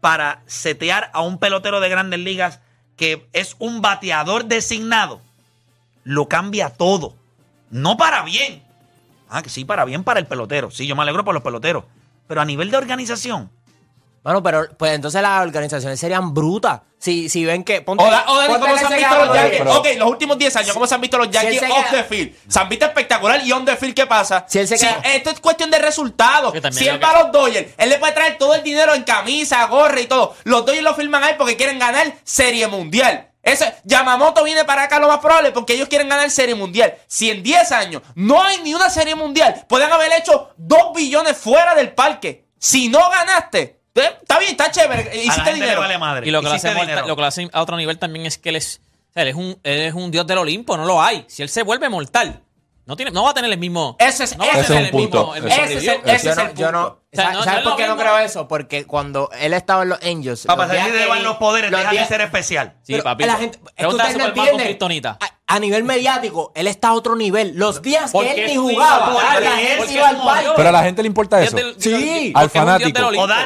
para 0.00 0.42
setear 0.46 1.10
a 1.14 1.22
un 1.22 1.38
pelotero 1.38 1.78
de 1.78 1.88
grandes 1.88 2.18
ligas 2.18 2.60
que 2.96 3.28
es 3.32 3.54
un 3.60 3.80
bateador 3.80 4.46
designado, 4.46 5.22
lo 6.04 6.28
cambia 6.28 6.70
todo. 6.70 7.14
No 7.70 7.96
para 7.96 8.22
bien. 8.22 8.62
Ah, 9.28 9.42
que 9.42 9.48
sí, 9.48 9.64
para 9.64 9.84
bien 9.84 10.04
para 10.04 10.20
el 10.20 10.26
pelotero. 10.26 10.70
Sí, 10.70 10.86
yo 10.86 10.96
me 10.96 11.02
alegro 11.02 11.24
por 11.24 11.34
los 11.34 11.42
peloteros. 11.42 11.84
Pero 12.26 12.40
a 12.40 12.44
nivel 12.44 12.70
de 12.70 12.76
organización, 12.76 13.50
Bueno, 14.22 14.42
pero 14.42 14.68
pues 14.78 14.92
entonces 14.92 15.20
las 15.20 15.42
organizaciones 15.42 15.98
serían 15.98 16.32
brutas. 16.32 16.80
Si, 16.98 17.28
si 17.28 17.44
ven 17.44 17.64
que. 17.64 17.80
Ponte, 17.82 18.04
Oda- 18.04 18.24
Odani, 18.28 18.52
ponte 18.52 18.66
¿cómo 18.68 18.78
se 18.78 18.84
han 18.86 18.92
visto 18.96 19.24
los 19.24 19.34
Yankees? 19.34 19.60
Ok, 19.76 19.86
los 19.98 20.08
últimos 20.10 20.38
10 20.38 20.56
años, 20.56 20.72
¿cómo 20.72 20.86
se 20.86 20.94
han 20.94 21.00
visto 21.00 21.18
los 21.18 21.26
Si 21.26 21.32
Yankees 21.32 21.58
se 21.60 21.66
off 21.72 21.90
the 21.90 22.04
field? 22.04 22.32
Se 22.48 22.60
han 22.60 22.68
visto 22.68 22.84
espectacular 22.86 23.44
y 23.44 23.50
on 23.50 23.64
the 23.64 23.76
field, 23.76 23.94
¿qué 23.94 24.06
pasa? 24.06 24.44
Si 24.48 24.60
él 24.60 24.68
se 24.68 24.78
queda- 24.78 25.00
Esto 25.04 25.30
es 25.30 25.40
cuestión 25.40 25.70
de 25.72 25.78
resultados. 25.80 26.52
Que 26.52 26.60
también 26.60 26.78
Si 26.84 26.88
él 26.88 27.02
va 27.02 27.10
a 27.10 27.22
los 27.24 27.32
Dodgers, 27.32 27.72
él 27.76 27.88
le 27.90 27.98
puede 27.98 28.12
traer 28.12 28.38
todo 28.38 28.54
el 28.54 28.62
dinero 28.62 28.94
en 28.94 29.02
camisa, 29.02 29.64
gorra 29.66 30.00
y 30.00 30.06
todo. 30.06 30.36
Los 30.44 30.64
Dodgers 30.64 30.84
lo 30.84 30.94
firman 30.94 31.24
ahí 31.24 31.34
porque 31.36 31.56
quieren 31.56 31.80
ganar 31.80 32.12
Serie 32.22 32.68
Mundial. 32.68 33.30
Ese 33.42 33.74
Yamamoto 33.82 34.44
viene 34.44 34.64
para 34.64 34.84
acá 34.84 35.00
lo 35.00 35.08
más 35.08 35.18
probable 35.18 35.50
porque 35.50 35.72
ellos 35.72 35.88
quieren 35.88 36.08
ganar 36.08 36.30
Serie 36.30 36.54
Mundial. 36.54 36.94
Si 37.08 37.28
en 37.28 37.42
10 37.42 37.72
años 37.72 38.02
no 38.14 38.40
hay 38.40 38.60
ni 38.62 38.72
una 38.74 38.88
Serie 38.88 39.16
Mundial, 39.16 39.66
pueden 39.68 39.90
haber 39.92 40.12
hecho 40.12 40.50
2 40.56 40.92
billones 40.94 41.36
fuera 41.36 41.74
del 41.74 41.92
parque. 41.92 42.44
Si 42.60 42.88
no 42.88 43.00
ganaste, 43.10 43.80
está 43.94 44.38
bien, 44.38 44.52
está 44.52 44.70
chévere, 44.70 45.02
a 45.02 45.04
la 45.06 45.14
hiciste 45.14 45.44
le 45.50 45.54
dinero. 45.54 45.80
vale 45.80 45.98
madre. 45.98 46.26
Y 46.26 46.30
lo 46.30 46.40
que, 46.40 46.48
lo 46.48 46.50
Hiciste 46.54 46.68
hace, 46.68 46.76
mortal- 46.76 46.86
dinero. 46.94 47.08
lo 47.08 47.16
que 47.16 47.20
lo 47.20 47.26
hace 47.26 47.48
a 47.52 47.62
otro 47.62 47.76
nivel 47.76 47.98
también 47.98 48.26
es 48.26 48.38
que 48.38 48.48
él 48.50 48.56
es, 48.56 48.80
o 49.10 49.12
sea, 49.12 49.22
él 49.22 49.28
es, 49.30 49.34
un, 49.34 49.58
él 49.62 49.80
es 49.80 49.94
un 49.94 50.10
dios 50.10 50.26
del 50.26 50.38
Olimpo, 50.38 50.76
no 50.76 50.84
lo 50.86 51.02
hay. 51.02 51.24
Si 51.28 51.42
él 51.42 51.48
se 51.48 51.62
vuelve 51.62 51.88
mortal, 51.88 52.40
no, 52.84 52.96
tiene, 52.96 53.10
no 53.12 53.22
va 53.22 53.30
a 53.30 53.34
tener 53.34 53.50
el 53.52 53.58
mismo. 53.58 53.96
Ese 53.98 54.24
es- 54.24 54.36
no 54.36 54.44
ese 54.44 54.60
es 54.60 54.70
el 54.70 54.82
mismo- 54.92 54.98
punto. 54.98 55.34
el 55.36 55.46
Ese 55.46 55.62
es 55.62 55.70
el- 55.70 55.76
ese 55.78 55.84
yo 55.86 55.92
es 56.32 56.36
no, 56.36 56.42
el 56.42 56.54
yo 56.54 56.72
no, 56.72 56.82
punto. 56.88 57.02
O 57.12 57.16
sea, 57.16 57.32
¿sabes 57.44 57.64
no- 57.64 57.70
por 57.70 57.76
qué 57.78 57.86
no 57.86 57.96
creo 57.96 58.18
eso? 58.18 58.48
Porque 58.48 58.86
cuando 58.86 59.28
él 59.38 59.52
estaba 59.52 59.82
en 59.82 59.90
los 59.90 60.02
Angels. 60.02 60.46
Papá, 60.46 60.66
los 60.66 60.76
que 60.76 60.90
llevar 60.98 61.18
vi- 61.18 61.24
los 61.24 61.36
poderes, 61.36 61.70
los 61.70 61.80
deja 61.80 61.92
de 61.92 62.06
ser 62.06 62.20
especial. 62.22 62.74
Sí, 62.82 62.92
Pero 62.94 63.04
papi. 63.04 63.24
La 63.24 63.36
gente, 63.36 63.58
Pregunta 63.76 64.04
a. 64.04 65.16
A, 65.20 65.54
a 65.56 65.58
nivel 65.60 65.84
mediático, 65.84 66.50
él 66.54 66.66
está 66.66 66.88
a 66.88 66.92
otro 66.94 67.14
nivel. 67.14 67.52
Los 67.56 67.82
días 67.82 68.10
que 68.10 68.30
él 68.44 68.46
ni 68.46 68.56
jugaba, 68.56 69.08
inmortal, 69.08 69.44
la 69.44 69.50
porque 69.50 69.66
gente 69.66 69.84
él 69.84 69.96
iba 69.96 70.08
al 70.08 70.16
murió. 70.16 70.32
parque. 70.32 70.50
Pero 70.56 70.68
a 70.68 70.72
la 70.72 70.82
gente 70.82 71.02
le 71.02 71.06
importa 71.08 71.42
eso. 71.42 71.56
Sí. 71.78 72.32
Al 72.34 72.50
fanático. 72.50 73.00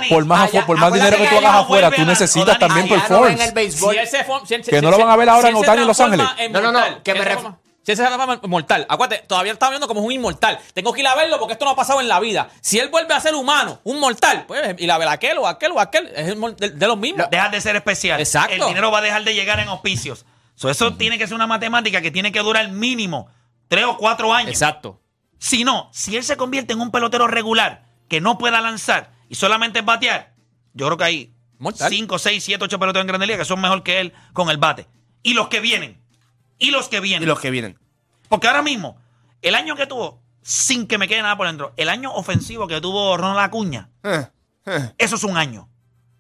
Por 0.09 0.25
más, 0.25 0.51
por 0.67 0.79
más 0.79 0.93
dinero 0.93 1.17
que 1.17 1.27
tú 1.27 1.37
hagas 1.39 1.55
afuera, 1.57 1.91
tú 1.91 2.05
necesitas 2.05 2.59
también 2.59 2.89
performance. 2.89 3.53
Si 3.53 3.71
si 3.73 4.57
Que 4.71 4.77
si 4.77 4.81
no 4.83 4.91
lo 4.91 4.99
van 4.99 5.11
a 5.11 5.17
ver 5.17 5.29
ahora 5.29 5.49
si 5.49 5.49
en 5.49 5.57
Otani 5.57 5.83
en 5.83 5.89
Los 5.89 6.01
Ángeles. 6.01 6.27
No, 6.51 6.61
no, 6.61 6.73
no, 6.73 7.03
que 7.03 7.13
me 7.15 7.19
él 7.21 7.25
se 7.25 7.31
ref- 7.31 7.39
transforma- 7.41 7.59
Si 7.87 7.93
él 7.93 7.99
se 7.99 8.05
transforma 8.05 8.41
en 8.43 8.51
mortal, 8.51 8.85
acuérdate, 8.89 9.25
todavía 9.29 9.53
está 9.53 9.69
viendo 9.71 9.87
como 9.87 10.01
es 10.01 10.07
un 10.07 10.11
inmortal. 10.11 10.59
Tengo 10.75 10.93
que 10.93 11.03
ir 11.03 11.07
a 11.07 11.15
verlo 11.15 11.39
porque 11.39 11.53
esto 11.53 11.65
no 11.65 11.71
ha 11.71 11.77
pasado 11.77 12.01
en 12.01 12.09
la 12.09 12.19
vida. 12.19 12.49
Si 12.61 12.81
él 12.81 12.89
vuelve 12.89 13.15
a 13.15 13.21
ser 13.21 13.37
humano, 13.37 13.81
un 13.85 14.01
mortal, 14.01 14.45
pues 14.49 14.75
ir 14.79 14.91
a 14.91 14.99
ver 14.99 15.07
aquel 15.07 15.39
o 15.39 15.47
aquel 15.47 15.71
o 15.71 15.79
aquel, 15.79 16.09
es 16.17 16.35
de, 16.57 16.71
de 16.71 16.87
los 16.89 16.99
mismos. 16.99 17.31
Dejas 17.31 17.53
de 17.53 17.61
ser 17.61 17.77
especial. 17.77 18.19
Exacto. 18.19 18.55
El 18.55 18.67
dinero 18.67 18.91
va 18.91 18.99
a 18.99 19.03
dejar 19.03 19.23
de 19.23 19.35
llegar 19.35 19.61
en 19.61 19.69
auspicios. 19.69 20.27
So, 20.57 20.69
eso 20.69 20.95
tiene 20.95 21.17
que 21.17 21.29
ser 21.29 21.37
una 21.37 21.47
matemática 21.47 22.01
que 22.01 22.11
tiene 22.11 22.33
que 22.33 22.41
durar 22.41 22.69
mínimo 22.73 23.29
tres 23.69 23.85
o 23.85 23.97
cuatro 23.97 24.35
años. 24.35 24.51
Exacto. 24.51 25.01
Si 25.39 25.63
no, 25.63 25.89
si 25.93 26.17
él 26.17 26.25
se 26.25 26.37
convierte 26.37 26.73
en 26.73 26.81
un 26.81 26.91
pelotero 26.91 27.29
regular 27.29 27.85
que 28.09 28.21
no 28.21 28.37
pueda 28.37 28.61
lanzar 28.61 29.13
y 29.29 29.37
solamente 29.37 29.79
es 29.79 29.85
batear, 29.85 30.35
yo 30.75 30.87
creo 30.87 30.99
que 30.99 31.05
hay 31.05 31.35
Mortal. 31.59 31.89
5, 31.89 32.19
6, 32.19 32.43
7, 32.43 32.65
8 32.65 32.79
peloteros 32.81 33.03
en 33.05 33.07
Grandes 33.07 33.29
Ligas 33.29 33.43
que 33.43 33.45
son 33.45 33.61
mejor 33.61 33.85
que 33.85 34.01
él 34.01 34.13
con 34.33 34.51
el 34.51 34.57
bate. 34.57 34.89
Y 35.23 35.35
los 35.35 35.47
que 35.47 35.61
vienen. 35.61 36.05
Y 36.59 36.71
los 36.71 36.89
que 36.89 37.01
vienen. 37.01 37.23
Y 37.25 37.27
los 37.27 37.41
que 37.41 37.51
vienen. 37.51 37.79
Porque 38.29 38.47
ahora 38.49 38.63
mismo, 38.63 38.97
el 39.43 39.55
año 39.55 39.77
que 39.77 39.87
tuvo, 39.87 40.21
sin 40.43 40.87
que 40.87 40.99
me 40.99 41.07
quede 41.09 41.23
nada 41.23 41.37
por 41.37 41.47
dentro, 41.47 41.73
el 41.77 41.89
año 41.89 42.13
ofensivo 42.13 42.67
que 42.67 42.81
tuvo 42.81 43.17
Ronald 43.17 43.41
Acuña, 43.41 43.91
Eh, 44.03 44.27
eh. 44.67 44.93
eso 44.99 45.17
es 45.17 45.25
un 45.25 45.37
año. 45.37 45.69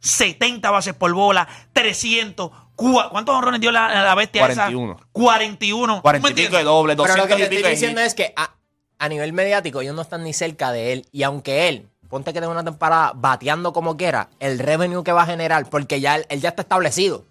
70 0.01 0.70
bases 0.70 0.94
por 0.94 1.12
bola, 1.12 1.49
300. 1.72 2.51
cua- 2.77 3.09
¿Cuántos 3.11 3.35
honrones 3.35 3.61
dio 3.61 3.72
la, 3.72 4.03
la 4.05 4.14
bestia 4.14 4.42
41. 4.42 4.92
esa? 4.92 5.07
41. 5.12 6.03
40 6.03 6.29
¿Me 6.29 6.31
y 6.31 6.35
pico 6.35 6.42
de 6.42 6.44
entiendes? 6.61 6.64
doble, 6.64 6.92
Pero 6.94 7.03
200 7.09 7.31
lo 7.31 7.37
que 7.37 7.49
te 7.49 7.55
y 7.55 7.57
estoy 7.59 7.70
diciendo 7.72 8.01
es 8.03 8.14
que 8.14 8.33
a, 8.37 8.51
a 8.99 9.09
nivel 9.09 9.33
mediático 9.33 9.81
ellos 9.81 9.94
no 9.96 10.03
están 10.03 10.22
ni 10.22 10.33
cerca 10.33 10.70
de 10.72 10.92
él. 10.92 11.07
Y 11.12 11.22
aunque 11.22 11.68
él, 11.68 11.88
ponte 12.09 12.33
que 12.33 12.40
tenga 12.40 12.53
una 12.53 12.62
temporada 12.64 13.12
bateando 13.16 13.72
como 13.72 13.96
quiera, 13.96 14.29
el 14.38 14.59
revenue 14.59 15.03
que 15.03 15.12
va 15.12 15.22
a 15.22 15.27
generar, 15.27 15.68
porque 15.70 16.01
ya 16.01 16.16
él, 16.16 16.27
él 16.29 16.40
ya 16.40 16.51
está 16.51 16.62
establecido. 16.62 17.25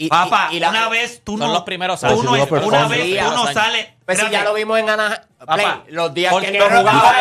Y, 0.00 0.06
y- 0.06 0.08
Papá, 0.08 0.48
y 0.52 0.60
la- 0.60 0.70
una 0.70 0.88
vez 0.88 1.22
tú 1.24 1.36
Son 1.36 1.48
no. 1.48 1.52
los 1.54 1.64
primeros 1.64 1.98
tú 2.00 2.06
años. 2.06 2.22
no- 2.22 2.34
Sí, 2.36 2.40
sí, 2.48 2.54
una 2.62 2.86
vez 2.86 3.02
sí, 3.02 3.16
tú 3.18 3.30
no 3.34 3.46
sí. 3.48 3.52
sales. 3.54 3.86
Pues 4.06 4.20
si 4.20 4.30
ya 4.30 4.44
lo 4.44 4.54
vimos 4.54 4.78
en 4.78 4.88
Anaheim. 4.88 5.18
Los 5.88 6.14
días 6.14 6.32
que 6.40 6.52
no 6.56 6.64
jugaba 6.66 7.14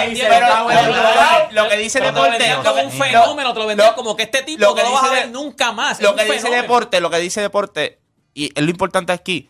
lo 1.51 1.69
que 1.69 1.77
dice 1.77 1.99
deporte 1.99 2.55
como 2.63 2.81
un 2.83 2.91
que- 2.91 2.97
fenómeno, 2.97 3.53
te 3.53 3.59
lo 3.59 3.65
vendían 3.65 3.93
como 3.95 4.15
que 4.15 4.23
este 4.23 4.43
tipo 4.43 4.75
que 4.75 4.83
no 4.83 4.89
lo 4.89 4.93
vas 4.95 5.03
a 5.03 5.09
dice 5.09 5.19
ver 5.21 5.29
nunca 5.31 5.71
más. 5.71 5.99
lo 6.01 6.15
que 6.15 6.25
dice 6.31 6.49
deporte, 6.49 7.01
lo 7.01 7.09
que 7.09 7.17
dice 7.17 7.41
deporte, 7.41 7.99
y 8.33 8.51
es 8.55 8.63
lo 8.63 8.69
importante 8.69 9.11
aquí, 9.11 9.49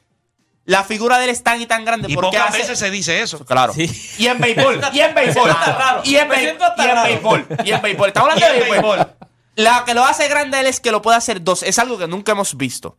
la 0.63 0.83
figura 0.85 1.17
de 1.17 1.25
él 1.25 1.29
es 1.29 1.43
tan 1.43 1.61
y 1.61 1.65
tan 1.65 1.83
grande 1.85 2.09
Y 2.09 2.15
porque 2.15 2.37
pocas 2.37 2.49
hace- 2.49 2.59
veces 2.59 2.79
se 2.79 2.89
dice 2.91 3.21
eso. 3.21 3.43
Claro. 3.45 3.73
Sí. 3.73 3.89
Y 4.19 4.27
en 4.27 4.39
béisbol, 4.39 4.79
y 4.93 4.99
en 5.01 5.13
béisbol, 5.13 5.51
y 6.05 6.15
en, 6.15 6.29
béisbol, 6.29 7.47
y 7.65 7.71
en 7.71 7.81
béisbol. 7.81 8.07
Estamos 8.07 8.29
Y 8.37 8.43
hablando 8.43 8.55
en 8.55 8.63
de 8.63 8.69
béisbol. 8.71 9.07
La 9.55 9.83
que 9.85 9.93
lo 9.93 10.05
hace 10.05 10.27
grande 10.29 10.57
a 10.57 10.59
él 10.61 10.67
es 10.67 10.79
que 10.79 10.91
lo 10.91 11.01
puede 11.01 11.17
hacer 11.17 11.41
dos. 11.43 11.63
Es 11.63 11.77
algo 11.79 11.97
que 11.97 12.07
nunca 12.07 12.31
hemos 12.33 12.55
visto. 12.57 12.97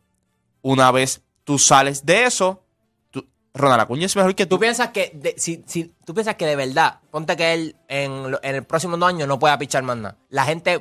Una 0.63 0.91
vez 0.91 1.23
tú 1.45 1.59
sales 1.59 2.05
de 2.05 2.25
eso, 2.25 2.63
tú- 3.11 3.27
Ronald 3.55 3.81
Acuña 3.83 4.07
es 4.07 4.17
mejor 4.17 4.35
que 4.35 4.47
Tú 4.47 4.57
tú. 4.57 4.61
piensas 4.61 4.89
que, 4.89 5.11
de, 5.15 5.35
si, 5.39 5.65
si, 5.67 5.93
tú 6.05 6.15
piensas 6.15 6.35
que 6.37 6.47
de 6.47 6.57
verdad, 6.57 7.01
ponte 7.11 7.37
que 7.37 7.53
él 7.55 7.77
en, 7.89 8.37
en 8.43 8.55
el 8.57 8.65
próximo 8.65 8.97
dos 8.97 9.09
años 9.09 9.27
no 9.29 9.39
pueda 9.39 9.57
pichar 9.59 9.83
más 9.83 9.97
nada. 9.97 10.17
La 10.31 10.45
gente, 10.45 10.77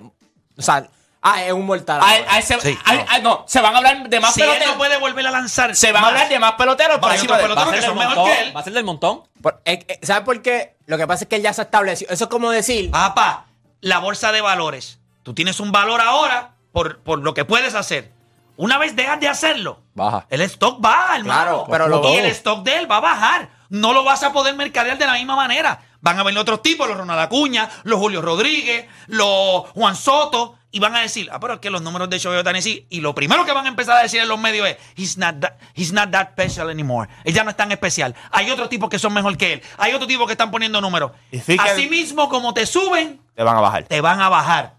o 0.58 0.62
sea, 0.62 0.90
ah, 1.22 1.44
es 1.44 1.54
un 1.54 1.66
mortal. 1.66 2.00
A- 2.02 2.04
ahora. 2.10 2.26
a 2.34 2.40
ese- 2.40 2.60
Sí, 2.60 2.78
a- 2.86 2.94
no. 2.96 3.06
a- 3.08 3.20
no, 3.20 3.46
se 3.48 3.62
van 3.62 3.74
a 3.76 3.78
hablar 3.78 4.10
de 4.10 4.20
más 4.20 4.34
Si 4.34 4.42
él 4.42 4.48
peloteros. 4.48 4.74
no 4.74 4.78
puede 4.78 4.98
volver 4.98 5.28
a 5.28 5.32
lanzar. 5.32 5.76
se 5.76 5.92
van 5.92 6.04
a 6.04 6.08
hablar 6.08 6.30
de 6.30 6.40
más 6.40 6.54
peloteros 6.54 7.00
por 7.00 7.10
Hay 7.12 7.18
encima 7.18 7.36
otros 7.36 7.50
de 7.50 7.56
Va 7.56 7.62
a 7.62 7.66
peloteros 7.66 7.70
ser 7.70 7.80
que 7.80 7.82
del 7.82 7.90
son 7.90 7.98
mejor 7.98 8.16
montón. 8.16 8.36
que 8.44 8.48
él. 8.50 8.56
Va 8.56 8.60
a 8.60 8.64
ser 8.64 8.74
del 8.74 8.84
montón. 8.84 9.24
Por- 9.42 9.62
eh, 9.66 9.86
eh, 9.88 10.00
¿Sabes 10.04 10.24
por 10.24 10.42
qué? 10.42 10.76
Lo 10.88 10.98
que 10.98 11.08
pasa 11.08 11.24
es 11.24 11.30
que 11.30 11.36
él 11.38 11.42
ya 11.44 11.54
se 11.54 11.62
estableció. 11.62 12.08
Eso 12.10 12.24
es 12.26 12.30
como 12.30 12.50
decir, 12.50 12.90
Papá, 12.92 13.46
la 13.82 14.00
bolsa 14.00 14.32
de 14.32 14.42
valores. 14.42 15.00
Tú 15.24 15.34
tienes 15.34 15.60
un 15.60 15.72
valor 15.72 16.02
ahora 16.02 16.56
por, 16.72 17.00
por 17.00 17.20
lo 17.20 17.34
que 17.34 17.44
puedes 17.46 17.76
hacer. 17.76 18.12
Una 18.58 18.78
vez 18.78 18.96
dejas 18.96 19.20
de 19.20 19.28
hacerlo, 19.28 19.82
Baja. 19.94 20.26
el 20.30 20.42
stock 20.42 20.82
baja, 20.82 21.16
hermano. 21.18 21.42
Claro, 21.42 21.66
pero 21.70 21.88
lo- 21.88 22.14
y 22.14 22.18
el 22.18 22.26
stock 22.28 22.64
de 22.64 22.78
él 22.80 22.92
va 22.92 22.98
a 22.98 23.02
bajar. 23.02 23.50
No 23.70 23.94
lo 23.94 24.04
vas 24.04 24.24
a 24.24 24.32
poder 24.34 24.56
mercadear 24.56 24.98
de 24.98 25.06
la 25.06 25.14
misma 25.14 25.36
manera. 25.36 25.80
Van 26.02 26.18
a 26.20 26.24
venir 26.24 26.40
otros 26.40 26.62
tipos, 26.62 26.88
los 26.88 26.98
Ronald 26.98 27.20
Acuña, 27.20 27.70
los 27.84 28.00
Julio 28.00 28.22
Rodríguez, 28.22 28.88
los 29.08 29.70
Juan 29.72 29.96
Soto, 29.96 30.58
y 30.72 30.80
van 30.80 30.96
a 30.96 31.02
decir, 31.02 31.28
ah, 31.32 31.40
pero 31.40 31.56
es 31.56 31.60
que 31.60 31.70
los 31.70 31.82
números 31.82 32.10
de 32.10 32.18
Shohei 32.20 32.62
sí. 32.62 32.86
Y 32.90 33.02
lo 33.02 33.14
primero 33.16 33.46
que 33.46 33.52
van 33.52 33.66
a 33.66 33.70
empezar 33.70 33.98
a 33.98 34.02
decir 34.04 34.22
en 34.22 34.28
los 34.28 34.40
medios 34.40 34.68
es, 34.68 34.78
he's 34.96 35.18
not, 35.18 35.40
that, 35.40 35.54
he's 35.76 35.92
not 35.92 36.12
that 36.12 36.30
special 36.32 36.70
anymore. 36.70 37.10
Él 37.24 37.34
ya 37.34 37.44
no 37.44 37.50
es 37.50 37.58
tan 37.58 37.72
especial. 37.72 38.16
Hay 38.32 38.50
otros 38.52 38.70
tipos 38.70 38.90
que 38.90 39.00
son 39.00 39.14
mejor 39.14 39.36
que 39.38 39.54
él. 39.54 39.62
Hay 39.78 39.94
otros 39.94 40.08
tipos 40.08 40.26
que 40.28 40.34
están 40.34 40.52
poniendo 40.52 40.80
números. 40.82 41.12
Así 41.60 41.90
mismo 41.90 42.30
como 42.30 42.54
te 42.54 42.66
suben, 42.66 43.20
te 43.36 43.44
van 43.44 43.58
a 43.58 43.62
bajar. 43.62 43.84
te 43.84 44.00
van 44.02 44.22
a 44.22 44.30
bajar. 44.30 44.76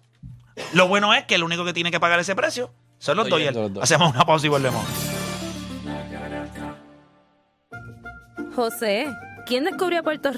Lo 0.73 0.89
bueno 0.89 1.13
es 1.15 1.25
que 1.25 1.35
el 1.35 1.43
único 1.45 1.65
que 1.65 1.73
tiene 1.73 1.91
que 1.91 2.01
pagar 2.01 2.19
ese 2.21 2.35
precio 2.35 2.71
son 2.99 3.17
los 3.17 3.29
Dodgers. 3.29 3.57
Hacemos 3.81 4.13
una 4.15 4.25
pausa 4.25 4.47
y 4.47 4.51
volvemos. 4.51 4.85
José, 8.55 9.07
¿quién 9.47 9.65
descubrió 9.65 10.01
a 10.01 10.03
Puerto 10.03 10.27